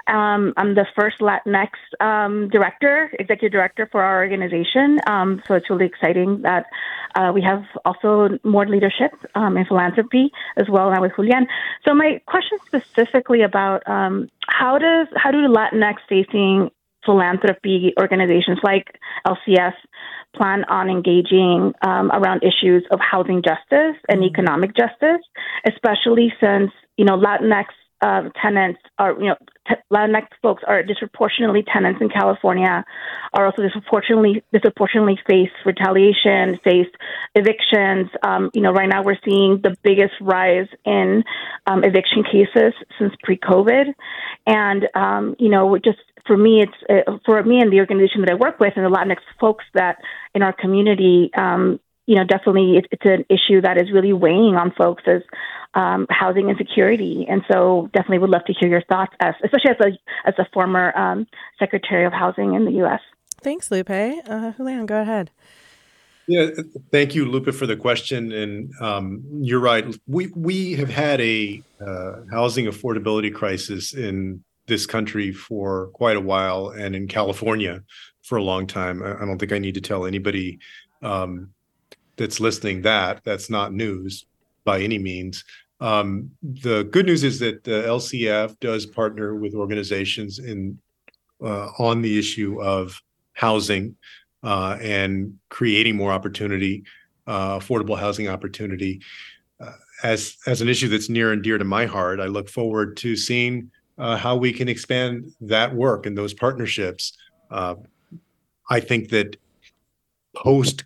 Um, 0.06 0.52
I'm 0.56 0.74
the 0.74 0.86
first 0.96 1.20
Latinx 1.20 1.70
um, 2.00 2.48
director, 2.48 3.10
executive 3.18 3.52
director 3.52 3.88
for 3.90 4.02
our 4.02 4.22
organization. 4.22 4.98
Um, 5.06 5.42
so 5.46 5.54
it's 5.54 5.68
really 5.70 5.86
exciting 5.86 6.42
that 6.42 6.66
uh, 7.14 7.32
we 7.34 7.42
have 7.42 7.64
also 7.84 8.38
more 8.44 8.66
leadership 8.66 9.12
um, 9.34 9.56
in 9.56 9.64
philanthropy 9.64 10.30
as 10.56 10.68
well 10.68 10.90
now 10.90 11.02
with 11.02 11.12
Julian. 11.16 11.46
So 11.84 11.94
my 11.94 12.20
question 12.26 12.58
specifically 12.66 13.42
about 13.42 13.88
um, 13.88 14.28
how 14.48 14.78
does 14.78 15.08
how 15.16 15.30
do 15.30 15.38
Latinx 15.38 15.96
facing 16.08 16.70
philanthropy 17.04 17.92
organizations 17.98 18.58
like 18.62 18.98
LCF 19.26 19.74
plan 20.34 20.64
on 20.64 20.88
engaging 20.88 21.74
um, 21.82 22.10
around 22.12 22.42
issues 22.42 22.84
of 22.90 23.00
housing 23.00 23.42
justice 23.42 24.00
and 24.08 24.20
mm-hmm. 24.20 24.24
economic 24.24 24.74
justice, 24.74 25.22
especially 25.66 26.32
since 26.40 26.70
you 26.96 27.04
know 27.04 27.16
Latinx 27.18 27.66
uh, 28.02 28.28
tenants 28.42 28.80
are, 28.98 29.12
you 29.12 29.28
know, 29.28 29.36
t- 29.68 29.76
Latinx 29.92 30.26
folks 30.42 30.62
are 30.66 30.82
disproportionately 30.82 31.62
tenants 31.72 32.00
in 32.00 32.08
California, 32.08 32.84
are 33.32 33.46
also 33.46 33.62
disproportionately 33.62 34.42
disproportionately 34.52 35.18
face 35.26 35.50
retaliation, 35.64 36.58
face 36.64 36.88
evictions. 37.34 38.10
Um, 38.22 38.50
you 38.54 38.60
know, 38.60 38.72
right 38.72 38.88
now 38.88 39.02
we're 39.02 39.18
seeing 39.24 39.60
the 39.62 39.76
biggest 39.82 40.14
rise 40.20 40.66
in 40.84 41.22
um, 41.66 41.84
eviction 41.84 42.24
cases 42.24 42.74
since 42.98 43.12
pre-COVID, 43.22 43.94
and 44.46 44.88
um, 44.94 45.36
you 45.38 45.48
know, 45.48 45.78
just 45.78 45.98
for 46.26 46.36
me, 46.36 46.62
it's 46.62 47.06
uh, 47.08 47.18
for 47.24 47.42
me 47.42 47.60
and 47.60 47.72
the 47.72 47.78
organization 47.78 48.22
that 48.22 48.30
I 48.30 48.34
work 48.34 48.58
with 48.60 48.72
and 48.76 48.84
the 48.84 48.90
Latinx 48.90 49.18
folks 49.40 49.64
that 49.74 49.98
in 50.34 50.42
our 50.42 50.52
community. 50.52 51.30
Um, 51.36 51.80
you 52.12 52.18
know, 52.18 52.24
definitely 52.24 52.76
it's, 52.76 52.86
it's 52.90 53.06
an 53.06 53.24
issue 53.30 53.62
that 53.62 53.78
is 53.78 53.90
really 53.90 54.12
weighing 54.12 54.54
on 54.54 54.70
folks 54.76 55.02
as 55.06 55.22
um, 55.72 56.06
housing 56.10 56.50
insecurity. 56.50 57.24
And 57.26 57.40
so, 57.50 57.88
definitely 57.94 58.18
would 58.18 58.28
love 58.28 58.44
to 58.48 58.52
hear 58.52 58.68
your 58.68 58.82
thoughts, 58.82 59.14
as 59.18 59.34
especially 59.42 59.70
as 59.70 59.80
a 59.80 60.28
as 60.28 60.34
a 60.36 60.46
former 60.52 60.94
um, 60.94 61.26
Secretary 61.58 62.04
of 62.04 62.12
Housing 62.12 62.52
in 62.52 62.66
the 62.66 62.72
U.S. 62.82 63.00
Thanks, 63.40 63.70
Lupe. 63.70 63.88
Uh, 63.88 64.52
Julian, 64.58 64.84
go 64.84 65.00
ahead. 65.00 65.30
Yeah, 66.26 66.50
thank 66.90 67.14
you, 67.14 67.24
Lupe, 67.24 67.54
for 67.54 67.66
the 67.66 67.76
question. 67.76 68.30
And 68.30 68.70
um, 68.82 69.24
you're 69.40 69.58
right. 69.58 69.86
We 70.06 70.30
we 70.36 70.74
have 70.74 70.90
had 70.90 71.18
a 71.22 71.62
uh, 71.80 72.16
housing 72.30 72.66
affordability 72.66 73.32
crisis 73.32 73.94
in 73.94 74.44
this 74.66 74.84
country 74.84 75.32
for 75.32 75.86
quite 75.94 76.18
a 76.18 76.20
while, 76.20 76.68
and 76.68 76.94
in 76.94 77.08
California 77.08 77.82
for 78.22 78.36
a 78.36 78.42
long 78.42 78.66
time. 78.66 79.02
I, 79.02 79.14
I 79.14 79.24
don't 79.24 79.38
think 79.38 79.52
I 79.52 79.58
need 79.58 79.76
to 79.76 79.80
tell 79.80 80.04
anybody 80.04 80.58
um, 81.00 81.54
that's 82.16 82.40
listening 82.40 82.82
that 82.82 83.22
that's 83.24 83.50
not 83.50 83.72
news 83.72 84.26
by 84.64 84.80
any 84.80 84.98
means. 84.98 85.44
Um, 85.80 86.30
the 86.42 86.84
good 86.84 87.06
news 87.06 87.24
is 87.24 87.40
that 87.40 87.64
the 87.64 87.82
LCF 87.82 88.58
does 88.60 88.86
partner 88.86 89.34
with 89.34 89.54
organizations 89.54 90.38
in 90.38 90.78
uh, 91.42 91.70
on 91.78 92.02
the 92.02 92.18
issue 92.18 92.62
of 92.62 93.00
housing 93.32 93.96
uh, 94.44 94.78
and 94.80 95.38
creating 95.48 95.96
more 95.96 96.12
opportunity, 96.12 96.84
uh, 97.26 97.58
affordable 97.58 97.98
housing 97.98 98.28
opportunity. 98.28 99.00
Uh, 99.60 99.72
as 100.04 100.36
as 100.46 100.60
an 100.60 100.68
issue 100.68 100.88
that's 100.88 101.08
near 101.08 101.32
and 101.32 101.42
dear 101.42 101.58
to 101.58 101.64
my 101.64 101.86
heart, 101.86 102.20
I 102.20 102.26
look 102.26 102.48
forward 102.48 102.96
to 102.98 103.16
seeing 103.16 103.70
uh, 103.98 104.16
how 104.16 104.36
we 104.36 104.52
can 104.52 104.68
expand 104.68 105.32
that 105.40 105.74
work 105.74 106.06
and 106.06 106.16
those 106.16 106.34
partnerships. 106.34 107.16
Uh, 107.50 107.76
I 108.70 108.80
think 108.80 109.10
that 109.10 109.36
post, 110.34 110.84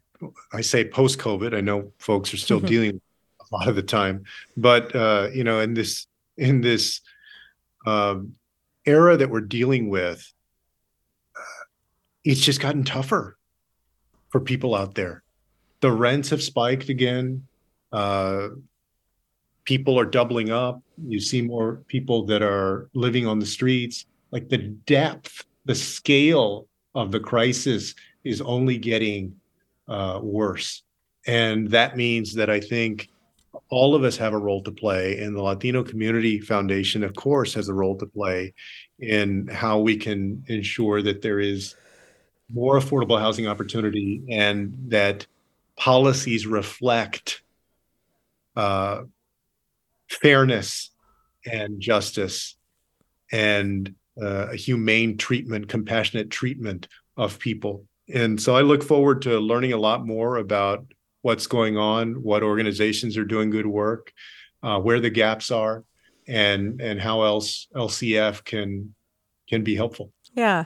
I 0.52 0.60
say 0.60 0.84
post 0.84 1.18
COVID, 1.18 1.54
I 1.54 1.60
know 1.60 1.92
folks 1.98 2.32
are 2.32 2.38
still 2.38 2.58
mm-hmm. 2.58 2.66
dealing 2.66 3.00
a 3.40 3.54
lot 3.54 3.68
of 3.68 3.76
the 3.76 3.82
time. 3.82 4.24
But 4.56 4.94
uh, 4.94 5.28
you 5.32 5.44
know, 5.44 5.60
in 5.60 5.74
this 5.74 6.06
in 6.36 6.60
this 6.60 7.00
um, 7.86 8.34
era 8.84 9.16
that 9.16 9.30
we're 9.30 9.40
dealing 9.40 9.88
with, 9.88 10.32
uh, 11.36 11.64
it's 12.24 12.40
just 12.40 12.60
gotten 12.60 12.84
tougher 12.84 13.36
for 14.30 14.40
people 14.40 14.74
out 14.74 14.94
there. 14.94 15.22
The 15.80 15.92
rents 15.92 16.30
have 16.30 16.42
spiked 16.42 16.88
again. 16.88 17.46
Uh, 17.92 18.48
people 19.64 19.98
are 19.98 20.04
doubling 20.04 20.50
up. 20.50 20.80
You 21.06 21.20
see 21.20 21.42
more 21.42 21.76
people 21.88 22.24
that 22.26 22.42
are 22.42 22.88
living 22.94 23.26
on 23.26 23.38
the 23.38 23.46
streets. 23.46 24.06
Like 24.30 24.48
the 24.48 24.58
depth, 24.58 25.44
the 25.66 25.74
scale 25.74 26.66
of 26.94 27.12
the 27.12 27.20
crisis 27.20 27.94
is 28.24 28.40
only 28.40 28.78
getting 28.78 29.36
uh, 29.88 30.20
worse. 30.22 30.82
And 31.26 31.70
that 31.70 31.96
means 31.96 32.34
that 32.34 32.50
I 32.50 32.60
think 32.60 33.08
all 33.68 33.94
of 33.94 34.04
us 34.04 34.16
have 34.16 34.32
a 34.32 34.38
role 34.38 34.62
to 34.62 34.70
play, 34.70 35.18
and 35.18 35.34
the 35.34 35.42
Latino 35.42 35.82
Community 35.82 36.38
Foundation, 36.40 37.02
of 37.02 37.14
course, 37.14 37.54
has 37.54 37.68
a 37.68 37.74
role 37.74 37.96
to 37.98 38.06
play 38.06 38.54
in 38.98 39.48
how 39.48 39.80
we 39.80 39.96
can 39.96 40.44
ensure 40.46 41.02
that 41.02 41.22
there 41.22 41.40
is 41.40 41.74
more 42.52 42.78
affordable 42.78 43.18
housing 43.18 43.48
opportunity 43.48 44.22
and 44.30 44.72
that 44.88 45.26
policies 45.76 46.46
reflect 46.46 47.42
uh, 48.54 49.02
fairness 50.08 50.90
and 51.50 51.80
justice 51.80 52.56
and 53.32 53.94
uh, 54.20 54.48
a 54.52 54.56
humane 54.56 55.16
treatment, 55.16 55.68
compassionate 55.68 56.30
treatment 56.30 56.88
of 57.16 57.38
people. 57.38 57.84
And 58.12 58.40
so 58.40 58.54
I 58.54 58.62
look 58.62 58.82
forward 58.82 59.22
to 59.22 59.38
learning 59.38 59.72
a 59.72 59.78
lot 59.78 60.06
more 60.06 60.36
about 60.36 60.86
what's 61.22 61.46
going 61.46 61.76
on, 61.76 62.22
what 62.22 62.42
organizations 62.42 63.16
are 63.16 63.24
doing 63.24 63.50
good 63.50 63.66
work, 63.66 64.12
uh, 64.62 64.78
where 64.78 65.00
the 65.00 65.10
gaps 65.10 65.50
are, 65.50 65.84
and 66.28 66.80
and 66.80 67.00
how 67.00 67.22
else 67.22 67.66
LCF 67.74 68.44
can 68.44 68.94
can 69.48 69.62
be 69.62 69.74
helpful. 69.74 70.12
Yeah, 70.34 70.64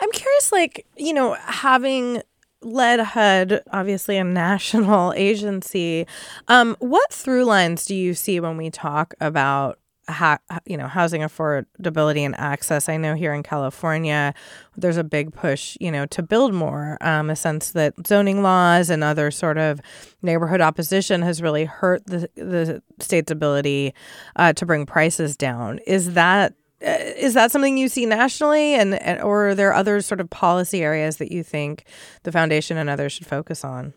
I'm 0.00 0.10
curious. 0.12 0.52
Like 0.52 0.86
you 0.96 1.12
know, 1.12 1.34
having 1.34 2.22
led 2.62 3.00
HUD, 3.00 3.62
obviously 3.72 4.16
a 4.16 4.24
national 4.44 5.12
agency, 5.14 6.06
um, 6.48 6.76
what 6.80 7.12
through 7.12 7.44
lines 7.44 7.84
do 7.84 7.94
you 7.94 8.14
see 8.14 8.40
when 8.40 8.56
we 8.56 8.70
talk 8.70 9.14
about 9.20 9.78
ha- 10.10 10.38
you 10.66 10.76
know 10.76 10.86
housing 10.86 11.22
affordability 11.22 12.20
and 12.20 12.34
access. 12.38 12.88
I 12.88 12.96
know 12.96 13.14
here 13.14 13.32
in 13.32 13.42
California, 13.42 14.34
there's 14.76 14.96
a 14.96 15.04
big 15.04 15.32
push, 15.32 15.76
you 15.80 15.90
know, 15.90 16.06
to 16.06 16.22
build 16.22 16.54
more. 16.54 16.98
Um, 17.00 17.30
a 17.30 17.36
sense 17.36 17.72
that 17.72 17.94
zoning 18.06 18.42
laws 18.42 18.90
and 18.90 19.04
other 19.04 19.30
sort 19.30 19.58
of 19.58 19.80
neighborhood 20.22 20.60
opposition 20.60 21.22
has 21.22 21.42
really 21.42 21.64
hurt 21.64 22.06
the 22.06 22.28
the 22.34 22.82
state's 22.98 23.30
ability 23.30 23.94
uh, 24.36 24.52
to 24.54 24.66
bring 24.66 24.86
prices 24.86 25.36
down. 25.36 25.78
Is 25.86 26.14
that 26.14 26.54
uh, 26.84 26.96
that 27.32 27.50
something 27.52 27.76
you 27.76 27.88
see 27.88 28.06
nationally, 28.06 28.74
and, 28.74 28.94
and 29.02 29.20
or 29.20 29.50
are 29.50 29.54
there 29.54 29.72
other 29.72 30.00
sort 30.00 30.20
of 30.20 30.30
policy 30.30 30.82
areas 30.82 31.18
that 31.18 31.30
you 31.30 31.42
think 31.42 31.84
the 32.22 32.32
foundation 32.32 32.76
and 32.76 32.88
others 32.88 33.12
should 33.12 33.26
focus 33.26 33.64
on? 33.64 33.92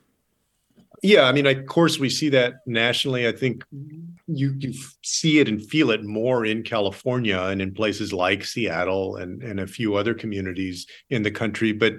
Yeah, 1.03 1.23
I 1.23 1.33
mean, 1.33 1.45
of 1.45 1.65
course, 1.65 1.99
we 1.99 2.09
see 2.09 2.29
that 2.29 2.65
nationally. 2.65 3.27
I 3.27 3.33
think 3.33 3.65
you 4.25 4.55
you 4.57 4.73
see 5.03 5.39
it 5.39 5.49
and 5.49 5.61
feel 5.61 5.91
it 5.91 6.05
more 6.05 6.45
in 6.45 6.63
California 6.63 7.37
and 7.37 7.61
in 7.61 7.73
places 7.73 8.13
like 8.13 8.45
Seattle 8.45 9.17
and 9.17 9.43
and 9.43 9.59
a 9.59 9.67
few 9.67 9.95
other 9.95 10.13
communities 10.13 10.87
in 11.09 11.21
the 11.21 11.29
country. 11.29 11.73
But 11.73 11.95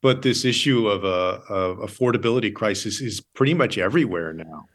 but 0.00 0.22
this 0.22 0.44
issue 0.44 0.86
of 0.86 1.02
a 1.02 1.42
of 1.52 1.78
affordability 1.78 2.54
crisis 2.54 3.00
is 3.00 3.20
pretty 3.20 3.52
much 3.52 3.78
everywhere 3.78 4.32
now. 4.32 4.66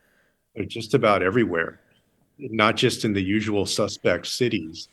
They're 0.54 0.66
just 0.66 0.94
about 0.94 1.24
everywhere, 1.24 1.80
not 2.38 2.76
just 2.76 3.06
in 3.06 3.14
the 3.14 3.24
usual 3.24 3.66
suspect 3.66 4.28
cities. 4.28 4.90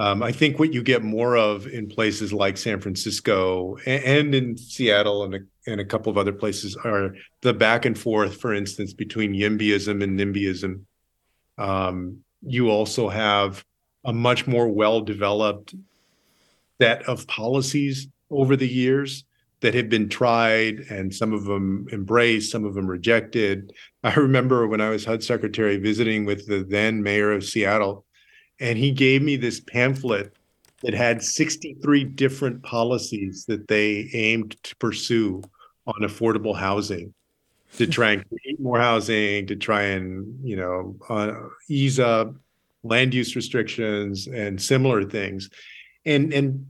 Um, 0.00 0.22
I 0.22 0.32
think 0.32 0.58
what 0.58 0.72
you 0.72 0.82
get 0.82 1.02
more 1.04 1.36
of 1.36 1.66
in 1.66 1.88
places 1.88 2.32
like 2.32 2.56
San 2.56 2.80
Francisco 2.80 3.76
and, 3.84 4.02
and 4.04 4.34
in 4.34 4.56
Seattle 4.56 5.24
and 5.24 5.34
a, 5.34 5.40
and 5.66 5.80
a 5.80 5.84
couple 5.84 6.10
of 6.10 6.18
other 6.18 6.32
places 6.32 6.76
are 6.84 7.14
the 7.40 7.54
back 7.54 7.84
and 7.84 7.98
forth, 7.98 8.40
for 8.40 8.52
instance, 8.52 8.92
between 8.92 9.32
YIMBYism 9.32 10.02
and 10.02 10.18
NIMBYism. 10.18 10.80
Um, 11.58 12.18
you 12.42 12.70
also 12.70 13.08
have 13.08 13.64
a 14.04 14.12
much 14.12 14.46
more 14.46 14.68
well 14.68 15.00
developed 15.00 15.74
set 16.80 17.02
of 17.04 17.26
policies 17.26 18.08
over 18.30 18.56
the 18.56 18.68
years 18.68 19.24
that 19.60 19.74
have 19.74 19.88
been 19.88 20.08
tried 20.08 20.80
and 20.90 21.14
some 21.14 21.32
of 21.32 21.44
them 21.44 21.86
embraced, 21.90 22.50
some 22.50 22.64
of 22.64 22.74
them 22.74 22.86
rejected. 22.86 23.72
I 24.02 24.14
remember 24.14 24.66
when 24.66 24.80
I 24.80 24.90
was 24.90 25.04
HUD 25.04 25.22
secretary 25.22 25.78
visiting 25.78 26.26
with 26.26 26.46
the 26.46 26.64
then 26.68 27.02
mayor 27.02 27.32
of 27.32 27.44
Seattle 27.44 28.04
and 28.60 28.78
he 28.78 28.90
gave 28.90 29.22
me 29.22 29.36
this 29.36 29.60
pamphlet 29.60 30.34
that 30.82 30.94
had 30.94 31.22
63 31.22 32.04
different 32.04 32.62
policies 32.62 33.46
that 33.46 33.68
they 33.68 34.10
aimed 34.12 34.62
to 34.64 34.76
pursue 34.76 35.42
on 35.86 35.94
affordable 36.00 36.56
housing 36.56 37.12
to 37.76 37.86
try 37.86 38.12
and 38.12 38.28
create 38.28 38.60
more 38.60 38.78
housing 38.78 39.46
to 39.46 39.56
try 39.56 39.82
and 39.82 40.38
you 40.46 40.56
know 40.56 40.96
uh, 41.08 41.34
ease 41.68 41.98
up 41.98 42.34
land 42.82 43.14
use 43.14 43.34
restrictions 43.34 44.26
and 44.26 44.60
similar 44.60 45.04
things. 45.04 45.50
And 46.04 46.32
and 46.32 46.66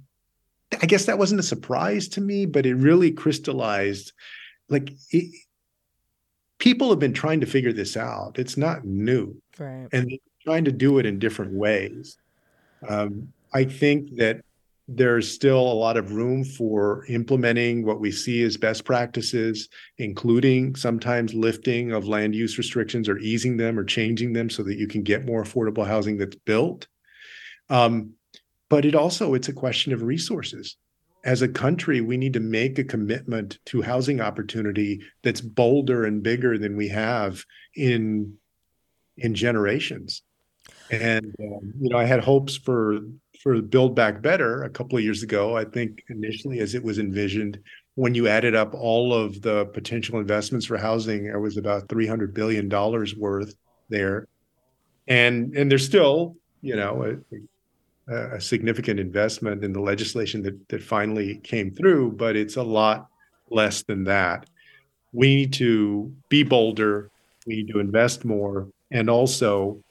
i 0.83 0.87
guess 0.87 1.05
that 1.05 1.19
wasn't 1.19 1.39
a 1.39 1.43
surprise 1.45 2.09
to 2.09 2.21
me 2.21 2.47
but 2.47 2.67
it 2.67 2.75
really 2.75 3.13
crystallized 3.13 4.13
like 4.69 4.93
it, 5.11 5.33
people 6.59 6.89
have 6.91 6.99
been 6.99 7.13
trying 7.13 7.41
to 7.41 7.47
figure 7.47 7.73
this 7.73 7.97
out. 7.97 8.39
It's 8.39 8.57
not 8.57 8.85
new. 8.85 9.37
Right. 9.59 9.87
And 9.93 10.19
trying 10.43 10.65
to 10.65 10.73
do 10.73 10.99
it 10.99 11.07
in 11.07 11.19
different 11.19 11.53
ways. 11.53 12.17
Um, 12.89 13.33
I 13.53 13.65
think 13.65 14.17
that 14.17 14.41
there's 14.87 15.33
still 15.33 15.61
a 15.61 15.73
lot 15.73 15.97
of 15.97 16.13
room 16.13 16.45
for 16.45 17.07
implementing 17.09 17.87
what 17.87 18.01
we 18.01 18.11
see 18.11 18.43
as 18.43 18.57
best 18.57 18.85
practices, 18.85 19.69
including 19.97 20.77
sometimes 20.77 21.33
lifting 21.33 21.93
of 21.93 22.07
land 22.07 22.35
use 22.35 22.59
restrictions 22.59 23.09
or 23.09 23.19
easing 23.19 23.57
them 23.57 23.79
or 23.79 23.85
changing 23.85 24.35
them 24.35 24.51
so 24.51 24.63
that 24.63 24.77
you 24.77 24.87
can 24.87 25.03
get 25.03 25.25
more 25.25 25.43
affordable 25.43 25.87
housing 25.87 26.19
that's 26.19 26.37
built. 26.37 26.87
Um, 27.71 28.13
but 28.69 28.85
it 28.85 28.95
also 28.95 29.33
it's 29.35 29.49
a 29.49 29.55
question 29.55 29.93
of 29.93 30.03
resources. 30.03 30.77
As 31.25 31.41
a 31.41 31.49
country, 31.49 32.03
we 32.03 32.19
need 32.19 32.35
to 32.35 32.41
make 32.41 32.79
a 32.79 32.85
commitment 32.85 33.59
to 33.67 33.81
housing 33.81 34.21
opportunity 34.21 35.01
that's 35.23 35.41
bolder 35.41 36.05
and 36.05 36.23
bigger 36.23 36.59
than 36.59 36.77
we 36.77 36.89
have 36.89 37.43
in 37.75 38.37
in 39.17 39.35
generations. 39.35 40.23
And 40.91 41.35
um, 41.41 41.73
you 41.81 41.89
know, 41.89 41.97
I 41.97 42.05
had 42.05 42.23
hopes 42.23 42.57
for 42.57 42.99
for 43.45 43.61
Build 43.61 43.95
Back 43.95 44.23
Better 44.23 44.63
a 44.63 44.71
couple 44.71 44.97
of 44.97 45.05
years 45.05 45.23
ago. 45.23 45.55
I 45.55 45.67
think 45.67 46.03
initially, 46.09 46.61
as 46.61 46.75
it 46.75 46.83
was 46.83 46.99
envisioned, 46.99 47.61
when 47.95 48.15
you 48.15 48.27
added 48.27 48.55
up 48.55 48.73
all 48.73 49.13
of 49.13 49.43
the 49.43 49.67
potential 49.67 50.19
investments 50.19 50.65
for 50.65 50.79
housing, 50.79 51.27
it 51.27 51.39
was 51.39 51.59
about 51.59 51.89
three 51.91 52.07
hundred 52.07 52.33
billion 52.33 52.71
dollars 52.71 53.15
worth 53.15 53.55
there, 53.91 54.27
and 55.07 55.55
and 55.55 55.71
there's 55.71 55.85
still 55.85 56.37
you 56.63 56.75
know 56.75 57.21
a, 58.09 58.37
a 58.37 58.41
significant 58.41 58.99
investment 58.99 59.63
in 59.63 59.75
the 59.75 59.81
legislation 59.81 60.43
that 60.43 60.69
that 60.71 60.83
finally 60.83 61.37
came 61.45 61.71
through, 61.71 62.13
but 62.13 62.37
it's 62.37 62.57
a 62.57 62.63
lot 62.63 63.09
less 63.51 63.83
than 63.83 64.05
that. 64.05 64.49
We 65.13 65.35
need 65.37 65.53
to 65.55 66.11
be 66.31 66.45
bolder. 66.45 67.11
We 67.47 67.57
need 67.57 67.69
to 67.75 67.79
invest 67.79 68.25
more, 68.25 68.69
and 68.91 69.11
also 69.11 69.85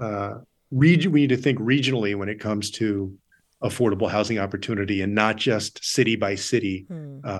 uh, 0.00 0.38
region, 0.76 1.12
we 1.12 1.22
need 1.22 1.30
to 1.30 1.36
think 1.36 1.58
regionally 1.58 2.14
when 2.14 2.28
it 2.28 2.40
comes 2.40 2.70
to 2.72 3.16
affordable 3.62 4.10
housing 4.10 4.38
opportunity 4.38 5.00
and 5.02 5.14
not 5.14 5.36
just 5.36 5.82
city 5.84 6.16
by 6.16 6.34
city, 6.34 6.84
hmm. 6.88 7.20
uh, 7.24 7.38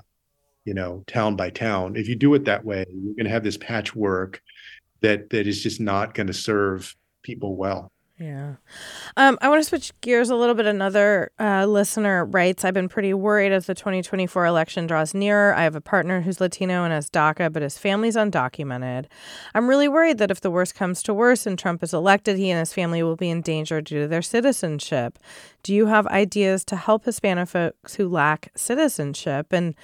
you 0.65 0.73
know, 0.73 1.03
town 1.07 1.35
by 1.35 1.49
town. 1.49 1.95
If 1.95 2.07
you 2.07 2.15
do 2.15 2.33
it 2.33 2.45
that 2.45 2.65
way, 2.65 2.85
you're 2.89 3.13
going 3.13 3.25
to 3.25 3.31
have 3.31 3.43
this 3.43 3.57
patchwork 3.57 4.41
that 5.01 5.29
that 5.29 5.47
is 5.47 5.61
just 5.61 5.79
not 5.79 6.13
going 6.13 6.27
to 6.27 6.33
serve 6.33 6.95
people 7.21 7.55
well. 7.55 7.91
Yeah. 8.19 8.55
Um, 9.15 9.37
I 9.41 9.49
want 9.49 9.61
to 9.61 9.67
switch 9.67 9.93
gears 10.01 10.31
a 10.31 10.35
little 10.35 10.55
bit. 10.55 10.65
Another 10.65 11.31
uh, 11.39 11.67
listener 11.67 12.25
writes 12.25 12.65
I've 12.65 12.73
been 12.73 12.89
pretty 12.89 13.13
worried 13.13 13.51
as 13.51 13.67
the 13.67 13.75
2024 13.75 14.43
election 14.43 14.87
draws 14.87 15.13
nearer. 15.13 15.53
I 15.53 15.61
have 15.63 15.75
a 15.75 15.81
partner 15.81 16.21
who's 16.21 16.41
Latino 16.41 16.83
and 16.83 16.91
has 16.91 17.11
DACA, 17.11 17.53
but 17.53 17.61
his 17.61 17.77
family's 17.77 18.15
undocumented. 18.15 19.05
I'm 19.53 19.69
really 19.69 19.87
worried 19.87 20.17
that 20.17 20.31
if 20.31 20.41
the 20.41 20.49
worst 20.49 20.73
comes 20.73 21.03
to 21.03 21.13
worst 21.13 21.45
and 21.45 21.59
Trump 21.59 21.83
is 21.83 21.93
elected, 21.93 22.37
he 22.37 22.49
and 22.49 22.59
his 22.59 22.73
family 22.73 23.03
will 23.03 23.15
be 23.15 23.29
in 23.29 23.41
danger 23.41 23.81
due 23.81 24.01
to 24.01 24.07
their 24.07 24.23
citizenship. 24.23 25.19
Do 25.61 25.75
you 25.75 25.85
have 25.85 26.07
ideas 26.07 26.65
to 26.65 26.75
help 26.75 27.05
Hispanic 27.05 27.49
folks 27.49 27.95
who 27.95 28.09
lack 28.09 28.51
citizenship? 28.55 29.53
And 29.53 29.75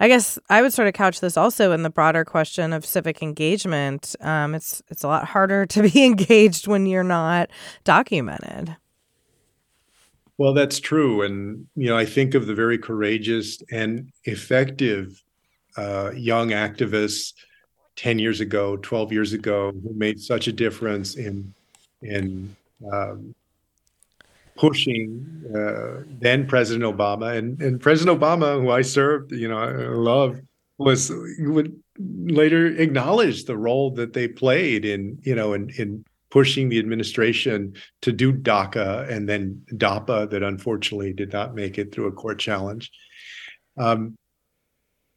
I 0.00 0.08
guess 0.08 0.38
I 0.48 0.62
would 0.62 0.72
sort 0.72 0.88
of 0.88 0.94
couch 0.94 1.20
this 1.20 1.36
also 1.36 1.72
in 1.72 1.82
the 1.82 1.90
broader 1.90 2.24
question 2.24 2.72
of 2.72 2.86
civic 2.86 3.22
engagement. 3.22 4.16
Um, 4.22 4.54
it's 4.54 4.82
it's 4.88 5.04
a 5.04 5.08
lot 5.08 5.26
harder 5.26 5.66
to 5.66 5.82
be 5.90 6.04
engaged 6.04 6.66
when 6.66 6.86
you're 6.86 7.04
not 7.04 7.50
documented. 7.84 8.76
Well, 10.38 10.54
that's 10.54 10.80
true, 10.80 11.20
and 11.20 11.66
you 11.76 11.88
know 11.88 11.98
I 11.98 12.06
think 12.06 12.34
of 12.34 12.46
the 12.46 12.54
very 12.54 12.78
courageous 12.78 13.62
and 13.70 14.10
effective 14.24 15.22
uh, 15.76 16.12
young 16.14 16.48
activists 16.48 17.34
ten 17.94 18.18
years 18.18 18.40
ago, 18.40 18.78
twelve 18.78 19.12
years 19.12 19.34
ago, 19.34 19.70
who 19.70 19.92
made 19.92 20.18
such 20.18 20.48
a 20.48 20.52
difference 20.52 21.16
in 21.16 21.52
in 22.00 22.56
um, 22.90 23.34
pushing 24.56 25.44
uh, 25.54 26.04
then 26.20 26.46
President 26.46 26.84
Obama 26.84 27.36
and, 27.36 27.60
and 27.60 27.80
President 27.80 28.20
Obama, 28.20 28.60
who 28.60 28.70
I 28.70 28.82
served, 28.82 29.32
you 29.32 29.48
know, 29.48 29.58
I 29.58 29.70
love, 29.88 30.40
was 30.78 31.12
would 31.38 31.78
later 31.98 32.66
acknowledge 32.66 33.44
the 33.44 33.56
role 33.56 33.90
that 33.92 34.12
they 34.12 34.28
played 34.28 34.84
in, 34.84 35.18
you 35.22 35.34
know, 35.34 35.52
in 35.52 35.70
in 35.76 36.04
pushing 36.30 36.68
the 36.68 36.78
administration 36.78 37.74
to 38.02 38.12
do 38.12 38.32
DACA 38.32 39.10
and 39.10 39.28
then 39.28 39.62
DAPA 39.74 40.30
that 40.30 40.42
unfortunately 40.42 41.12
did 41.12 41.32
not 41.32 41.54
make 41.54 41.76
it 41.76 41.92
through 41.92 42.06
a 42.06 42.12
court 42.12 42.38
challenge. 42.38 42.90
Um, 43.76 44.16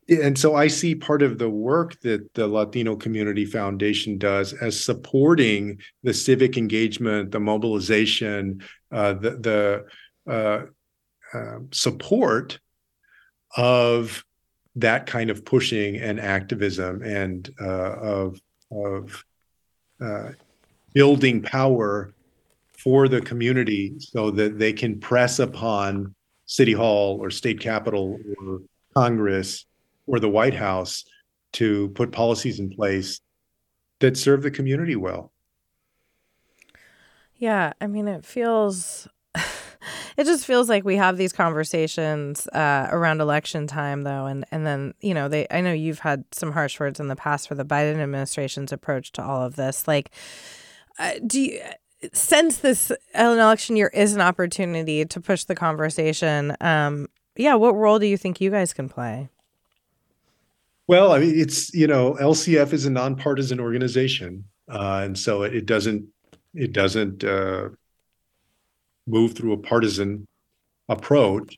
and 0.10 0.38
so 0.38 0.56
I 0.56 0.68
see 0.68 0.95
part 0.95 1.22
of 1.22 1.38
the 1.38 1.49
work 1.49 1.99
that 2.01 2.34
the 2.34 2.47
Latino 2.47 2.95
Community 2.95 3.45
Foundation 3.45 4.18
does 4.18 4.54
as 4.54 4.80
supporting 4.80 5.80
the 6.04 6.14
civic 6.14 6.58
engagement, 6.58 7.32
the 7.32 7.39
mobilization, 7.39 8.62
uh, 8.91 9.14
the, 9.14 9.86
the 10.26 10.32
uh, 10.32 10.66
uh, 11.38 11.60
support 11.72 12.60
of 13.56 14.24
that 14.76 15.06
kind 15.06 15.30
of 15.30 15.45
pushing 15.45 15.97
and 15.97 16.20
activism 16.20 17.01
and 17.04 17.49
uh, 17.62 17.93
of 17.93 18.39
of 18.72 19.24
uh, 20.01 20.30
building 20.93 21.41
power 21.41 22.14
for 22.78 23.08
the 23.08 23.22
community 23.22 23.93
so 23.99 24.32
that 24.32 24.58
they 24.58 24.74
can 24.74 24.99
press 24.99 25.39
upon 25.39 26.14
city 26.45 26.74
hall 26.74 27.18
or 27.22 27.30
state 27.30 27.60
capitol 27.60 28.18
or 28.39 28.60
congress 28.95 29.66
or 30.06 30.20
the 30.20 30.30
White 30.30 30.54
House 30.54 31.06
to 31.54 31.89
put 31.89 32.12
policies 32.12 32.60
in 32.60 32.70
place 32.70 33.22
that 33.99 34.18
serve 34.18 34.43
the 34.43 34.51
community 34.51 34.95
well. 34.95 35.32
Yeah, 37.36 37.74
I 37.82 37.88
mean, 37.88 38.08
it 38.08 38.26
feels, 38.26 39.08
it 39.36 40.24
just 40.26 40.45
feels 40.45 40.70
like 40.70 40.84
we 40.84 40.95
have 40.95 41.18
these 41.18 41.34
conversations 41.34 42.47
uh, 42.47 42.88
around 42.91 43.22
election 43.22 43.68
time, 43.68 44.04
though, 44.04 44.26
and 44.26 44.45
and 44.51 44.66
then 44.66 44.93
you 45.01 45.14
know 45.14 45.28
they. 45.28 45.47
I 45.51 45.62
know 45.62 45.74
you've 45.74 45.99
had 45.99 46.24
some 46.32 46.51
harsh 46.51 46.80
words 46.80 46.99
in 46.99 47.08
the 47.08 47.16
past 47.16 47.47
for 47.47 47.56
the 47.56 47.66
Biden 47.66 47.99
administration's 47.99 48.72
approach 48.72 49.12
to 49.14 49.24
all 49.24 49.43
of 49.43 49.56
this. 49.56 49.88
Like, 49.88 50.12
uh, 50.99 51.14
do 51.26 51.41
you? 51.41 51.62
since 52.12 52.58
this 52.58 52.91
an 53.14 53.39
election 53.39 53.76
year 53.76 53.89
is 53.93 54.14
an 54.14 54.22
opportunity 54.22 55.06
to 55.06 55.22
push 55.22 55.45
the 55.45 55.56
conversation, 55.56 56.56
um, 56.60 57.08
yeah, 57.36 57.56
what 57.56 57.76
role 57.76 57.99
do 57.99 58.06
you 58.06 58.18
think 58.18 58.41
you 58.41 58.51
guys 58.51 58.74
can 58.74 58.89
play? 58.89 59.30
Well, 60.88 61.11
I 61.13 61.19
mean, 61.19 61.39
it's 61.39 61.73
you 61.73 61.88
know, 61.88 62.15
LCF 62.19 62.73
is 62.73 62.86
a 62.86 62.89
nonpartisan 62.89 63.59
organization, 63.59 64.45
uh, 64.69 65.01
and 65.05 65.17
so 65.17 65.43
it, 65.43 65.65
doesn't 65.65 66.07
it 66.53 66.73
doesn't 66.73 67.23
uh, 67.23 67.69
move 69.07 69.34
through 69.34 69.53
a 69.53 69.57
partisan 69.57 70.27
approach. 70.89 71.57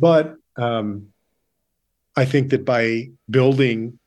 But 0.00 0.36
um, 0.56 1.08
I 2.16 2.24
think 2.24 2.50
that 2.50 2.64
by 2.64 3.10
building 3.28 3.98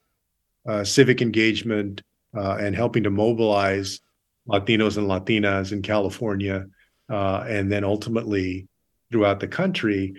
uh, 0.68 0.84
civic 0.84 1.22
engagement 1.22 2.02
uh, 2.36 2.58
and 2.60 2.76
helping 2.76 3.04
to 3.04 3.10
mobilize 3.10 4.00
Latinos 4.48 4.98
and 4.98 5.08
Latinas 5.08 5.72
in 5.72 5.82
California, 5.82 6.66
uh, 7.10 7.46
and 7.48 7.72
then 7.72 7.84
ultimately 7.84 8.68
throughout 9.12 9.40
the 9.40 9.48
country, 9.48 10.16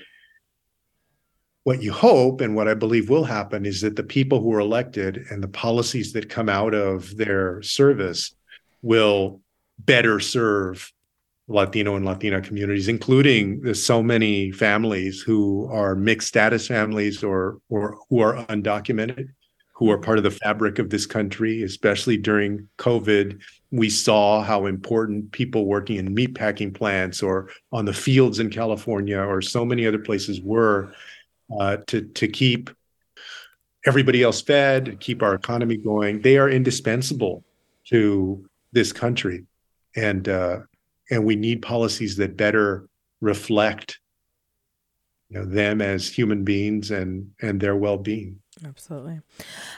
what 1.68 1.82
you 1.82 1.92
hope 1.92 2.40
and 2.40 2.56
what 2.56 2.66
I 2.66 2.72
believe 2.72 3.10
will 3.10 3.24
happen 3.24 3.66
is 3.66 3.82
that 3.82 3.94
the 3.94 4.02
people 4.02 4.40
who 4.40 4.54
are 4.54 4.58
elected 4.60 5.26
and 5.28 5.42
the 5.42 5.48
policies 5.48 6.14
that 6.14 6.30
come 6.30 6.48
out 6.48 6.72
of 6.72 7.14
their 7.18 7.60
service 7.60 8.34
will 8.80 9.42
better 9.78 10.18
serve 10.18 10.90
Latino 11.46 11.94
and 11.94 12.06
Latina 12.06 12.40
communities, 12.40 12.88
including 12.88 13.60
the 13.60 13.74
so 13.74 14.02
many 14.02 14.50
families 14.50 15.20
who 15.20 15.68
are 15.70 15.94
mixed 15.94 16.28
status 16.28 16.66
families 16.66 17.22
or 17.22 17.58
or 17.68 17.98
who 18.08 18.20
are 18.20 18.46
undocumented, 18.46 19.28
who 19.74 19.90
are 19.90 19.98
part 19.98 20.16
of 20.16 20.24
the 20.24 20.30
fabric 20.30 20.78
of 20.78 20.88
this 20.88 21.04
country, 21.04 21.62
especially 21.64 22.16
during 22.16 22.66
COVID. 22.78 23.42
We 23.72 23.90
saw 23.90 24.42
how 24.42 24.64
important 24.64 25.32
people 25.32 25.66
working 25.66 25.98
in 25.98 26.16
meatpacking 26.16 26.72
plants 26.72 27.22
or 27.22 27.50
on 27.72 27.84
the 27.84 27.92
fields 27.92 28.38
in 28.38 28.48
California 28.48 29.18
or 29.18 29.42
so 29.42 29.66
many 29.66 29.86
other 29.86 29.98
places 29.98 30.40
were 30.40 30.94
uh, 31.58 31.78
to 31.86 32.02
to 32.02 32.28
keep 32.28 32.70
everybody 33.86 34.22
else 34.22 34.40
fed, 34.40 35.00
keep 35.00 35.22
our 35.22 35.34
economy 35.34 35.76
going. 35.76 36.20
They 36.20 36.36
are 36.38 36.48
indispensable 36.48 37.44
to 37.86 38.48
this 38.72 38.92
country, 38.92 39.46
and 39.96 40.28
uh, 40.28 40.60
and 41.10 41.24
we 41.24 41.36
need 41.36 41.62
policies 41.62 42.16
that 42.16 42.36
better 42.36 42.88
reflect 43.20 43.98
you 45.30 45.38
know 45.38 45.44
them 45.44 45.80
as 45.80 46.08
human 46.08 46.44
beings 46.44 46.90
and 46.90 47.30
and 47.40 47.60
their 47.60 47.76
well-being. 47.76 48.40
Absolutely. 48.64 49.20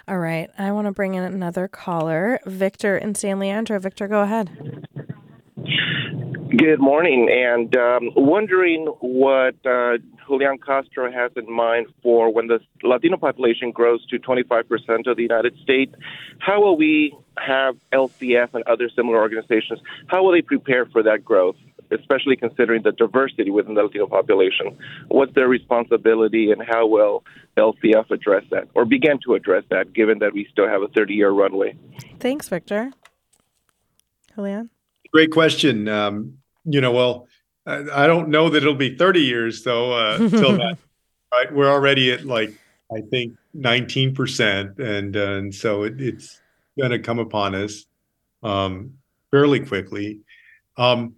All 0.09 0.19
right, 0.19 0.51
I 0.59 0.73
want 0.73 0.87
to 0.87 0.93
bring 0.93 1.15
in 1.15 1.23
another 1.23 1.69
caller, 1.69 2.41
Victor 2.47 2.97
in 2.97 3.15
San 3.15 3.39
Leandro. 3.39 3.79
Victor, 3.79 4.09
go 4.09 4.23
ahead. 4.23 4.87
Good 6.57 6.81
morning, 6.81 7.29
and 7.31 7.77
um, 7.77 8.11
wondering 8.17 8.87
what 8.99 9.55
uh, 9.65 9.99
Julian 10.27 10.59
Castro 10.59 11.11
has 11.11 11.31
in 11.37 11.49
mind 11.49 11.87
for 12.03 12.33
when 12.33 12.49
the 12.49 12.59
Latino 12.83 13.19
population 13.19 13.71
grows 13.71 14.05
to 14.07 14.19
25% 14.19 15.07
of 15.07 15.17
the 15.17 15.23
United 15.23 15.57
States. 15.63 15.95
How 16.41 16.61
will 16.61 16.77
we 16.77 17.17
have 17.39 17.77
LCF 17.93 18.53
and 18.55 18.65
other 18.65 18.89
similar 18.89 19.19
organizations? 19.19 19.79
How 20.09 20.25
will 20.25 20.33
they 20.33 20.43
prepare 20.43 20.87
for 20.87 21.05
that 21.05 21.25
growth, 21.25 21.55
especially 21.93 22.35
considering 22.35 22.83
the 22.83 22.93
diversity 22.93 23.53
within 23.53 23.75
the 23.75 23.85
Latino 23.85 24.09
population? 24.09 24.77
What's 25.07 25.33
their 25.35 25.49
responsibility, 25.49 26.51
and 26.51 26.61
how 26.69 26.85
will 26.89 27.23
LCF 27.59 28.11
address 28.11 28.43
that 28.51 28.67
or 28.75 28.85
begin 28.85 29.21
to 29.25 29.35
address 29.35 29.63
that, 29.71 29.93
given 29.93 30.19
that 30.19 30.33
we 30.33 30.49
still 30.51 30.67
have 30.69 30.83
a 30.83 30.89
30 30.89 31.15
year 31.15 31.31
runway? 31.31 31.77
Thanks, 32.19 32.49
Victor. 32.49 32.91
Julian? 34.35 34.71
Great 35.13 35.31
question. 35.33 35.89
Um, 35.89 36.40
you 36.73 36.81
know, 36.81 36.93
well, 36.93 37.29
I 37.67 38.07
don't 38.07 38.29
know 38.29 38.49
that 38.51 38.63
it'll 38.63 38.75
be 38.75 38.97
30 38.97 39.21
years 39.21 39.63
though 39.63 39.93
uh, 39.93 40.19
till 40.19 40.57
that. 40.59 40.79
Right, 41.33 41.55
we're 41.55 41.71
already 41.71 42.11
at 42.11 42.25
like 42.25 42.53
I 42.93 43.03
think 43.03 43.35
19 43.55 44.17
percent, 44.17 44.81
and 44.81 45.17
uh, 45.17 45.35
and 45.35 45.55
so 45.55 45.85
it, 45.85 46.01
it's 46.01 46.41
going 46.77 46.91
to 46.91 46.99
come 46.99 47.21
upon 47.21 47.55
us 47.55 47.87
um, 48.43 48.95
fairly 49.31 49.61
quickly. 49.61 50.23
Um, 50.77 51.15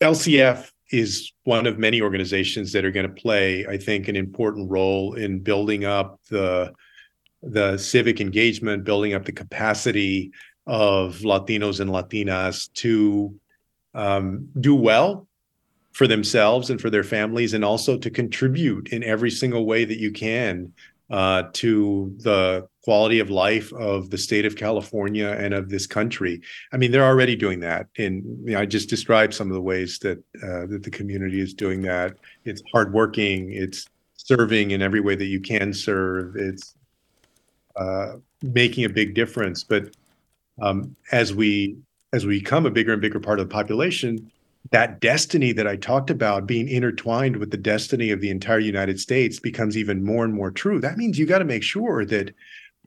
LCF 0.00 0.70
is 0.92 1.32
one 1.44 1.66
of 1.66 1.78
many 1.78 2.00
organizations 2.02 2.70
that 2.72 2.84
are 2.84 2.90
going 2.90 3.08
to 3.08 3.20
play, 3.20 3.66
I 3.66 3.78
think, 3.78 4.08
an 4.08 4.14
important 4.14 4.70
role 4.70 5.14
in 5.14 5.40
building 5.40 5.84
up 5.84 6.20
the 6.30 6.72
the 7.42 7.76
civic 7.76 8.20
engagement, 8.20 8.84
building 8.84 9.14
up 9.14 9.24
the 9.24 9.32
capacity 9.32 10.30
of 10.66 11.18
Latinos 11.18 11.80
and 11.80 11.90
Latinas 11.90 12.72
to 12.74 13.34
um, 13.94 14.48
do 14.60 14.74
well 14.74 15.26
for 15.92 16.06
themselves 16.06 16.70
and 16.70 16.80
for 16.80 16.90
their 16.90 17.04
families, 17.04 17.52
and 17.52 17.64
also 17.64 17.98
to 17.98 18.10
contribute 18.10 18.92
in 18.92 19.04
every 19.04 19.30
single 19.30 19.66
way 19.66 19.84
that 19.84 19.98
you 19.98 20.10
can 20.10 20.72
uh, 21.10 21.44
to 21.52 22.14
the 22.20 22.66
quality 22.82 23.20
of 23.20 23.30
life 23.30 23.72
of 23.74 24.10
the 24.10 24.18
state 24.18 24.46
of 24.46 24.56
California 24.56 25.36
and 25.38 25.54
of 25.54 25.68
this 25.68 25.86
country. 25.86 26.40
I 26.72 26.78
mean, 26.78 26.90
they're 26.90 27.04
already 27.04 27.36
doing 27.36 27.60
that. 27.60 27.86
And 27.98 28.24
you 28.44 28.54
know, 28.54 28.60
I 28.60 28.66
just 28.66 28.88
described 28.88 29.34
some 29.34 29.48
of 29.48 29.54
the 29.54 29.60
ways 29.60 29.98
that 30.00 30.18
uh, 30.42 30.66
that 30.66 30.82
the 30.82 30.90
community 30.90 31.40
is 31.40 31.54
doing 31.54 31.82
that. 31.82 32.16
It's 32.44 32.62
hardworking. 32.72 33.52
It's 33.52 33.86
serving 34.16 34.70
in 34.70 34.82
every 34.82 35.00
way 35.00 35.14
that 35.14 35.26
you 35.26 35.40
can 35.40 35.72
serve. 35.74 36.36
It's 36.36 36.74
uh, 37.76 38.14
making 38.42 38.84
a 38.84 38.88
big 38.88 39.14
difference. 39.14 39.62
But 39.62 39.94
um, 40.60 40.96
as 41.12 41.34
we 41.34 41.76
as 42.12 42.26
we 42.26 42.38
become 42.38 42.66
a 42.66 42.70
bigger 42.70 42.92
and 42.92 43.00
bigger 43.00 43.20
part 43.20 43.40
of 43.40 43.48
the 43.48 43.52
population, 43.52 44.30
that 44.70 45.00
destiny 45.00 45.52
that 45.52 45.66
I 45.66 45.76
talked 45.76 46.10
about 46.10 46.46
being 46.46 46.68
intertwined 46.68 47.36
with 47.36 47.50
the 47.50 47.56
destiny 47.56 48.10
of 48.10 48.20
the 48.20 48.30
entire 48.30 48.58
United 48.58 49.00
States 49.00 49.40
becomes 49.40 49.76
even 49.76 50.04
more 50.04 50.24
and 50.24 50.32
more 50.32 50.50
true. 50.50 50.80
That 50.80 50.98
means 50.98 51.18
you 51.18 51.26
got 51.26 51.38
to 51.38 51.44
make 51.44 51.62
sure 51.62 52.04
that 52.04 52.34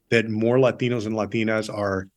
that 0.09 0.29
more 0.29 0.57
Latinos 0.57 1.05
and 1.05 1.15
Latinas 1.15 1.73
are 1.75 2.07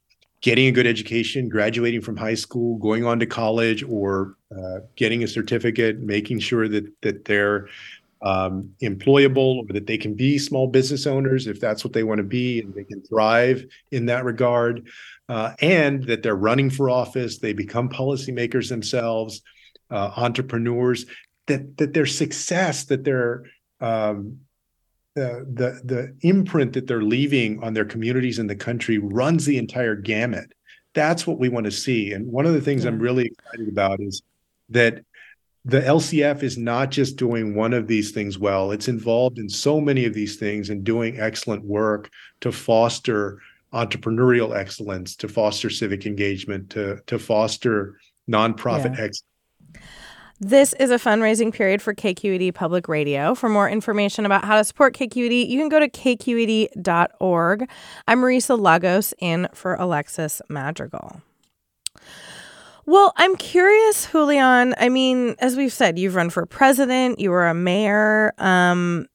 getting 0.42 0.68
a 0.68 0.72
good 0.72 0.86
education, 0.86 1.48
graduating 1.48 2.02
from 2.02 2.16
high 2.16 2.34
school, 2.34 2.76
going 2.78 3.04
on 3.04 3.18
to 3.18 3.26
college, 3.26 3.82
or 3.82 4.36
uh, 4.56 4.80
getting 4.94 5.24
a 5.24 5.28
certificate, 5.28 5.98
making 6.00 6.38
sure 6.38 6.68
that 6.68 6.86
that 7.02 7.24
they're 7.24 7.68
um, 8.22 8.72
employable 8.82 9.58
or 9.58 9.72
that 9.72 9.86
they 9.86 9.98
can 9.98 10.14
be 10.14 10.38
small 10.38 10.66
business 10.66 11.06
owners 11.06 11.46
if 11.46 11.60
that's 11.60 11.84
what 11.84 11.92
they 11.92 12.02
want 12.02 12.18
to 12.18 12.24
be 12.24 12.60
and 12.60 12.74
they 12.74 12.84
can 12.84 13.00
thrive 13.02 13.64
in 13.92 14.06
that 14.06 14.24
regard 14.24 14.88
uh, 15.28 15.52
and 15.60 16.04
that 16.04 16.22
they're 16.22 16.34
running 16.34 16.70
for 16.70 16.88
office, 16.88 17.38
they 17.38 17.52
become 17.52 17.88
policymakers 17.88 18.68
themselves, 18.68 19.42
uh, 19.90 20.10
entrepreneurs, 20.16 21.06
that 21.46 21.76
that 21.78 21.94
their 21.94 22.06
success, 22.06 22.84
that 22.86 23.04
their 23.04 23.44
um, 23.80 24.38
the, 25.14 25.46
the 25.52 25.80
the 25.84 26.16
imprint 26.28 26.72
that 26.74 26.86
they're 26.86 27.02
leaving 27.02 27.62
on 27.62 27.74
their 27.74 27.84
communities 27.84 28.38
and 28.38 28.48
the 28.48 28.56
country 28.56 28.98
runs 28.98 29.44
the 29.44 29.58
entire 29.58 29.96
gamut. 29.96 30.52
That's 30.94 31.26
what 31.26 31.38
we 31.38 31.48
want 31.48 31.66
to 31.66 31.72
see. 31.72 32.12
And 32.12 32.26
one 32.26 32.46
of 32.46 32.54
the 32.54 32.60
things 32.60 32.84
yeah. 32.84 32.90
I'm 32.90 32.98
really 32.98 33.26
excited 33.26 33.68
about 33.68 34.00
is 34.00 34.22
that 34.70 35.04
the 35.64 35.80
LCF 35.80 36.42
is 36.42 36.56
not 36.56 36.90
just 36.90 37.16
doing 37.16 37.54
one 37.54 37.74
of 37.74 37.86
these 37.86 38.12
things 38.12 38.38
well. 38.38 38.70
It's 38.70 38.88
involved 38.88 39.38
in 39.38 39.48
so 39.48 39.80
many 39.80 40.06
of 40.06 40.14
these 40.14 40.36
things 40.36 40.70
and 40.70 40.82
doing 40.82 41.20
excellent 41.20 41.64
work 41.64 42.10
to 42.40 42.52
foster 42.52 43.38
entrepreneurial 43.72 44.56
excellence, 44.56 45.16
to 45.16 45.28
foster 45.28 45.70
civic 45.70 46.06
engagement, 46.06 46.70
to 46.70 47.00
to 47.06 47.18
foster 47.18 47.98
nonprofit 48.28 48.96
yeah. 48.96 49.04
excellence. 49.04 49.24
This 50.40 50.72
is 50.74 50.92
a 50.92 50.98
fundraising 50.98 51.52
period 51.52 51.82
for 51.82 51.92
KQED 51.92 52.54
Public 52.54 52.86
Radio. 52.86 53.34
For 53.34 53.48
more 53.48 53.68
information 53.68 54.24
about 54.24 54.44
how 54.44 54.56
to 54.56 54.62
support 54.62 54.94
KQED, 54.94 55.48
you 55.48 55.58
can 55.58 55.68
go 55.68 55.80
to 55.80 55.88
kqed.org. 55.88 57.68
I'm 58.06 58.20
Marisa 58.20 58.60
Lagos 58.60 59.12
in 59.18 59.48
for 59.52 59.74
Alexis 59.74 60.40
Madrigal. 60.48 61.20
Well, 62.86 63.12
I'm 63.16 63.36
curious, 63.36 64.10
Julian. 64.10 64.76
I 64.78 64.88
mean, 64.88 65.34
as 65.40 65.56
we've 65.56 65.72
said, 65.72 65.98
you've 65.98 66.14
run 66.14 66.30
for 66.30 66.46
president, 66.46 67.18
you 67.18 67.30
were 67.30 67.48
a 67.48 67.52
mayor. 67.52 68.32
Um, 68.38 69.08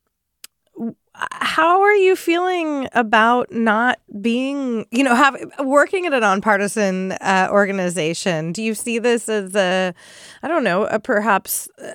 how 1.15 1.81
are 1.81 1.93
you 1.93 2.15
feeling 2.15 2.87
about 2.93 3.51
not 3.51 3.99
being, 4.21 4.85
you 4.91 5.03
know, 5.03 5.13
have 5.13 5.37
working 5.59 6.05
at 6.05 6.13
a 6.13 6.19
nonpartisan 6.19 7.11
uh, 7.13 7.47
organization? 7.51 8.51
Do 8.51 8.63
you 8.63 8.73
see 8.73 8.99
this 8.99 9.29
as 9.29 9.55
a, 9.55 9.93
I 10.41 10.47
don't 10.47 10.63
know, 10.63 10.85
a 10.85 10.99
perhaps 10.99 11.69
uh, 11.83 11.91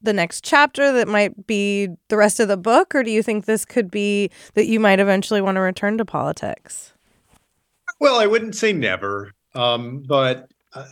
the 0.00 0.12
next 0.12 0.44
chapter 0.44 0.92
that 0.92 1.08
might 1.08 1.46
be 1.46 1.88
the 2.08 2.16
rest 2.16 2.40
of 2.40 2.48
the 2.48 2.56
book, 2.56 2.94
or 2.94 3.02
do 3.02 3.10
you 3.10 3.22
think 3.22 3.44
this 3.44 3.64
could 3.64 3.90
be 3.90 4.30
that 4.54 4.66
you 4.66 4.80
might 4.80 5.00
eventually 5.00 5.40
want 5.40 5.56
to 5.56 5.60
return 5.60 5.98
to 5.98 6.04
politics? 6.04 6.92
Well, 8.00 8.16
I 8.16 8.26
wouldn't 8.26 8.54
say 8.54 8.72
never, 8.72 9.32
um, 9.54 10.02
but 10.06 10.50
uh, 10.74 10.86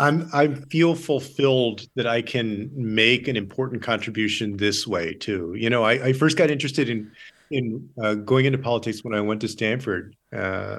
I'm 0.00 0.30
I 0.32 0.48
feel 0.70 0.94
fulfilled 0.94 1.86
that 1.94 2.06
I 2.06 2.22
can 2.22 2.70
make 2.74 3.28
an 3.28 3.36
important 3.36 3.82
contribution 3.82 4.56
this 4.56 4.86
way 4.86 5.12
too. 5.12 5.54
You 5.56 5.68
know, 5.68 5.84
I, 5.84 5.92
I 6.06 6.12
first 6.14 6.38
got 6.38 6.50
interested 6.50 6.88
in 6.88 7.12
in 7.50 7.88
uh, 8.02 8.14
going 8.14 8.46
into 8.46 8.58
politics 8.58 9.04
when 9.04 9.14
I 9.14 9.20
went 9.20 9.42
to 9.42 9.48
Stanford 9.48 10.16
uh, 10.34 10.78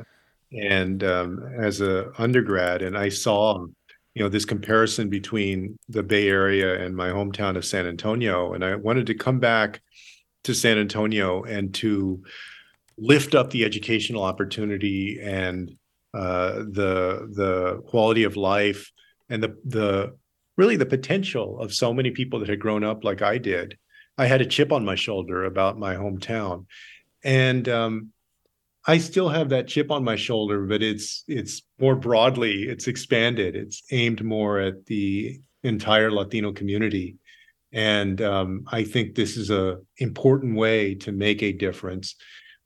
and 0.52 1.04
um, 1.04 1.44
as 1.60 1.82
a 1.82 2.12
undergrad, 2.18 2.82
and 2.82 2.98
I 2.98 3.10
saw 3.10 3.68
you 4.16 4.24
know 4.24 4.28
this 4.30 4.44
comparison 4.44 5.08
between 5.08 5.78
the 5.88 6.02
Bay 6.02 6.28
Area 6.28 6.84
and 6.84 6.96
my 6.96 7.10
hometown 7.10 7.56
of 7.56 7.64
San 7.64 7.86
Antonio, 7.86 8.54
and 8.54 8.66
I 8.66 8.74
wanted 8.76 9.06
to 9.06 9.14
come 9.14 9.40
back 9.40 9.82
to 10.46 10.56
San 10.56 10.80
Antonio 10.80 11.44
and 11.44 11.76
to 11.76 12.24
lift 12.98 13.36
up 13.36 13.52
the 13.52 13.66
educational 13.66 14.24
opportunity 14.24 15.20
and 15.22 15.78
uh, 16.16 16.54
the 16.54 17.30
the 17.36 17.84
quality 17.86 18.24
of 18.24 18.36
life 18.36 18.92
and 19.32 19.42
the 19.42 19.58
the 19.66 20.16
really 20.58 20.76
the 20.76 20.86
potential 20.86 21.60
of 21.60 21.74
so 21.74 21.94
many 21.94 22.12
people 22.12 22.40
that 22.40 22.50
had 22.50 22.60
grown 22.60 22.84
up 22.84 23.04
like 23.04 23.22
I 23.22 23.38
did. 23.38 23.78
I 24.18 24.26
had 24.26 24.42
a 24.42 24.46
chip 24.46 24.72
on 24.72 24.86
my 24.86 24.96
shoulder 24.96 25.46
about 25.46 25.80
my 25.80 25.96
hometown, 25.96 26.66
and 27.24 27.68
um, 27.70 28.10
I 28.86 28.98
still 28.98 29.30
have 29.30 29.50
that 29.50 29.68
chip 29.68 29.90
on 29.90 30.04
my 30.04 30.18
shoulder, 30.18 30.66
but 30.66 30.84
it's 30.84 31.24
it's 31.28 31.64
more 31.80 31.96
broadly, 31.96 32.64
it's 32.64 32.88
expanded. 32.88 33.56
It's 33.56 33.82
aimed 33.92 34.24
more 34.24 34.60
at 34.60 34.86
the 34.86 35.40
entire 35.64 36.12
Latino 36.12 36.52
community, 36.52 37.16
and 37.72 38.22
um, 38.22 38.66
I 38.68 38.84
think 38.84 39.16
this 39.16 39.38
is 39.38 39.50
a 39.50 39.80
important 39.98 40.58
way 40.58 40.94
to 40.96 41.12
make 41.12 41.42
a 41.42 41.54
difference 41.54 42.16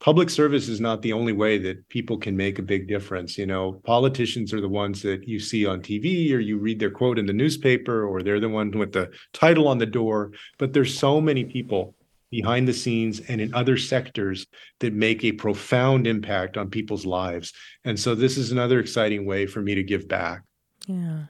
public 0.00 0.30
service 0.30 0.68
is 0.68 0.80
not 0.80 1.02
the 1.02 1.12
only 1.12 1.32
way 1.32 1.58
that 1.58 1.88
people 1.88 2.18
can 2.18 2.36
make 2.36 2.58
a 2.58 2.62
big 2.62 2.86
difference. 2.86 3.38
You 3.38 3.46
know, 3.46 3.80
politicians 3.84 4.52
are 4.52 4.60
the 4.60 4.68
ones 4.68 5.02
that 5.02 5.26
you 5.26 5.40
see 5.40 5.66
on 5.66 5.80
TV 5.80 6.32
or 6.32 6.38
you 6.38 6.58
read 6.58 6.78
their 6.78 6.90
quote 6.90 7.18
in 7.18 7.26
the 7.26 7.32
newspaper 7.32 8.06
or 8.06 8.22
they're 8.22 8.40
the 8.40 8.48
one 8.48 8.70
with 8.70 8.92
the 8.92 9.10
title 9.32 9.68
on 9.68 9.78
the 9.78 9.86
door. 9.86 10.32
But 10.58 10.72
there's 10.72 10.96
so 10.96 11.20
many 11.20 11.44
people 11.44 11.94
behind 12.30 12.68
the 12.68 12.72
scenes 12.72 13.20
and 13.20 13.40
in 13.40 13.54
other 13.54 13.76
sectors 13.76 14.46
that 14.80 14.92
make 14.92 15.24
a 15.24 15.32
profound 15.32 16.06
impact 16.06 16.56
on 16.56 16.68
people's 16.68 17.06
lives. 17.06 17.52
And 17.84 17.98
so 17.98 18.14
this 18.14 18.36
is 18.36 18.52
another 18.52 18.80
exciting 18.80 19.24
way 19.26 19.46
for 19.46 19.62
me 19.62 19.74
to 19.74 19.82
give 19.82 20.08
back. 20.08 20.42
Yeah. 20.86 21.26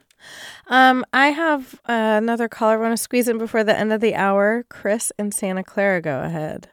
Um, 0.67 1.05
I 1.13 1.27
have 1.27 1.75
uh, 1.87 2.17
another 2.17 2.49
caller. 2.49 2.73
I 2.73 2.77
want 2.77 2.93
to 2.93 3.01
squeeze 3.01 3.27
in 3.27 3.37
before 3.37 3.63
the 3.63 3.77
end 3.77 3.93
of 3.93 4.01
the 4.01 4.15
hour. 4.15 4.65
Chris 4.69 5.11
in 5.17 5.31
Santa 5.31 5.63
Clara, 5.63 6.01
go 6.01 6.21
ahead. 6.21 6.67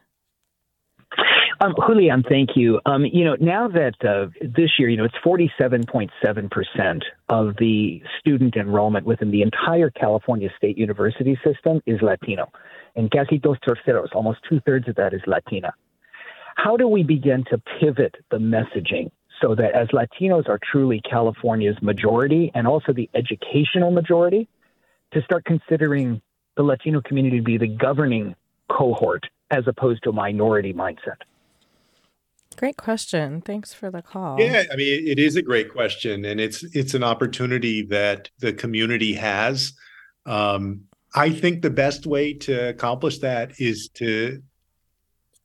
Um, 1.64 1.74
Julian, 1.86 2.22
thank 2.28 2.50
you. 2.56 2.78
Um, 2.84 3.06
you 3.06 3.24
know, 3.24 3.36
now 3.40 3.68
that 3.68 3.94
uh, 4.04 4.26
this 4.42 4.72
year, 4.78 4.90
you 4.90 4.98
know, 4.98 5.04
it's 5.04 5.14
47.7% 5.24 7.02
of 7.30 7.56
the 7.58 8.02
student 8.20 8.56
enrollment 8.56 9.06
within 9.06 9.30
the 9.30 9.40
entire 9.40 9.88
California 9.88 10.50
State 10.58 10.76
University 10.76 11.38
system 11.42 11.80
is 11.86 12.02
Latino. 12.02 12.52
And 12.96 13.10
casi 13.10 13.38
dos 13.38 13.56
terceros, 13.66 14.14
almost 14.14 14.40
two 14.46 14.60
thirds 14.66 14.88
of 14.88 14.96
that 14.96 15.14
is 15.14 15.22
Latina. 15.26 15.72
How 16.56 16.76
do 16.76 16.86
we 16.86 17.02
begin 17.02 17.44
to 17.50 17.56
pivot 17.80 18.14
the 18.30 18.36
messaging 18.36 19.10
so 19.40 19.54
that 19.54 19.74
as 19.74 19.88
Latinos 19.88 20.50
are 20.50 20.60
truly 20.70 21.00
California's 21.00 21.80
majority 21.80 22.52
and 22.54 22.66
also 22.66 22.92
the 22.92 23.08
educational 23.14 23.90
majority, 23.90 24.48
to 25.14 25.22
start 25.22 25.46
considering 25.46 26.20
the 26.58 26.62
Latino 26.62 27.00
community 27.00 27.38
to 27.38 27.42
be 27.42 27.56
the 27.56 27.68
governing 27.68 28.34
cohort 28.68 29.24
as 29.50 29.64
opposed 29.66 30.02
to 30.02 30.10
a 30.10 30.12
minority 30.12 30.74
mindset? 30.74 31.22
Great 32.54 32.76
question. 32.76 33.40
Thanks 33.40 33.72
for 33.72 33.90
the 33.90 34.02
call. 34.02 34.40
Yeah, 34.40 34.64
I 34.72 34.76
mean, 34.76 35.06
it 35.06 35.18
is 35.18 35.36
a 35.36 35.42
great 35.42 35.72
question, 35.72 36.24
and 36.24 36.40
it's 36.40 36.62
it's 36.74 36.94
an 36.94 37.02
opportunity 37.02 37.82
that 37.86 38.30
the 38.38 38.52
community 38.52 39.14
has. 39.14 39.72
Um, 40.26 40.84
I 41.14 41.30
think 41.30 41.62
the 41.62 41.70
best 41.70 42.06
way 42.06 42.32
to 42.34 42.68
accomplish 42.68 43.18
that 43.18 43.60
is 43.60 43.88
to 43.94 44.42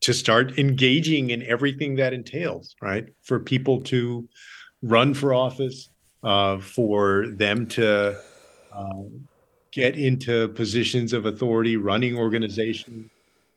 to 0.01 0.13
start 0.13 0.57
engaging 0.57 1.29
in 1.31 1.43
everything 1.43 1.95
that 1.95 2.13
entails, 2.13 2.75
right? 2.81 3.05
For 3.21 3.39
people 3.39 3.81
to 3.81 4.27
run 4.81 5.13
for 5.13 5.33
office, 5.33 5.89
uh, 6.23 6.59
for 6.59 7.27
them 7.27 7.67
to 7.67 8.17
um, 8.73 9.27
get 9.71 9.97
into 9.97 10.47
positions 10.49 11.13
of 11.13 11.25
authority, 11.25 11.75
running 11.75 12.17
organizations, 12.17 13.09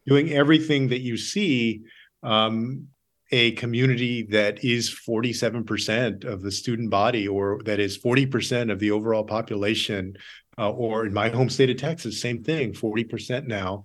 doing 0.06 0.32
everything 0.32 0.88
that 0.88 1.00
you 1.00 1.16
see 1.16 1.82
um, 2.22 2.88
a 3.32 3.52
community 3.52 4.22
that 4.24 4.62
is 4.62 4.90
47% 4.90 6.24
of 6.24 6.42
the 6.42 6.52
student 6.52 6.90
body 6.90 7.26
or 7.26 7.60
that 7.64 7.80
is 7.80 7.98
40% 7.98 8.70
of 8.70 8.78
the 8.78 8.90
overall 8.90 9.24
population 9.24 10.16
uh, 10.58 10.70
or 10.70 11.06
in 11.06 11.14
my 11.14 11.30
home 11.30 11.48
state 11.48 11.70
of 11.70 11.78
texas 11.78 12.20
same 12.20 12.44
thing 12.44 12.72
40% 12.72 13.46
now. 13.46 13.84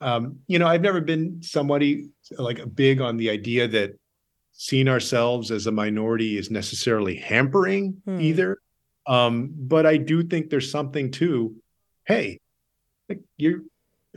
Um, 0.00 0.40
you 0.48 0.58
know 0.58 0.66
i've 0.66 0.82
never 0.82 1.00
been 1.00 1.40
somebody 1.44 2.08
like 2.36 2.60
big 2.74 3.00
on 3.00 3.16
the 3.16 3.30
idea 3.30 3.68
that 3.68 3.92
seeing 4.50 4.88
ourselves 4.88 5.52
as 5.52 5.68
a 5.68 5.72
minority 5.72 6.36
is 6.36 6.50
necessarily 6.50 7.14
hampering 7.14 8.02
hmm. 8.04 8.20
either. 8.20 8.58
Um, 9.06 9.50
but 9.56 9.86
i 9.86 9.96
do 9.96 10.24
think 10.24 10.50
there's 10.50 10.70
something 10.70 11.12
to 11.12 11.54
hey 12.04 12.40
you're 13.36 13.60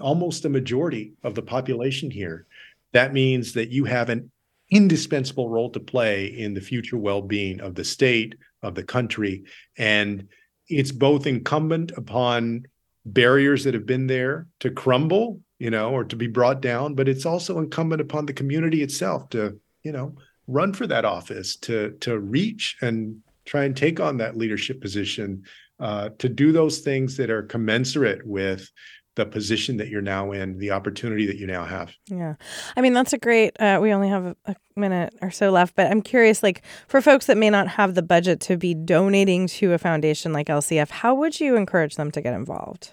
almost 0.02 0.46
a 0.46 0.50
majority 0.50 1.14
of 1.24 1.36
the 1.36 1.42
population 1.42 2.12
here. 2.12 2.48
That 2.94 3.14
means 3.14 3.54
that 3.54 3.70
you 3.70 3.86
have 3.86 4.10
an 4.10 4.32
indispensable 4.70 5.50
role 5.50 5.70
to 5.72 5.80
play 5.80 6.26
in 6.26 6.54
the 6.54 6.62
future 6.62 6.98
well-being 6.98 7.62
of 7.62 7.76
the 7.76 7.84
state 7.84 8.36
of 8.64 8.76
the 8.76 8.84
country. 8.84 9.44
And 9.78 10.28
it's 10.68 10.92
both 10.92 11.28
incumbent 11.28 11.92
upon 11.96 12.66
barriers 13.06 13.64
that 13.64 13.74
have 13.74 13.86
been 13.86 14.08
there 14.08 14.48
to 14.60 14.72
crumble 14.72 15.40
you 15.60 15.70
know 15.70 15.92
or 15.92 16.04
to 16.04 16.16
be 16.16 16.28
brought 16.28 16.62
down 16.62 16.96
but 16.96 17.08
it's 17.08 17.26
also 17.26 17.60
incumbent 17.60 18.02
upon 18.02 18.26
the 18.26 18.34
community 18.34 18.82
itself 18.82 19.30
to 19.30 19.60
you 19.84 19.92
know 19.92 20.16
run 20.48 20.74
for 20.74 20.88
that 20.88 21.06
office 21.06 21.56
to 21.56 21.92
to 22.00 22.20
reach 22.20 22.78
and 22.82 23.18
try 23.46 23.64
and 23.64 23.78
take 23.78 24.00
on 24.00 24.18
that 24.18 24.36
leadership 24.36 24.82
position 24.82 25.44
uh, 25.80 26.10
to 26.18 26.30
do 26.30 26.52
those 26.52 26.80
things 26.80 27.18
that 27.18 27.30
are 27.30 27.44
commensurate 27.44 28.26
with 28.26 28.70
the 29.16 29.26
position 29.26 29.78
that 29.78 29.88
you're 29.88 30.02
now 30.02 30.32
in, 30.32 30.58
the 30.58 30.72
opportunity 30.72 31.26
that 31.26 31.38
you 31.38 31.48
now 31.48 31.66
have. 31.66 31.94
Yeah. 32.08 32.36
I 32.76 32.82
mean, 32.82 32.94
that's 32.94 33.14
a 33.14 33.18
great, 33.18 33.60
uh, 33.60 33.80
we 33.82 33.94
only 33.94 34.10
have 34.10 34.36
a 34.46 34.56
minute 34.76 35.14
or 35.22 35.32
so 35.32 35.52
left, 35.52 35.76
but 35.76 35.90
I'm 35.90 36.02
curious, 36.02 36.44
like, 36.44 36.64
for 36.88 37.02
folks 37.02 37.26
that 37.28 37.38
may 37.38 37.50
not 37.50 37.68
have 37.70 37.96
the 37.96 38.02
budget 38.02 38.42
to 38.42 38.58
be 38.58 38.74
donating 38.74 39.48
to 39.48 39.74
a 39.74 39.78
foundation 39.78 40.34
like 40.34 40.48
LCF, 40.48 40.90
how 40.90 41.16
would 41.16 41.40
you 41.40 41.56
encourage 41.56 41.96
them 41.96 42.12
to 42.12 42.22
get 42.22 42.34
involved? 42.34 42.92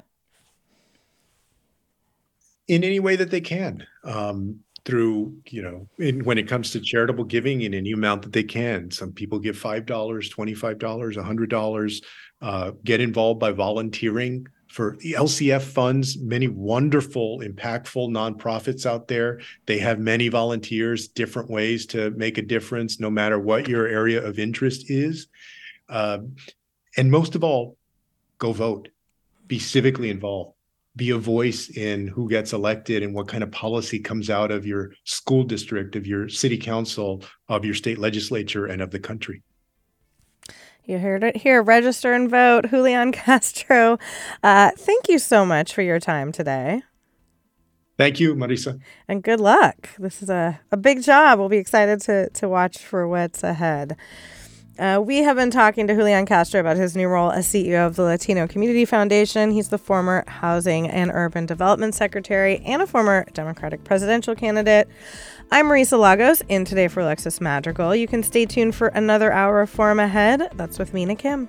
In 2.69 2.85
any 2.85 3.01
way 3.01 3.17
that 3.17 3.31
they 3.31 3.41
can. 3.41 3.85
Um, 4.05 4.61
through 4.85 5.33
you 5.49 5.63
know 5.63 5.87
in, 5.99 6.25
when 6.25 6.39
it 6.39 6.49
comes 6.49 6.73
to 6.73 6.81
charitable 6.81 7.23
giving 7.23 7.63
in 7.63 7.73
any 7.73 7.93
amount 7.93 8.23
that 8.23 8.33
they 8.33 8.43
can 8.43 8.91
some 8.91 9.13
people 9.13 9.39
give 9.39 9.57
five 9.57 9.87
dollars 9.87 10.29
twenty 10.29 10.55
five 10.55 10.77
dollars 10.79 11.17
a 11.17 11.23
hundred 11.23 11.49
dollars 11.49 12.03
uh, 12.41 12.73
get 12.83 13.01
involved 13.01 13.39
by 13.39 13.53
volunteering 13.53 14.45
for 14.73 14.97
LCF 14.97 15.61
funds, 15.61 16.19
many 16.19 16.49
wonderful, 16.49 17.41
impactful 17.41 18.09
nonprofits 18.09 18.87
out 18.87 19.07
there. 19.07 19.39
They 19.67 19.79
have 19.81 19.99
many 19.99 20.29
volunteers, 20.29 21.09
different 21.09 21.51
ways 21.51 21.85
to 21.87 22.11
make 22.13 22.39
a 22.39 22.43
difference, 22.43 22.99
no 22.99 23.11
matter 23.11 23.39
what 23.39 23.69
your 23.69 23.87
area 23.87 24.25
of 24.25 24.39
interest 24.39 24.91
is. 24.91 25.29
Uh, 25.91 26.21
and 26.97 27.11
most 27.11 27.35
of 27.35 27.45
all, 27.45 27.77
go 28.39 28.53
vote, 28.53 28.89
be 29.47 29.59
civically 29.59 30.11
involved, 30.11 30.55
be 30.97 31.11
a 31.11 31.19
voice 31.19 31.69
in 31.69 32.09
who 32.09 32.27
gets 32.27 32.55
elected 32.55 33.03
and 33.03 33.15
what 33.15 33.29
kind 33.29 33.43
of 33.43 33.53
policy 33.53 33.99
comes 33.99 34.31
out 34.31 34.51
of 34.51 34.65
your 34.65 34.95
school 35.05 35.45
district, 35.45 35.97
of 35.97 36.07
your 36.07 36.31
city 36.31 36.57
council, 36.57 37.23
of 37.51 37.67
your 37.67 37.75
state 37.75 37.99
legislature, 37.99 38.65
and 38.65 38.81
of 38.81 38.91
the 38.91 38.99
country. 38.99 39.43
You 40.85 40.99
heard 40.99 41.23
it 41.23 41.39
here. 41.39 41.63
Register 41.63 42.13
and 42.13 42.29
vote. 42.29 42.71
Julian 42.71 43.13
Castro, 43.13 43.99
uh, 44.43 44.73
thank 44.77 45.09
you 45.09 45.19
so 45.19 45.47
much 45.47 45.75
for 45.75 45.83
your 45.83 46.01
time 46.01 46.33
today. 46.33 46.83
Thank 47.99 48.19
you, 48.19 48.35
Marisa. 48.35 48.81
And 49.07 49.23
good 49.23 49.41
luck. 49.41 49.91
This 49.99 50.23
is 50.23 50.31
a, 50.31 50.61
a 50.73 50.77
big 50.77 51.03
job. 51.03 51.39
We'll 51.39 51.49
be 51.49 51.59
excited 51.59 52.01
to, 52.03 52.31
to 52.31 52.49
watch 52.49 52.79
for 52.79 53.07
what's 53.07 53.45
ahead. 53.45 53.97
Uh, 54.79 55.01
we 55.05 55.19
have 55.19 55.37
been 55.37 55.51
talking 55.51 55.87
to 55.87 55.95
Julian 55.95 56.25
Castro 56.25 56.59
about 56.59 56.79
his 56.79 56.97
new 56.97 57.07
role 57.07 57.31
as 57.31 57.47
CEO 57.47 57.87
of 57.87 57.95
the 57.95 58.03
Latino 58.03 58.49
Community 58.49 58.87
Foundation. 58.87 59.51
He's 59.51 59.69
the 59.69 59.79
former 59.79 60.25
Housing 60.27 60.89
and 60.89 61.11
Urban 61.13 61.45
Development 61.45 61.95
Secretary 61.95 62.61
and 62.65 62.81
a 62.81 62.87
former 62.87 63.27
Democratic 63.35 63.85
presidential 63.85 64.35
candidate. 64.35 64.89
I'm 65.51 65.67
Marisa 65.67 65.99
Lagos 65.99 66.43
in 66.49 66.65
Today 66.65 66.89
for 66.89 67.01
Alexis 67.01 67.41
Madrigal. 67.41 67.95
You 67.95 68.07
can 68.07 68.23
stay 68.23 68.47
tuned 68.47 68.75
for 68.75 68.89
another 68.89 69.33
hour 69.33 69.61
of 69.61 69.71
Forum 69.71 70.01
Ahead. 70.01 70.49
That's 70.55 70.79
with 70.79 70.95
Mina 70.95 71.17
Kim. 71.17 71.49